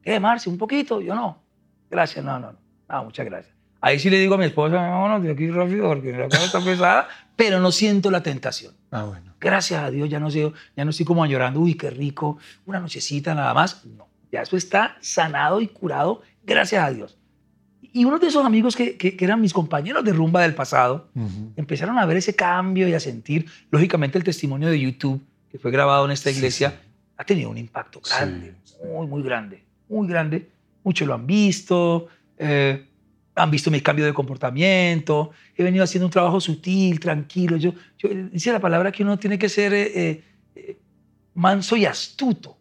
¿Qué, 0.03 0.21
Marce? 0.21 0.51
¿Un 0.51 0.59
poquito? 0.59 1.01
Yo 1.01 1.15
no. 1.15 1.43
Gracias, 1.91 2.23
no, 2.23 2.38
no, 2.38 2.53
no. 2.53 2.59
Ah, 2.88 3.03
muchas 3.03 3.25
gracias. 3.25 3.55
Ahí 3.81 3.99
sí 3.99 4.11
le 4.11 4.19
digo 4.19 4.35
a 4.35 4.38
mi 4.38 4.45
esposa, 4.45 4.77
vámonos 4.77 5.23
de 5.23 5.33
aquí 5.33 5.51
rápido 5.51 5.88
porque 5.88 6.12
la 6.12 6.25
cosa 6.27 6.45
está 6.45 6.61
pesada, 6.61 7.09
pero 7.37 7.59
no 7.59 7.73
siento 7.73 8.11
la 8.11 8.23
tentación. 8.23 8.75
Ah, 8.91 9.05
bueno. 9.05 9.35
Gracias 9.41 9.83
a 9.83 9.91
Dios, 9.91 10.09
ya 10.09 10.21
no, 10.21 10.31
sé, 10.31 10.53
ya 10.77 10.85
no 10.85 10.91
estoy 10.91 11.07
como 11.07 11.25
llorando, 11.27 11.59
uy, 11.59 11.75
qué 11.75 11.91
rico, 11.91 12.38
una 12.67 12.79
nochecita 12.79 13.35
nada 13.35 13.53
más. 13.55 13.85
No, 13.87 14.09
ya 14.31 14.43
eso 14.43 14.57
está 14.57 14.97
sanado 15.01 15.61
y 15.61 15.69
curado, 15.69 16.23
gracias 16.45 16.85
a 16.85 16.91
Dios. 16.91 17.19
Y 17.93 18.05
uno 18.05 18.19
de 18.19 18.27
esos 18.29 18.45
amigos 18.45 18.75
que, 18.75 18.97
que- 18.97 19.17
que 19.17 19.25
eran 19.25 19.41
mis 19.41 19.53
compañeros 19.53 20.03
de 20.05 20.13
rumba 20.13 20.43
del 20.43 20.55
pasado, 20.55 21.09
empezaron 21.57 21.99
a 21.99 22.07
ver 22.07 22.17
ese 22.17 22.35
cambio 22.35 22.89
y 22.89 22.95
a 22.95 23.01
sentir, 23.01 23.47
lógicamente, 23.71 24.17
el 24.19 24.25
testimonio 24.25 24.69
de 24.69 24.81
YouTube 24.81 25.21
que 25.51 25.59
fue 25.59 25.71
grabado 25.71 26.05
en 26.07 26.13
esta 26.13 26.31
iglesia 26.31 26.71
sí. 26.71 26.89
ha 27.19 27.25
tenido 27.25 27.51
un 27.51 27.59
impacto 27.59 28.01
grande, 28.01 28.55
sí. 28.65 28.75
muy, 28.91 29.07
muy 29.07 29.23
grande, 29.23 29.63
muy 29.89 30.09
grande. 30.09 30.49
Muchos 30.85 31.07
lo 31.07 31.15
han 31.15 31.27
visto, 31.27 32.09
eh, 32.39 32.87
han 33.35 33.51
visto 33.51 33.71
mi 33.71 33.81
cambio 33.83 34.05
de 34.07 34.15
comportamiento, 34.15 35.31
he 35.57 35.63
venido 35.63 35.85
haciendo 35.85 36.07
un 36.07 36.11
trabajo 36.13 36.41
sutil, 36.41 36.99
tranquilo. 36.99 37.57
Yo, 37.59 37.73
yo 37.99 38.09
dice 38.33 38.51
la 38.53 38.59
palabra 38.61 38.91
que 38.91 39.03
uno 39.03 39.19
tiene 39.19 39.39
que 39.39 39.49
ser 39.51 39.73
eh, 39.75 40.23
eh, 40.57 40.79
manso 41.35 41.77
y 41.77 41.85
astuto. 41.85 42.57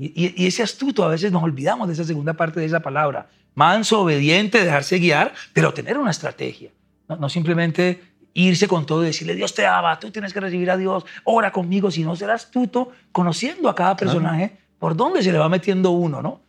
Y 0.00 0.44
ese 0.44 0.62
astuto 0.64 1.04
a 1.04 1.08
veces 1.08 1.30
nos 1.30 1.42
olvidamos 1.42 1.86
de 1.86 1.94
esa 1.94 2.04
segunda 2.04 2.34
parte 2.34 2.58
de 2.58 2.66
esa 2.66 2.80
palabra. 2.80 3.30
Manso, 3.54 4.00
obediente, 4.02 4.64
dejarse 4.64 4.98
guiar, 4.98 5.32
pero 5.52 5.72
tener 5.74 5.98
una 5.98 6.10
estrategia. 6.10 6.70
No, 7.08 7.16
no 7.16 7.28
simplemente 7.28 8.02
irse 8.34 8.66
con 8.66 8.86
todo 8.86 9.02
y 9.02 9.06
decirle, 9.06 9.34
Dios 9.34 9.54
te 9.54 9.66
ama, 9.66 9.98
tú 9.98 10.10
tienes 10.10 10.32
que 10.32 10.40
recibir 10.40 10.70
a 10.70 10.76
Dios, 10.76 11.04
ora 11.24 11.52
conmigo, 11.52 11.90
sino 11.90 12.16
ser 12.16 12.30
astuto, 12.30 12.90
conociendo 13.12 13.68
a 13.68 13.74
cada 13.74 13.94
Claro. 13.96 14.12
personaje 14.12 14.56
por 14.78 14.96
dónde 14.96 15.22
se 15.22 15.30
le 15.32 15.38
va 15.38 15.48
metiendo 15.50 15.90
uno, 15.90 16.22
¿no? 16.22 16.40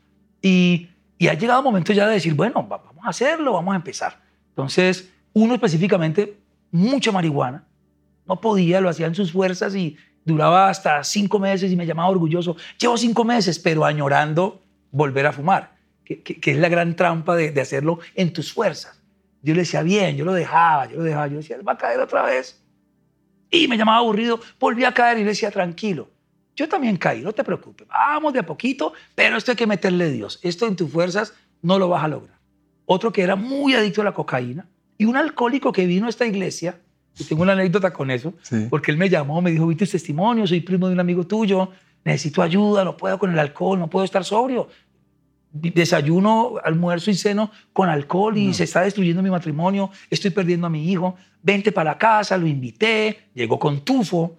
Y, 0.42 0.88
y 1.18 1.28
ha 1.28 1.34
llegado 1.34 1.60
el 1.60 1.66
momento 1.66 1.92
ya 1.94 2.08
de 2.08 2.14
decir, 2.14 2.34
bueno, 2.36 2.66
va- 2.68 2.78
vamos 2.78 3.06
a 3.06 3.10
hacerlo, 3.10 3.52
vamos 3.54 3.74
a 3.74 3.76
empezar. 3.76 4.22
Entonces, 4.50 5.10
uno 5.34 5.56
específicamente, 5.56 6.38
mucha 6.72 7.12
marihuana, 7.12 7.66
no 8.26 8.40
podía, 8.40 8.80
lo 8.80 8.88
hacía 8.90 9.08
en 9.08 9.16
sus 9.16 9.32
fuerzas 9.34 9.76
y 9.76 9.98
duraba 10.24 10.70
hasta 10.70 11.04
cinco 11.04 11.38
meses 11.38 11.70
y 11.72 11.76
me 11.76 11.86
llamaba 11.86 12.08
orgulloso. 12.10 12.56
Llevo 12.80 12.98
cinco 12.98 13.26
meses, 13.26 13.60
pero 13.60 13.84
añorando 13.84 14.62
volver 14.92 15.28
a 15.28 15.34
fumar, 15.34 15.76
que, 16.06 16.22
que- 16.22 16.40
que 16.40 16.52
es 16.52 16.58
la 16.58 16.70
gran 16.70 16.96
trampa 16.96 17.36
de, 17.36 17.52
de 17.52 17.62
hacerlo 17.62 18.00
en 18.16 18.34
tus 18.34 18.52
fuerzas. 18.54 19.00
Yo 19.42 19.54
le 19.54 19.62
decía, 19.62 19.82
bien, 19.84 20.16
yo 20.16 20.24
lo 20.26 20.34
dejaba, 20.34 20.90
yo 20.90 20.98
lo 20.98 21.04
dejaba, 21.04 21.28
yo 21.28 21.38
decía, 21.38 21.56
él 21.58 21.68
va 21.68 21.74
a 21.74 21.78
caer 21.78 22.00
otra 22.00 22.24
vez. 22.24 22.62
Y 23.50 23.68
me 23.68 23.78
llamaba 23.78 24.00
aburrido, 24.00 24.40
volví 24.60 24.84
a 24.84 24.94
caer 24.94 25.18
y 25.18 25.22
le 25.24 25.30
decía, 25.30 25.52
tranquilo, 25.52 26.10
yo 26.56 26.68
también 26.70 26.98
caí, 26.98 27.22
no 27.22 27.34
te 27.34 27.44
preocupes, 27.44 27.88
vamos 27.88 28.34
de 28.34 28.40
a 28.40 28.46
poquito, 28.46 28.94
pero 29.16 29.38
esto 29.38 29.52
hay 29.52 29.58
que 29.58 29.68
meterle 29.68 30.10
Dios, 30.12 30.40
esto 30.44 30.66
en 30.68 30.76
tus 30.76 30.90
fuerzas 30.92 31.34
no 31.62 31.78
lo 31.78 31.88
vas 31.90 32.04
a 32.04 32.08
lograr. 32.08 32.38
Otro 32.86 33.12
que 33.12 33.22
era 33.22 33.36
muy 33.36 33.76
adicto 33.76 34.02
a 34.02 34.06
la 34.06 34.14
cocaína 34.14 34.68
y 34.98 35.06
un 35.06 35.18
alcohólico 35.18 35.72
que 35.72 35.86
vino 35.86 36.08
a 36.08 36.10
esta 36.10 36.26
iglesia, 36.26 36.80
y 37.18 37.24
tengo 37.26 37.44
una 37.44 37.54
anécdota 37.54 37.94
con 37.94 38.10
eso, 38.12 38.34
Sí. 38.42 38.68
porque 38.70 38.92
él 38.92 38.98
me 38.98 39.08
llamó, 39.10 39.42
me 39.42 39.52
dijo, 39.52 39.68
vi 39.68 39.76
tus 39.76 39.92
testimonios, 39.92 40.50
soy 40.50 40.62
primo 40.62 40.88
de 40.88 40.94
un 40.94 41.00
amigo 41.00 41.26
tuyo, 41.28 41.70
necesito 42.04 42.42
ayuda, 42.42 42.84
no 42.84 42.98
puedo 42.98 43.20
con 43.20 43.32
el 43.32 43.38
alcohol, 43.40 43.78
no 43.80 43.88
puedo 43.90 44.04
estar 44.06 44.24
sobrio. 44.26 44.68
Desayuno, 45.56 46.56
almuerzo 46.64 47.12
y 47.12 47.14
ceno 47.16 47.52
con 47.74 47.88
alcohol 47.88 48.36
y 48.38 48.54
se 48.56 48.64
está 48.64 48.82
destruyendo 48.82 49.22
mi 49.22 49.30
matrimonio, 49.30 49.92
estoy 50.10 50.32
perdiendo 50.32 50.66
a 50.66 50.70
mi 50.70 50.92
hijo, 50.92 51.16
vente 51.44 51.72
para 51.72 51.92
la 51.92 51.98
casa, 51.98 52.38
lo 52.38 52.48
invité, 52.48 53.30
llegó 53.36 53.60
con 53.60 53.82
tufo, 53.82 54.36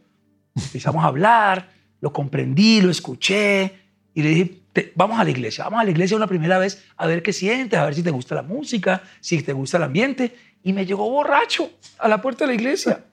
empezamos 0.56 1.04
a 1.04 1.06
hablar, 1.08 1.70
lo 2.00 2.12
comprendí, 2.12 2.80
lo 2.80 2.90
escuché 2.90 3.72
y 4.12 4.22
le 4.22 4.28
dije, 4.30 4.60
"Te- 4.72 4.92
vamos 4.96 5.18
a 5.20 5.24
la 5.24 5.30
iglesia, 5.30 5.64
vamos 5.64 5.80
a 5.80 5.84
la 5.84 5.90
iglesia 5.92 6.16
una 6.16 6.26
primera 6.26 6.58
vez 6.58 6.84
a 6.96 7.06
ver 7.06 7.22
qué 7.22 7.32
sientes, 7.32 7.78
a 7.78 7.84
ver 7.84 7.94
si 7.94 8.02
te 8.02 8.10
gusta 8.10 8.34
la 8.34 8.42
música, 8.42 9.02
si 9.20 9.40
te 9.42 9.52
gusta 9.52 9.76
el 9.76 9.84
ambiente. 9.84 10.34
Y 10.64 10.72
me 10.72 10.84
llegó 10.84 11.08
borracho 11.08 11.70
a 11.98 12.08
la 12.08 12.20
puerta 12.20 12.44
de 12.44 12.48
la 12.48 12.54
iglesia 12.54 13.04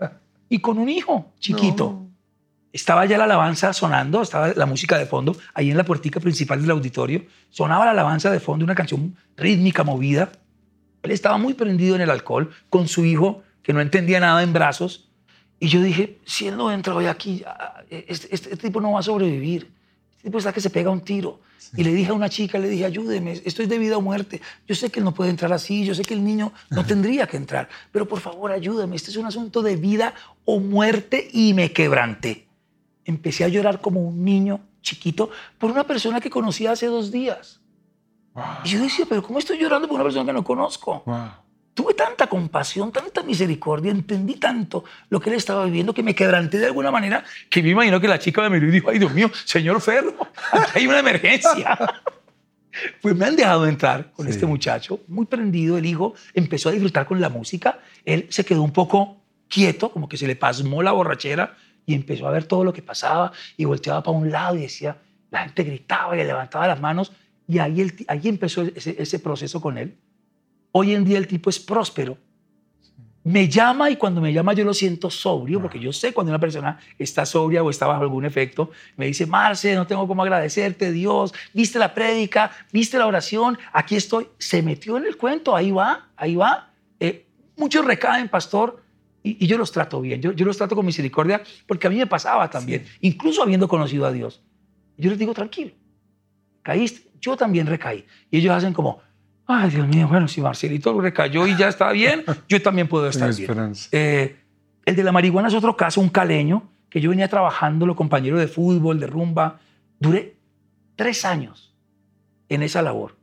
y 0.50 0.60
con 0.60 0.80
un 0.80 0.90
hijo 0.90 1.32
chiquito. 1.40 2.08
Estaba 2.74 3.06
ya 3.06 3.18
la 3.18 3.26
alabanza 3.26 3.74
sonando, 3.74 4.22
estaba 4.22 4.54
la 4.56 4.66
música 4.66 4.98
de 4.98 5.06
fondo, 5.06 5.36
ahí 5.54 5.72
en 5.72 5.78
la 5.78 5.84
puertica 5.84 6.20
principal 6.22 6.62
del 6.62 6.72
auditorio, 6.72 7.26
sonaba 7.50 7.84
la 7.86 7.92
alabanza 7.92 8.32
de 8.32 8.40
fondo, 8.40 8.64
una 8.64 8.76
canción 8.76 9.16
rítmica, 9.36 9.84
movida. 9.84 10.32
Él 11.04 11.12
estaba 11.12 11.38
muy 11.38 11.54
prendido 11.54 11.96
en 11.96 12.02
el 12.02 12.10
alcohol, 12.10 12.50
con 12.70 12.88
su 12.88 13.04
hijo, 13.04 13.44
que 13.62 13.74
no 13.74 13.82
entendía 13.82 14.20
nada 14.20 14.42
en 14.42 14.54
brazos. 14.54 15.10
Y 15.60 15.68
yo 15.68 15.82
dije, 15.82 16.20
si 16.26 16.48
él 16.48 16.56
no 16.58 16.72
entra 16.72 16.96
hoy 16.96 17.08
aquí, 17.08 17.44
este, 17.90 18.34
este- 18.34 18.54
este 18.54 18.58
tipo 18.58 18.80
no 18.80 18.94
va 18.94 19.00
a 19.02 19.04
sobrevivir. 19.04 19.70
Este 20.12 20.24
tipo 20.30 20.38
está 20.38 20.54
que 20.54 20.62
se 20.62 20.70
pega 20.70 20.90
un 20.90 21.02
tiro. 21.02 21.42
Y 21.76 21.84
le 21.84 21.94
dije 21.94 22.12
a 22.12 22.14
una 22.14 22.30
chica, 22.30 22.58
le 22.58 22.70
dije, 22.70 22.86
ayúdeme, 22.86 23.34
esto 23.46 23.62
es 23.64 23.70
de 23.70 23.78
vida 23.78 23.98
o 23.98 24.02
muerte. 24.02 24.42
Yo 24.68 24.76
sé 24.76 24.90
que 24.90 25.00
él 25.00 25.04
no 25.06 25.14
puede 25.14 25.30
entrar 25.30 25.52
así, 25.54 25.84
yo 25.86 25.94
sé 25.94 26.04
que 26.04 26.14
el 26.14 26.24
niño 26.24 26.52
no 26.70 26.86
tendría 26.86 27.28
que 27.28 27.38
entrar, 27.38 27.70
pero 27.92 28.08
por 28.08 28.20
favor 28.20 28.52
ayúdame, 28.52 28.96
este 28.96 29.12
es 29.12 29.18
un 29.18 29.26
asunto 29.26 29.62
de 29.62 29.76
vida 29.76 30.14
o 30.46 30.60
muerte 30.60 31.28
y 31.32 31.54
me 31.54 31.72
quebranté. 31.72 32.48
Empecé 33.12 33.44
a 33.44 33.48
llorar 33.50 33.82
como 33.82 34.00
un 34.02 34.24
niño 34.24 34.60
chiquito 34.82 35.30
por 35.60 35.70
una 35.72 35.84
persona 35.86 36.20
que 36.20 36.30
conocía 36.30 36.72
hace 36.72 36.88
dos 36.88 37.12
días. 37.12 37.60
Y 38.64 38.70
yo 38.70 38.80
decía, 38.82 39.06
pero 39.08 39.22
¿cómo 39.22 39.40
estoy 39.40 39.58
llorando 39.60 39.88
por 39.88 39.96
una 39.96 40.04
persona 40.06 40.26
que 40.26 40.34
no 40.34 40.44
conozco? 40.44 41.04
Wow. 41.06 41.30
Tuve 41.74 41.94
tanta 41.94 42.28
compasión, 42.28 42.92
tanta 42.92 43.24
misericordia, 43.24 43.92
entendí 43.92 44.36
tanto 44.36 44.84
lo 45.10 45.20
que 45.20 45.30
él 45.30 45.36
estaba 45.36 45.66
viviendo 45.66 45.94
que 45.94 46.04
me 46.04 46.16
quebranté 46.16 46.58
de 46.58 46.66
alguna 46.68 46.92
manera 46.92 47.24
que 47.50 47.62
me 47.64 47.70
imagino 47.70 48.00
que 48.00 48.08
la 48.08 48.20
chica 48.20 48.42
me 48.42 48.50
miró 48.50 48.68
y 48.68 48.72
dijo, 48.72 48.90
ay 48.90 49.00
Dios 49.00 49.14
mío, 49.14 49.30
señor 49.46 49.80
Ferro, 49.82 50.14
aquí 50.52 50.80
hay 50.80 50.88
una 50.88 51.00
emergencia. 51.00 51.78
Pues 53.02 53.14
me 53.18 53.26
han 53.26 53.36
dejado 53.36 53.68
entrar 53.68 54.14
con 54.14 54.26
Sí. 54.28 54.32
este 54.32 54.46
muchacho, 54.46 55.02
muy 55.10 55.26
prendido, 55.26 55.78
el 55.78 55.86
hijo 55.86 56.14
empezó 56.34 56.70
a 56.70 56.72
disfrutar 56.72 57.06
con 57.06 57.20
la 57.20 57.28
música, 57.28 57.80
él 58.06 58.28
se 58.30 58.46
quedó 58.46 58.62
un 58.64 58.72
poco 58.72 59.18
quieto, 59.50 59.92
como 59.92 60.08
que 60.08 60.16
se 60.16 60.26
le 60.26 60.38
pasmó 60.38 60.82
la 60.82 60.94
borrachera 60.94 61.58
y 61.92 61.94
empezó 61.94 62.28
a 62.28 62.32
ver 62.32 62.46
todo 62.46 62.64
lo 62.64 62.74
que 62.74 62.82
pasaba 62.82 63.32
y 63.58 63.66
volteaba 63.66 64.02
para 64.02 64.18
un 64.18 64.32
lado 64.32 64.56
y 64.56 64.62
decía, 64.62 64.98
la 65.30 65.44
gente 65.44 65.64
gritaba 65.64 66.16
y 66.16 66.20
le 66.20 66.26
levantaba 66.26 66.68
las 66.68 66.80
manos 66.80 67.12
y 67.48 67.60
ahí, 67.60 67.82
el 67.82 67.94
ahí 68.08 68.22
empezó 68.24 68.62
ese, 68.62 68.96
ese 68.98 69.20
proceso 69.20 69.60
con 69.60 69.78
él. 69.78 69.98
Hoy 70.72 70.94
en 70.94 71.04
día 71.04 71.18
el 71.18 71.28
tipo 71.28 71.50
es 71.50 71.60
próspero. 71.60 72.18
Me 73.24 73.48
llama 73.48 73.92
y 73.92 73.98
cuando 73.98 74.20
me 74.20 74.34
llama 74.34 74.54
yo 74.54 74.64
lo 74.64 74.74
siento 74.74 75.10
sobrio, 75.10 75.62
porque 75.62 75.80
yo 75.80 75.94
sé 75.94 76.12
cuando 76.12 76.32
una 76.32 76.40
persona 76.40 76.80
está 76.98 77.26
sobria 77.26 77.62
o 77.62 77.70
está 77.70 77.86
bajo 77.86 78.02
algún 78.02 78.26
efecto. 78.26 78.72
Me 78.96 79.06
dice, 79.06 79.28
Marce, 79.28 79.76
no 79.76 79.86
tengo 79.86 80.08
cómo 80.08 80.24
agradecerte, 80.24 80.92
Dios. 80.92 81.34
Viste 81.54 81.78
la 81.78 81.94
prédica, 81.94 82.52
viste 82.72 82.98
la 82.98 83.06
oración, 83.06 83.60
aquí 83.74 83.96
estoy. 83.96 84.28
Se 84.40 84.64
metió 84.64 84.98
en 84.98 85.06
el 85.06 85.18
cuento, 85.18 85.56
ahí 85.56 85.72
va, 85.72 86.08
ahí 86.16 86.36
va. 86.36 86.72
Eh, 87.00 87.28
muchos 87.58 87.86
recaen, 87.86 88.28
pastor, 88.28 88.82
y, 89.24 89.44
y 89.44 89.48
yo 89.48 89.58
los 89.58 89.72
trato 89.72 90.02
bien. 90.02 90.22
Yo, 90.22 90.32
yo 90.32 90.46
los 90.46 90.58
trato 90.58 90.76
con 90.76 90.86
misericordia 90.86 91.42
porque 91.68 91.88
a 91.88 91.90
mí 91.90 91.98
me 91.98 92.08
pasaba 92.08 92.50
también, 92.50 92.86
incluso 93.02 93.44
habiendo 93.44 93.68
conocido 93.68 94.06
a 94.06 94.12
Dios. 94.12 94.42
Yo 94.98 95.10
les 95.10 95.20
digo, 95.20 95.34
tranquilo, 95.34 95.72
caíste, 96.62 97.10
yo 97.20 97.38
también 97.38 97.68
recaí. 97.68 98.06
Y 98.30 98.38
ellos 98.40 98.56
hacen 98.56 98.74
como, 98.74 99.00
ay 99.48 99.70
Dios 99.70 99.88
mío, 99.88 100.08
bueno, 100.08 100.28
si 100.28 100.42
Marcelito 100.42 101.00
recayó 101.00 101.48
y 101.48 101.56
ya 101.56 101.70
está 101.70 101.92
bien, 101.92 102.24
yo 102.50 102.62
también 102.62 102.88
puedo 102.88 103.08
estar 103.08 103.34
bien. 103.34 103.74
Eh, 103.92 104.38
el 104.86 104.96
de 104.96 105.04
la 105.04 105.12
marihuana 105.12 105.48
es 105.48 105.54
otro 105.54 105.78
caso, 105.78 106.02
un 106.02 106.10
caleño, 106.10 106.70
que 106.90 107.00
yo 107.00 107.10
venía 107.10 107.28
trabajando, 107.30 107.86
los 107.86 107.96
compañeros 107.96 108.40
de 108.40 108.48
fútbol, 108.48 109.00
de 109.00 109.08
rumba. 109.08 109.60
Duré 110.00 110.36
tres 110.96 111.24
años 111.24 111.74
en 112.50 112.64
esa 112.64 112.82
labor, 112.82 113.16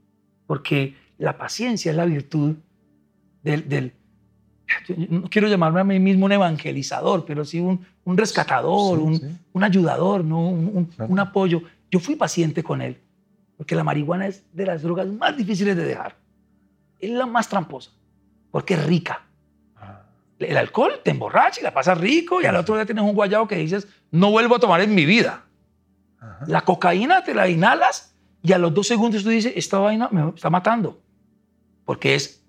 porque 0.47 0.97
la 1.19 1.37
paciencia 1.37 1.91
es 1.91 1.97
la 1.97 2.07
virtud 2.07 2.57
del... 3.43 3.69
del 3.69 3.98
no 5.09 5.23
quiero 5.31 5.49
llamarme 5.49 5.81
a 5.81 5.85
mí 5.85 5.99
mismo 5.99 6.27
un 6.27 6.33
evangelizador, 6.33 7.25
pero 7.25 7.45
sí 7.45 7.61
un, 7.61 7.85
un 8.05 8.17
rescatador, 8.17 8.99
Sí, 8.99 9.05
un, 9.05 9.17
sí. 9.19 9.27
un 9.53 9.65
ayudador, 9.65 10.25
¿no? 10.25 10.49
un, 10.49 10.71
un- 10.75 10.85
Claro. 10.87 11.13
un 11.13 11.19
apoyo. 11.21 11.63
Yo 11.91 12.01
fui 12.01 12.17
paciente 12.17 12.63
con 12.63 12.83
él, 12.83 12.99
porque 13.57 13.75
la 13.75 13.85
marihuana 13.85 14.27
es 14.27 14.45
de 14.53 14.67
las 14.67 14.83
drogas 14.83 15.07
más 15.07 15.37
difíciles 15.37 15.77
de 15.77 15.85
dejar. 15.85 16.17
Es 17.01 17.11
la 17.11 17.27
más 17.27 17.49
tramposa, 17.49 17.91
porque 18.51 18.75
es 18.75 18.85
rica. 18.85 19.23
Ah, 19.77 20.03
El 20.39 20.57
alcohol 20.57 20.93
te 21.03 21.11
emborracha 21.13 21.61
y 21.61 21.65
la 21.65 21.73
pasas 21.73 21.97
rico 21.99 22.41
y 22.43 22.45
al 22.47 22.57
otro 22.57 22.75
día 22.75 22.85
tienes 22.87 23.05
un 23.05 23.15
guayabo 23.15 23.49
que 23.49 23.57
dices, 23.57 23.89
no 24.11 24.31
vuelvo 24.31 24.57
a 24.57 24.59
tomar 24.59 24.81
en 24.81 24.95
mi 24.95 25.07
vida. 25.07 25.45
ajá. 26.21 26.45
La 26.47 26.61
cocaína 26.63 27.23
te 27.25 27.33
la 27.35 27.49
inhalas 27.49 28.15
y 28.43 28.53
a 28.53 28.59
los 28.59 28.73
dos 28.75 28.87
segundos 28.87 29.23
tú 29.23 29.31
dices, 29.31 29.53
esta 29.57 29.79
vaina 29.79 30.09
me 30.11 30.29
está 30.31 30.51
matando. 30.51 31.01
Porque 31.85 32.15
es 32.15 32.45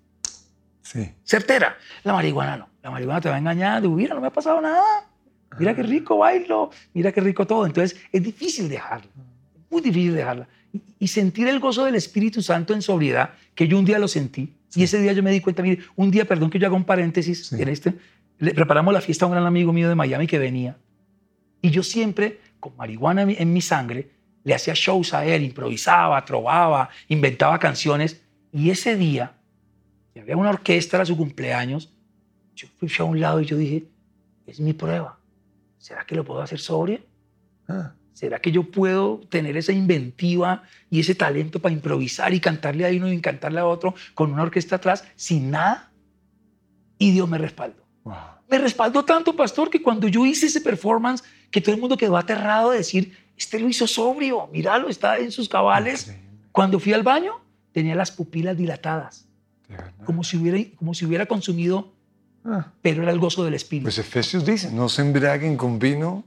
Sí. 0.92 1.08
certera. 1.24 1.76
La 2.02 2.12
marihuana 2.12 2.56
no. 2.56 2.68
La 2.82 2.90
marihuana 2.90 3.20
te 3.20 3.28
va 3.28 3.38
engañando. 3.38 3.90
Mira, 3.90 4.14
no 4.14 4.20
me 4.20 4.26
ha 4.26 4.32
pasado 4.32 4.60
nada. 4.60 5.06
Mira 5.58 5.74
qué 5.74 5.82
rico 5.82 6.18
bailo. 6.18 6.70
Mira 6.94 7.12
qué 7.12 7.20
rico 7.20 7.46
todo. 7.46 7.66
Entonces 7.66 7.98
es 8.10 8.22
difícil 8.22 8.68
dejarla. 8.68 9.10
Muy 9.70 9.82
difícil 9.82 10.14
dejarla. 10.14 10.48
Y, 10.72 10.80
y 10.98 11.08
sentir 11.08 11.46
el 11.48 11.60
gozo 11.60 11.84
del 11.84 11.94
Espíritu 11.94 12.42
Santo 12.42 12.74
en 12.74 12.82
sobriedad, 12.82 13.30
que 13.54 13.68
yo 13.68 13.78
un 13.78 13.84
día 13.84 13.98
lo 13.98 14.08
sentí. 14.08 14.52
Y 14.74 14.82
ese 14.84 15.00
día 15.00 15.12
yo 15.12 15.22
me 15.22 15.30
di 15.30 15.40
cuenta, 15.40 15.62
mire, 15.62 15.82
un 15.96 16.10
día, 16.10 16.24
perdón 16.24 16.50
que 16.50 16.58
yo 16.58 16.66
haga 16.66 16.76
un 16.76 16.84
paréntesis 16.84 17.46
Sí. 17.48 17.60
en 17.60 17.68
este, 17.68 17.94
le 18.38 18.54
preparamos 18.54 18.94
la 18.94 19.00
fiesta 19.00 19.24
a 19.24 19.28
un 19.28 19.32
gran 19.34 19.46
amigo 19.46 19.72
mío 19.72 19.88
de 19.88 19.94
Miami 19.94 20.26
que 20.26 20.38
venía. 20.38 20.76
Y 21.62 21.70
yo 21.70 21.82
siempre, 21.82 22.40
con 22.58 22.76
marihuana 22.76 23.22
en 23.22 23.28
mi, 23.28 23.36
en 23.38 23.52
mi 23.52 23.60
sangre, 23.60 24.10
le 24.44 24.54
hacía 24.54 24.74
shows 24.74 25.12
a 25.12 25.24
él, 25.26 25.42
improvisaba, 25.42 26.24
trovaba, 26.24 26.88
inventaba 27.08 27.58
canciones. 27.58 28.22
Y 28.52 28.70
ese 28.70 28.96
día, 28.96 29.32
y 30.14 30.18
había 30.18 30.36
una 30.36 30.50
orquesta, 30.50 30.96
era 30.96 31.06
su 31.06 31.16
cumpleaños, 31.16 31.92
yo 32.54 32.68
fui 32.78 32.90
a 32.98 33.04
un 33.04 33.20
lado 33.20 33.40
y 33.40 33.46
yo 33.46 33.56
dije, 33.56 33.84
es 34.46 34.60
mi 34.60 34.72
prueba. 34.72 35.18
¿Será 35.78 36.04
que 36.04 36.14
lo 36.14 36.24
puedo 36.24 36.42
hacer 36.42 36.60
sobrio? 36.60 37.00
Ah, 37.68 37.94
¿Será 38.12 38.38
que 38.38 38.52
yo 38.52 38.64
puedo 38.70 39.20
tener 39.30 39.56
esa 39.56 39.72
inventiva 39.72 40.62
y 40.90 41.00
ese 41.00 41.14
talento 41.14 41.60
para 41.60 41.72
improvisar 41.72 42.34
y 42.34 42.40
cantarle 42.40 42.86
a 42.86 42.90
uno 42.90 43.10
y 43.10 43.20
cantarle 43.20 43.60
a 43.60 43.66
otro 43.66 43.94
con 44.14 44.32
una 44.32 44.42
orquesta 44.42 44.76
atrás 44.76 45.04
sin 45.16 45.50
nada? 45.50 45.90
Y 46.98 47.12
Dios 47.12 47.28
me 47.28 47.38
respaldó. 47.38 47.82
wow. 48.04 48.14
Me 48.50 48.58
respaldó 48.58 49.04
tanto, 49.04 49.34
pastor, 49.36 49.70
que 49.70 49.80
cuando 49.80 50.08
yo 50.08 50.26
hice 50.26 50.46
ese 50.46 50.60
performance, 50.60 51.22
que 51.50 51.60
todo 51.60 51.74
el 51.74 51.80
mundo 51.80 51.96
quedó 51.96 52.16
aterrado 52.16 52.72
de 52.72 52.78
decir, 52.78 53.16
este 53.38 53.60
lo 53.60 53.68
hizo 53.68 53.86
sobrio, 53.86 54.48
míralo, 54.48 54.88
está 54.88 55.16
en 55.18 55.30
sus 55.30 55.48
cabales. 55.48 56.08
Increíble, 56.08 56.28
Cuando 56.52 56.80
fui 56.80 56.92
al 56.92 57.04
baño, 57.04 57.40
tenía 57.72 57.94
las 57.94 58.10
pupilas 58.10 58.56
dilatadas. 58.56 59.29
Como 60.04 60.24
si 60.24 60.36
hubiera, 60.36 60.58
como 60.76 60.94
si 60.94 61.04
hubiera 61.04 61.26
consumido, 61.26 61.92
Ah, 62.44 62.72
pero 62.80 63.02
era 63.02 63.12
el 63.12 63.18
gozo 63.18 63.44
del 63.44 63.54
Espíritu. 63.54 63.84
Pues 63.84 63.98
Efesios 63.98 64.44
dice, 64.44 64.70
no 64.70 64.88
se 64.88 65.02
embriaguen 65.02 65.56
con 65.56 65.78
vino 65.78 66.24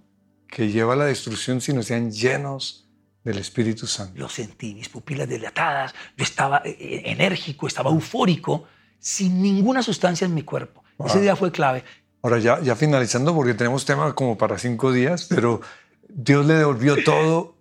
que 0.47 0.69
lleva 0.69 0.93
a 0.93 0.95
la 0.95 1.05
destrucción, 1.05 1.59
sino 1.59 1.81
sean 1.81 2.11
llenos 2.11 2.87
del 3.23 3.39
Espíritu 3.39 3.87
Santo. 3.87 4.19
lo 4.19 4.29
sentí, 4.29 4.75
mis 4.75 4.89
pupilas 4.89 5.27
dilatadas, 5.27 5.93
yo 6.15 6.23
estaba 6.23 6.61
eh, 6.65 6.77
eh, 6.79 7.01
enérgico, 7.05 7.67
estaba 7.67 7.89
eufórico, 7.89 8.65
sin 8.99 9.41
ninguna 9.41 9.81
sustancia 9.81 10.25
en 10.25 10.33
mi 10.33 10.43
cuerpo. 10.43 10.83
Ese 11.03 11.19
día 11.21 11.35
fue 11.35 11.51
clave. 11.51 11.83
Ahora 12.21 12.37
ya, 12.39 12.61
ya 12.61 12.75
finalizando, 12.75 13.33
porque 13.33 13.53
tenemos 13.53 13.83
tema 13.83 14.13
como 14.13 14.37
para 14.37 14.57
cinco 14.59 14.91
días, 14.91 15.25
pero 15.29 15.61
Dios 16.07 16.45
le 16.45 16.53
devolvió 16.53 17.03
todo, 17.03 17.55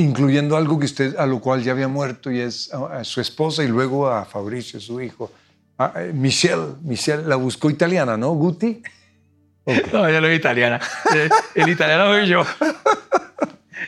incluyendo 0.00 0.56
algo 0.56 0.78
que 0.78 0.86
usted, 0.86 1.16
a 1.16 1.26
lo 1.26 1.40
cual 1.40 1.62
ya 1.62 1.72
había 1.72 1.88
muerto, 1.88 2.30
y 2.30 2.40
es 2.40 2.72
a, 2.72 2.98
a 3.00 3.04
su 3.04 3.20
esposa 3.20 3.62
y 3.64 3.68
luego 3.68 4.08
a 4.08 4.24
Fabricio, 4.24 4.80
su 4.80 5.00
hijo. 5.00 5.30
A- 5.76 5.92
a 5.98 6.00
Michelle, 6.12 6.74
Michelle 6.82 7.24
la 7.24 7.36
buscó 7.36 7.68
italiana, 7.70 8.16
¿no? 8.16 8.30
Guti. 8.30 8.82
Ok. 9.64 9.92
No, 9.92 10.06
ella 10.08 10.20
no 10.20 10.26
es 10.28 10.38
italiana. 10.38 10.80
Eh, 11.14 11.28
El 11.54 11.68
italiano 11.68 12.06
soy 12.12 12.26
yo. 12.28 12.44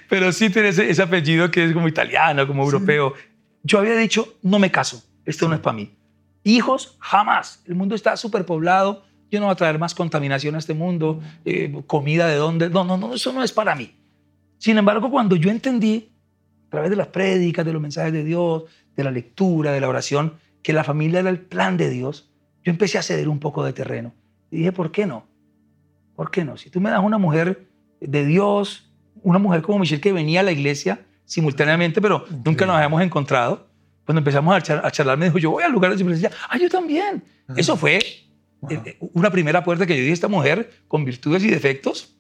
pero 0.09 0.33
sí 0.33 0.51
tiene 0.51 0.69
ese, 0.69 0.91
ese 0.91 1.03
apellido 1.03 1.51
que 1.51 1.65
es 1.65 1.73
como 1.73 1.89
italiano, 1.89 2.47
como 2.47 2.65
europeo. 2.65 3.15
Yo 3.63 3.79
había 3.79 3.95
dicho, 3.97 4.35
no 4.43 4.59
me 4.59 4.71
caso, 4.71 5.03
esto 5.25 5.49
no 5.49 5.55
es 5.55 5.61
para 5.61 5.75
mí. 5.77 5.95
Hijos, 6.45 6.97
jamás. 7.01 7.63
El 7.67 7.75
mundo 7.75 7.95
está 7.95 8.17
superpoblado, 8.17 9.05
yo 9.31 9.39
no 9.41 9.47
voy 9.47 9.53
a 9.53 9.57
traer 9.57 9.79
más 9.79 9.95
contaminación 9.95 10.55
a 10.55 10.59
este 10.59 10.75
mundo, 10.75 11.21
eh, 11.45 11.83
comida 11.87 12.27
de 12.27 12.37
dónde. 12.37 12.71
No, 12.71 12.85
no, 12.85 12.97
no, 12.97 13.15
eso 13.15 13.33
no 13.33 13.43
es 13.43 13.53
para 13.53 13.75
mí. 13.75 13.95
Sin 14.61 14.77
embargo, 14.77 15.11
cuando 15.11 15.37
yo 15.37 15.51
entendí, 15.51 16.13
a 16.67 16.71
través 16.71 16.91
de 16.91 16.97
las 16.97 17.07
prédicas, 17.07 17.65
de 17.65 17.73
los 17.73 17.81
mensajes 17.81 18.13
de 18.13 18.23
Dios, 18.23 18.65
de 18.95 19.05
la 19.05 19.11
lectura, 19.11 19.73
de 19.73 19.81
la 19.81 19.89
oración, 19.89 20.35
que 20.63 20.75
la 20.75 20.85
familia 20.85 21.21
era 21.21 21.31
el 21.31 21.41
plan 21.41 21.79
de 21.79 21.89
Dios, 21.89 22.31
yo 22.63 22.71
empecé 22.71 22.99
a 22.99 23.03
ceder 23.03 23.31
un 23.31 23.41
poco 23.41 23.65
de 23.65 23.73
terreno. 23.73 24.13
Y 24.51 24.59
dije, 24.59 24.71
¿por 24.71 24.93
qué 24.93 25.07
no? 25.07 25.25
¿Por 26.15 26.31
qué 26.31 26.45
no? 26.45 26.59
Si 26.59 26.69
tú 26.69 26.79
me 26.79 26.91
das 26.91 27.03
una 27.03 27.17
mujer 27.17 27.69
de 28.03 28.27
Dios, 28.27 28.93
una 29.23 29.39
mujer 29.39 29.63
como 29.63 29.79
Michelle 29.79 30.03
que 30.03 30.13
venía 30.13 30.41
a 30.41 30.43
la 30.43 30.53
iglesia 30.53 31.07
simultáneamente, 31.25 32.03
pero 32.03 32.27
nunca 32.45 32.67
nos 32.67 32.77
habíamos 32.77 33.01
encontrado, 33.01 33.67
cuando 34.05 34.19
empezamos 34.19 34.55
a, 34.55 34.91
charlar, 34.91 35.17
me 35.17 35.25
dijo, 35.25 35.39
yo 35.39 35.53
voy 35.53 35.65
al 35.65 35.73
lugar 35.73 35.91
de 35.91 35.97
su 35.97 36.05
presencia. 36.05 36.31
Ah, 36.51 36.59
yo 36.59 36.69
también. 36.69 37.25
Eso 37.57 37.79
fue 37.79 37.97
eh, 37.97 38.83
eh, 38.85 38.99
una 39.15 39.31
primera 39.31 39.65
puerta 39.65 39.87
que 39.87 39.97
yo 39.97 40.03
di 40.03 40.11
a 40.11 40.13
esta 40.13 40.29
mujer 40.29 40.71
con 40.87 41.07
virtudes 41.07 41.43
y 41.45 41.49
defectos. 41.49 42.15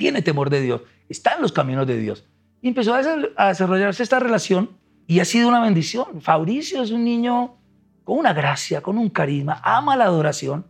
Tiene 0.00 0.22
temor 0.22 0.48
de 0.48 0.62
Dios, 0.62 0.80
está 1.10 1.34
en 1.34 1.42
los 1.42 1.52
caminos 1.52 1.86
de 1.86 1.98
Dios. 1.98 2.24
Y 2.62 2.68
empezó 2.68 2.94
a 2.94 3.48
desarrollarse 3.48 4.02
esta 4.02 4.18
relación 4.18 4.70
y 5.06 5.20
ha 5.20 5.26
sido 5.26 5.46
una 5.46 5.60
bendición. 5.60 6.22
Fabricio 6.22 6.82
es 6.82 6.90
un 6.90 7.04
niño 7.04 7.58
con 8.02 8.18
una 8.18 8.32
gracia, 8.32 8.80
con 8.80 8.96
un 8.96 9.10
carisma, 9.10 9.60
ama 9.62 9.94
la 9.94 10.04
adoración, 10.04 10.64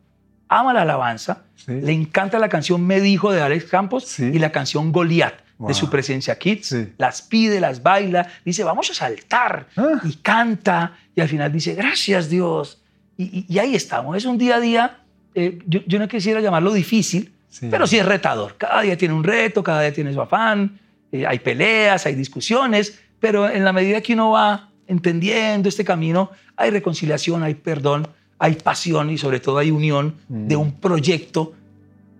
ama 0.49 0.75
la 0.75 0.83
alabanza, 0.83 1.45
le 1.69 1.93
encanta 1.93 2.41
la 2.41 2.49
canción 2.49 2.85
Me 2.85 3.01
dijo 3.01 3.31
de 3.31 3.41
Alex 3.41 3.67
Campos 3.67 4.19
y 4.19 4.37
la 4.41 4.51
canción 4.51 4.91
Goliat 4.91 5.35
de 5.59 5.75
su 5.75 5.89
presencia 5.89 6.37
Kids. 6.37 6.75
Las 6.99 7.23
pide, 7.23 7.61
las 7.61 7.85
baila, 7.85 8.27
dice 8.45 8.65
vamos 8.65 8.91
a 8.91 8.95
saltar 8.95 9.69
ah. 9.77 10.01
y 10.03 10.15
canta 10.17 10.97
y 11.15 11.21
al 11.21 11.29
final 11.29 11.53
dice 11.53 11.75
gracias 11.77 12.29
Dios. 12.29 12.83
Y, 13.17 13.59
ahí 13.59 13.77
estamos. 13.77 14.17
Es 14.17 14.25
un 14.25 14.39
día 14.39 14.57
a 14.57 14.61
día, 14.61 15.03
eh, 15.37 15.61
yo, 15.67 15.99
no 16.01 16.09
quisiera 16.09 16.41
llamarlo 16.41 16.73
difícil, 16.73 17.33
pero 17.71 17.87
sí 17.87 17.99
es 17.99 18.07
retador. 18.07 18.57
Cada 18.57 18.83
día 18.83 18.97
tiene 18.97 19.15
un 19.15 19.25
reto, 19.25 19.63
cada 19.63 19.83
día 19.83 19.93
tiene 19.93 20.13
su 20.13 20.21
afán, 20.21 20.79
eh, 21.13 21.27
hay 21.27 21.39
peleas, 21.41 22.07
hay 22.07 22.15
discusiones, 22.15 23.01
pero 23.19 23.49
en 23.49 23.65
la 23.65 23.73
medida 23.73 24.01
que 24.01 24.15
uno 24.15 24.31
va 24.31 24.71
entendiendo 24.87 25.69
este 25.69 25.85
camino, 25.85 26.31
hay 26.57 26.71
reconciliación, 26.71 27.43
hay 27.43 27.55
perdón, 27.55 28.09
hay 28.39 28.55
pasión 28.57 29.11
y 29.11 29.19
sobre 29.19 29.41
todo 29.41 29.59
hay 29.59 29.71
unión 29.71 30.17
de 30.29 30.57
mm. 30.57 30.61
un 30.61 30.81
proyecto 30.81 31.55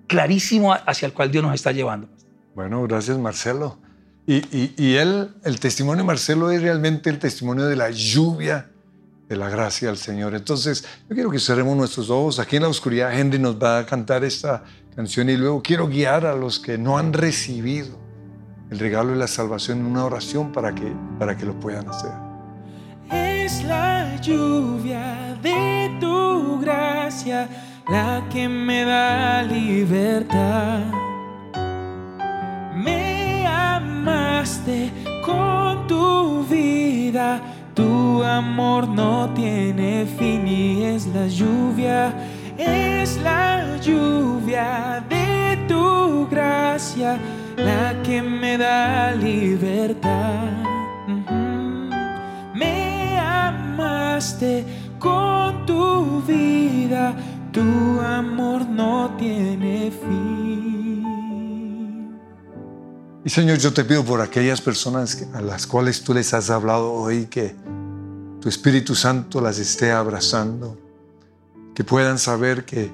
clarísimo 0.07 0.73
hacia 0.73 1.07
el 1.07 1.13
cual 1.13 1.31
Dios 1.31 1.43
nos 1.43 1.55
está 1.55 1.73
llevando. 1.73 2.09
Bueno, 2.55 2.83
gracias 2.83 3.19
Marcelo. 3.19 3.79
Y, 4.27 4.95
él, 4.95 5.31
el 5.45 5.59
testimonio 5.59 6.05
de 6.05 6.07
Marcelo 6.07 6.53
es 6.53 6.63
realmente 6.63 7.11
el 7.11 7.19
testimonio 7.19 7.67
de 7.67 7.75
la 7.75 7.91
lluvia 7.91 8.71
de 9.29 9.37
la 9.37 9.49
gracia 9.49 9.89
del 9.89 9.97
Señor. 9.97 10.35
Entonces, 10.35 10.85
yo 11.09 11.15
quiero 11.15 11.31
que 11.31 11.41
cerremos 11.41 11.77
nuestros 11.77 12.11
ojos. 12.11 12.39
Aquí 12.39 12.57
en 12.57 12.63
la 12.63 12.69
oscuridad, 12.69 13.19
Henry 13.19 13.41
nos 13.41 13.61
va 13.61 13.79
a 13.79 13.87
cantar 13.87 14.23
esta 14.23 14.63
canción 14.95 15.31
y 15.31 15.37
luego 15.37 15.63
quiero 15.63 15.89
guiar 15.89 16.27
a 16.27 16.35
los 16.35 16.59
que 16.59 16.79
no 16.79 16.99
han 16.99 17.13
recibido 17.13 17.99
el 18.71 18.79
regalo 18.79 19.11
de 19.11 19.17
la 19.17 19.27
salvación 19.27 19.81
en 19.81 19.87
una 19.87 20.05
oración 20.05 20.53
para 20.53 20.75
que, 20.75 20.93
para 21.19 21.37
que 21.37 21.45
lo 21.45 21.59
puedan 21.59 21.89
hacer. 21.89 22.13
Es 23.11 23.65
la 23.65 24.17
lluvia 24.21 25.37
de 25.43 25.91
tu 26.01 26.61
gracia 26.61 27.49
la 27.89 28.25
que 28.31 28.49
me 28.49 28.85
da 28.85 29.43
libertad. 29.43 30.85
Me 32.77 33.47
amaste 33.47 34.93
con 35.25 35.89
tu 35.89 36.45
vida, 36.45 37.41
tu 37.75 38.23
amor 38.23 38.87
no 38.87 39.31
tiene 39.35 40.07
fin 40.07 40.47
y 40.47 40.85
es 40.85 41.07
la 41.09 41.27
lluvia, 41.27 42.15
es 42.61 43.17
la 43.23 43.77
lluvia 43.79 45.05
de 45.09 45.59
tu 45.67 46.29
gracia 46.29 47.19
la 47.57 48.01
que 48.03 48.23
me 48.23 48.59
da 48.59 49.13
libertad. 49.13 50.51
Me 52.55 53.19
amaste 53.19 54.65
con 54.99 55.67
tu 55.67 56.23
vida 56.23 57.15
tu 57.53 58.01
amor 58.01 58.67
no 58.67 59.17
tiene 59.19 59.91
fin. 59.91 61.05
Y 63.25 63.29
Señor, 63.29 63.59
yo 63.59 63.73
te 63.73 63.85
pido 63.85 64.05
por 64.05 64.21
aquellas 64.21 64.61
personas 64.61 65.27
a 65.35 65.41
las 65.41 65.67
cuales 65.67 66.03
tú 66.03 66.15
les 66.15 66.33
has 66.33 66.51
hablado 66.51 66.93
hoy, 66.93 67.27
que 67.27 67.55
tu 68.41 68.49
Espíritu 68.49 68.95
Santo 68.95 69.41
las 69.41 69.59
esté 69.59 69.91
abrazando, 69.93 70.79
que 71.81 71.85
puedan 71.85 72.19
saber 72.19 72.67
que 72.67 72.91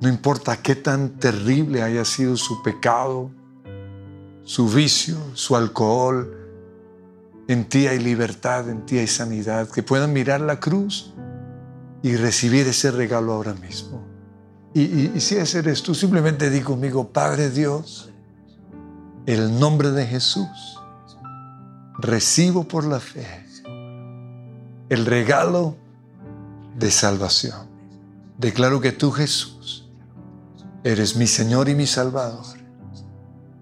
no 0.00 0.08
importa 0.08 0.60
qué 0.60 0.74
tan 0.74 1.20
terrible 1.20 1.84
haya 1.84 2.04
sido 2.04 2.36
su 2.36 2.64
pecado, 2.64 3.30
su 4.42 4.68
vicio, 4.68 5.16
su 5.34 5.54
alcohol, 5.54 6.36
en 7.46 7.68
ti 7.68 7.86
hay 7.86 8.00
libertad, 8.00 8.68
en 8.68 8.84
ti 8.86 8.98
hay 8.98 9.06
sanidad, 9.06 9.70
que 9.70 9.84
puedan 9.84 10.12
mirar 10.12 10.40
la 10.40 10.58
cruz 10.58 11.14
y 12.02 12.16
recibir 12.16 12.66
ese 12.66 12.90
regalo 12.90 13.34
ahora 13.34 13.54
mismo. 13.54 14.04
Y, 14.74 15.20
si 15.20 15.36
ese 15.36 15.60
eres 15.60 15.80
tú, 15.84 15.94
simplemente 15.94 16.50
di 16.50 16.62
conmigo, 16.62 17.12
Padre 17.12 17.50
Dios, 17.50 18.10
el 19.26 19.60
nombre 19.60 19.92
de 19.92 20.08
Jesús, 20.08 20.76
recibo 22.00 22.66
por 22.66 22.82
la 22.82 22.98
fe 22.98 23.44
el 24.88 25.06
regalo 25.06 25.76
de 26.76 26.90
salvación. 26.90 27.68
Declaro 28.38 28.80
que 28.80 28.92
tú, 28.92 29.10
Jesús, 29.10 29.88
eres 30.82 31.16
mi 31.16 31.26
Señor 31.26 31.68
y 31.68 31.74
mi 31.74 31.86
Salvador. 31.86 32.58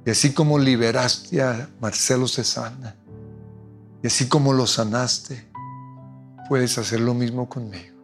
Y 0.06 0.11
así 0.11 0.32
como 0.32 0.59
liberaste 0.59 1.42
a 1.42 1.68
Marcelo 1.80 2.28
Cesana, 2.28 2.96
y 4.02 4.06
así 4.06 4.28
como 4.28 4.52
lo 4.52 4.66
sanaste, 4.66 5.48
puedes 6.48 6.78
hacer 6.78 7.00
lo 7.00 7.14
mismo 7.14 7.48
conmigo. 7.48 7.96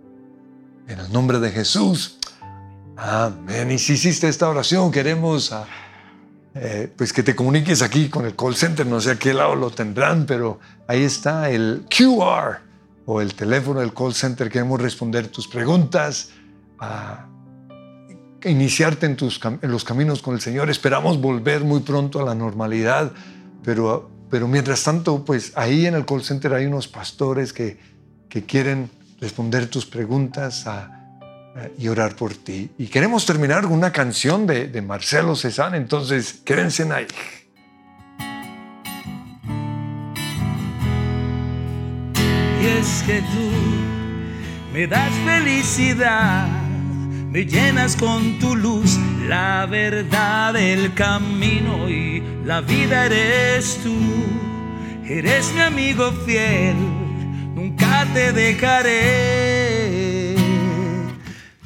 En 0.89 0.99
el 0.99 1.13
nombre 1.13 1.39
de 1.39 1.51
Jesús. 1.51 2.19
Amén. 2.97 3.71
Y 3.71 3.79
si 3.79 3.95
hiciste 3.95 4.29
esta 4.29 4.49
oración, 4.49 4.91
queremos 4.91 5.53
ah, 5.53 5.67
eh, 6.55 6.93
pues 6.95 7.13
que 7.13 7.23
te 7.23 7.35
comuniques 7.35 7.81
aquí 7.81 8.09
con 8.09 8.27
el 8.27 8.37
call 8.37 8.55
center. 8.55 8.87
No 8.87 9.01
sé 9.01 9.13
a 9.13 9.19
qué 9.19 9.33
lado 9.33 9.55
lo 9.55 9.71
tendrán, 9.71 10.27
pero 10.27 10.59
ahí 10.87 11.03
está 11.03 11.51
el 11.51 11.87
QR 11.89 12.74
o 13.07 13.21
el 13.21 13.35
teléfono 13.35 13.81
del 13.81 13.93
call 13.93 14.15
center. 14.15 14.51
Queremos 14.51 14.81
responder 14.81 15.29
tus 15.29 15.49
preguntas, 15.49 16.31
a 16.79 17.29
iniciarte 18.45 19.07
en, 19.07 19.17
tus, 19.17 19.41
en 19.45 19.71
los 19.71 19.85
caminos 19.85 20.23
con 20.23 20.35
el 20.35 20.41
Señor. 20.41 20.71
Esperamos 20.71 21.21
volver 21.21 21.65
muy 21.65 21.81
pronto 21.81 22.21
a 22.21 22.25
la 22.25 22.35
normalidad, 22.35 23.13
pero, 23.63 24.11
pero 24.31 24.49
mientras 24.49 24.83
tanto, 24.83 25.25
pues 25.25 25.53
ahí 25.55 25.87
en 25.87 25.95
el 25.95 26.05
call 26.05 26.23
center 26.23 26.53
hay 26.55 26.67
unos 26.67 26.89
pastores 26.89 27.53
que, 27.53 27.79
que 28.29 28.45
quieren 28.45 28.91
responder 29.21 29.69
tus 29.69 29.87
preguntas 29.87 30.67
y 31.79 31.89
orar 31.89 32.17
por 32.17 32.35
ti. 32.35 32.71
Y 32.79 32.89
queremos 32.89 33.25
terminar 33.25 33.63
con 33.63 33.73
una 33.73 33.93
canción 33.93 34.47
de, 34.47 34.69
de 34.69 34.83
Marcelo 34.83 35.37
Cezanne, 35.37 35.77
entonces 35.77 36.41
quédense 36.45 36.83
ahí. 36.93 37.07
Es 42.65 43.03
que 43.07 43.21
tú 43.21 43.51
me 44.73 44.87
das 44.87 45.13
felicidad, 45.25 46.49
me 47.31 47.45
llenas 47.45 47.97
con 47.97 48.39
tu 48.39 48.57
luz, 48.57 48.99
la 49.29 49.67
verdad, 49.67 50.57
el 50.57 50.95
camino 50.95 51.89
y 51.89 52.23
la 52.45 52.61
vida 52.61 53.07
eres 53.07 53.81
tú. 53.83 53.95
Eres 55.07 55.53
mi 55.55 55.61
amigo 55.61 56.11
fiel 56.25 56.75
nunca 57.55 58.07
te 58.13 58.33
dejaré. 58.33 60.35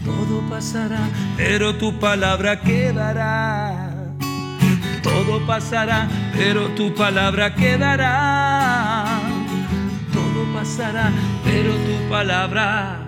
Todo 0.04 0.42
pasará, 0.48 1.08
pero 1.36 1.74
tu 1.76 1.98
palabra 1.98 2.60
quedará. 2.60 3.90
Todo 5.02 5.44
pasará, 5.46 6.08
pero 6.36 6.68
tu 6.74 6.94
palabra 6.94 7.54
quedará. 7.54 8.87
Pasará, 10.58 11.12
pero 11.44 11.72
tu 11.72 12.10
palabra 12.10 12.98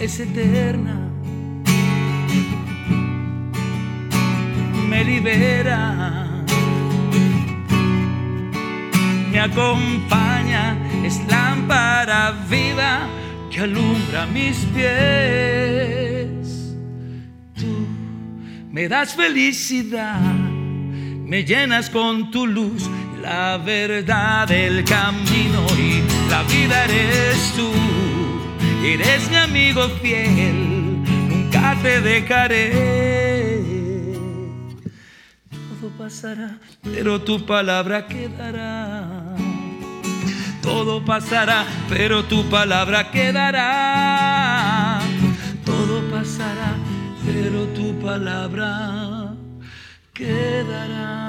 es 0.00 0.18
eterna. 0.18 0.96
Me 4.88 5.04
libera 5.04 6.26
me 9.30 9.38
acompaña, 9.38 10.76
es 11.04 11.20
lámpara 11.28 12.32
viva 12.50 13.06
que 13.52 13.60
alumbra 13.60 14.26
mis 14.26 14.56
pies. 14.74 16.74
Tú 17.54 17.86
me 18.72 18.88
das 18.88 19.14
felicidad 19.14 20.50
me 21.30 21.44
llenas 21.44 21.88
con 21.88 22.32
tu 22.32 22.44
luz, 22.44 22.90
la 23.22 23.58
verdad 23.58 24.48
del 24.48 24.84
camino 24.84 25.66
y 25.78 26.02
la 26.30 26.42
vida 26.44 26.84
eres 26.84 27.52
tú. 27.56 27.70
Eres 28.84 29.28
mi 29.30 29.36
amigo 29.36 29.88
fiel, 30.02 31.02
nunca 31.04 31.76
te 31.82 32.00
dejaré. 32.00 32.70
Todo 35.50 35.90
pasará, 35.98 36.58
pero 36.82 37.20
tu 37.20 37.44
palabra 37.44 38.06
quedará. 38.06 39.36
Todo 40.62 41.04
pasará, 41.04 41.64
pero 41.88 42.24
tu 42.24 42.48
palabra 42.48 43.10
quedará. 43.10 45.00
Todo 45.64 46.02
pasará, 46.10 46.76
pero 47.24 47.64
tu 47.68 47.98
palabra 48.00 49.34
quedará. 50.14 51.19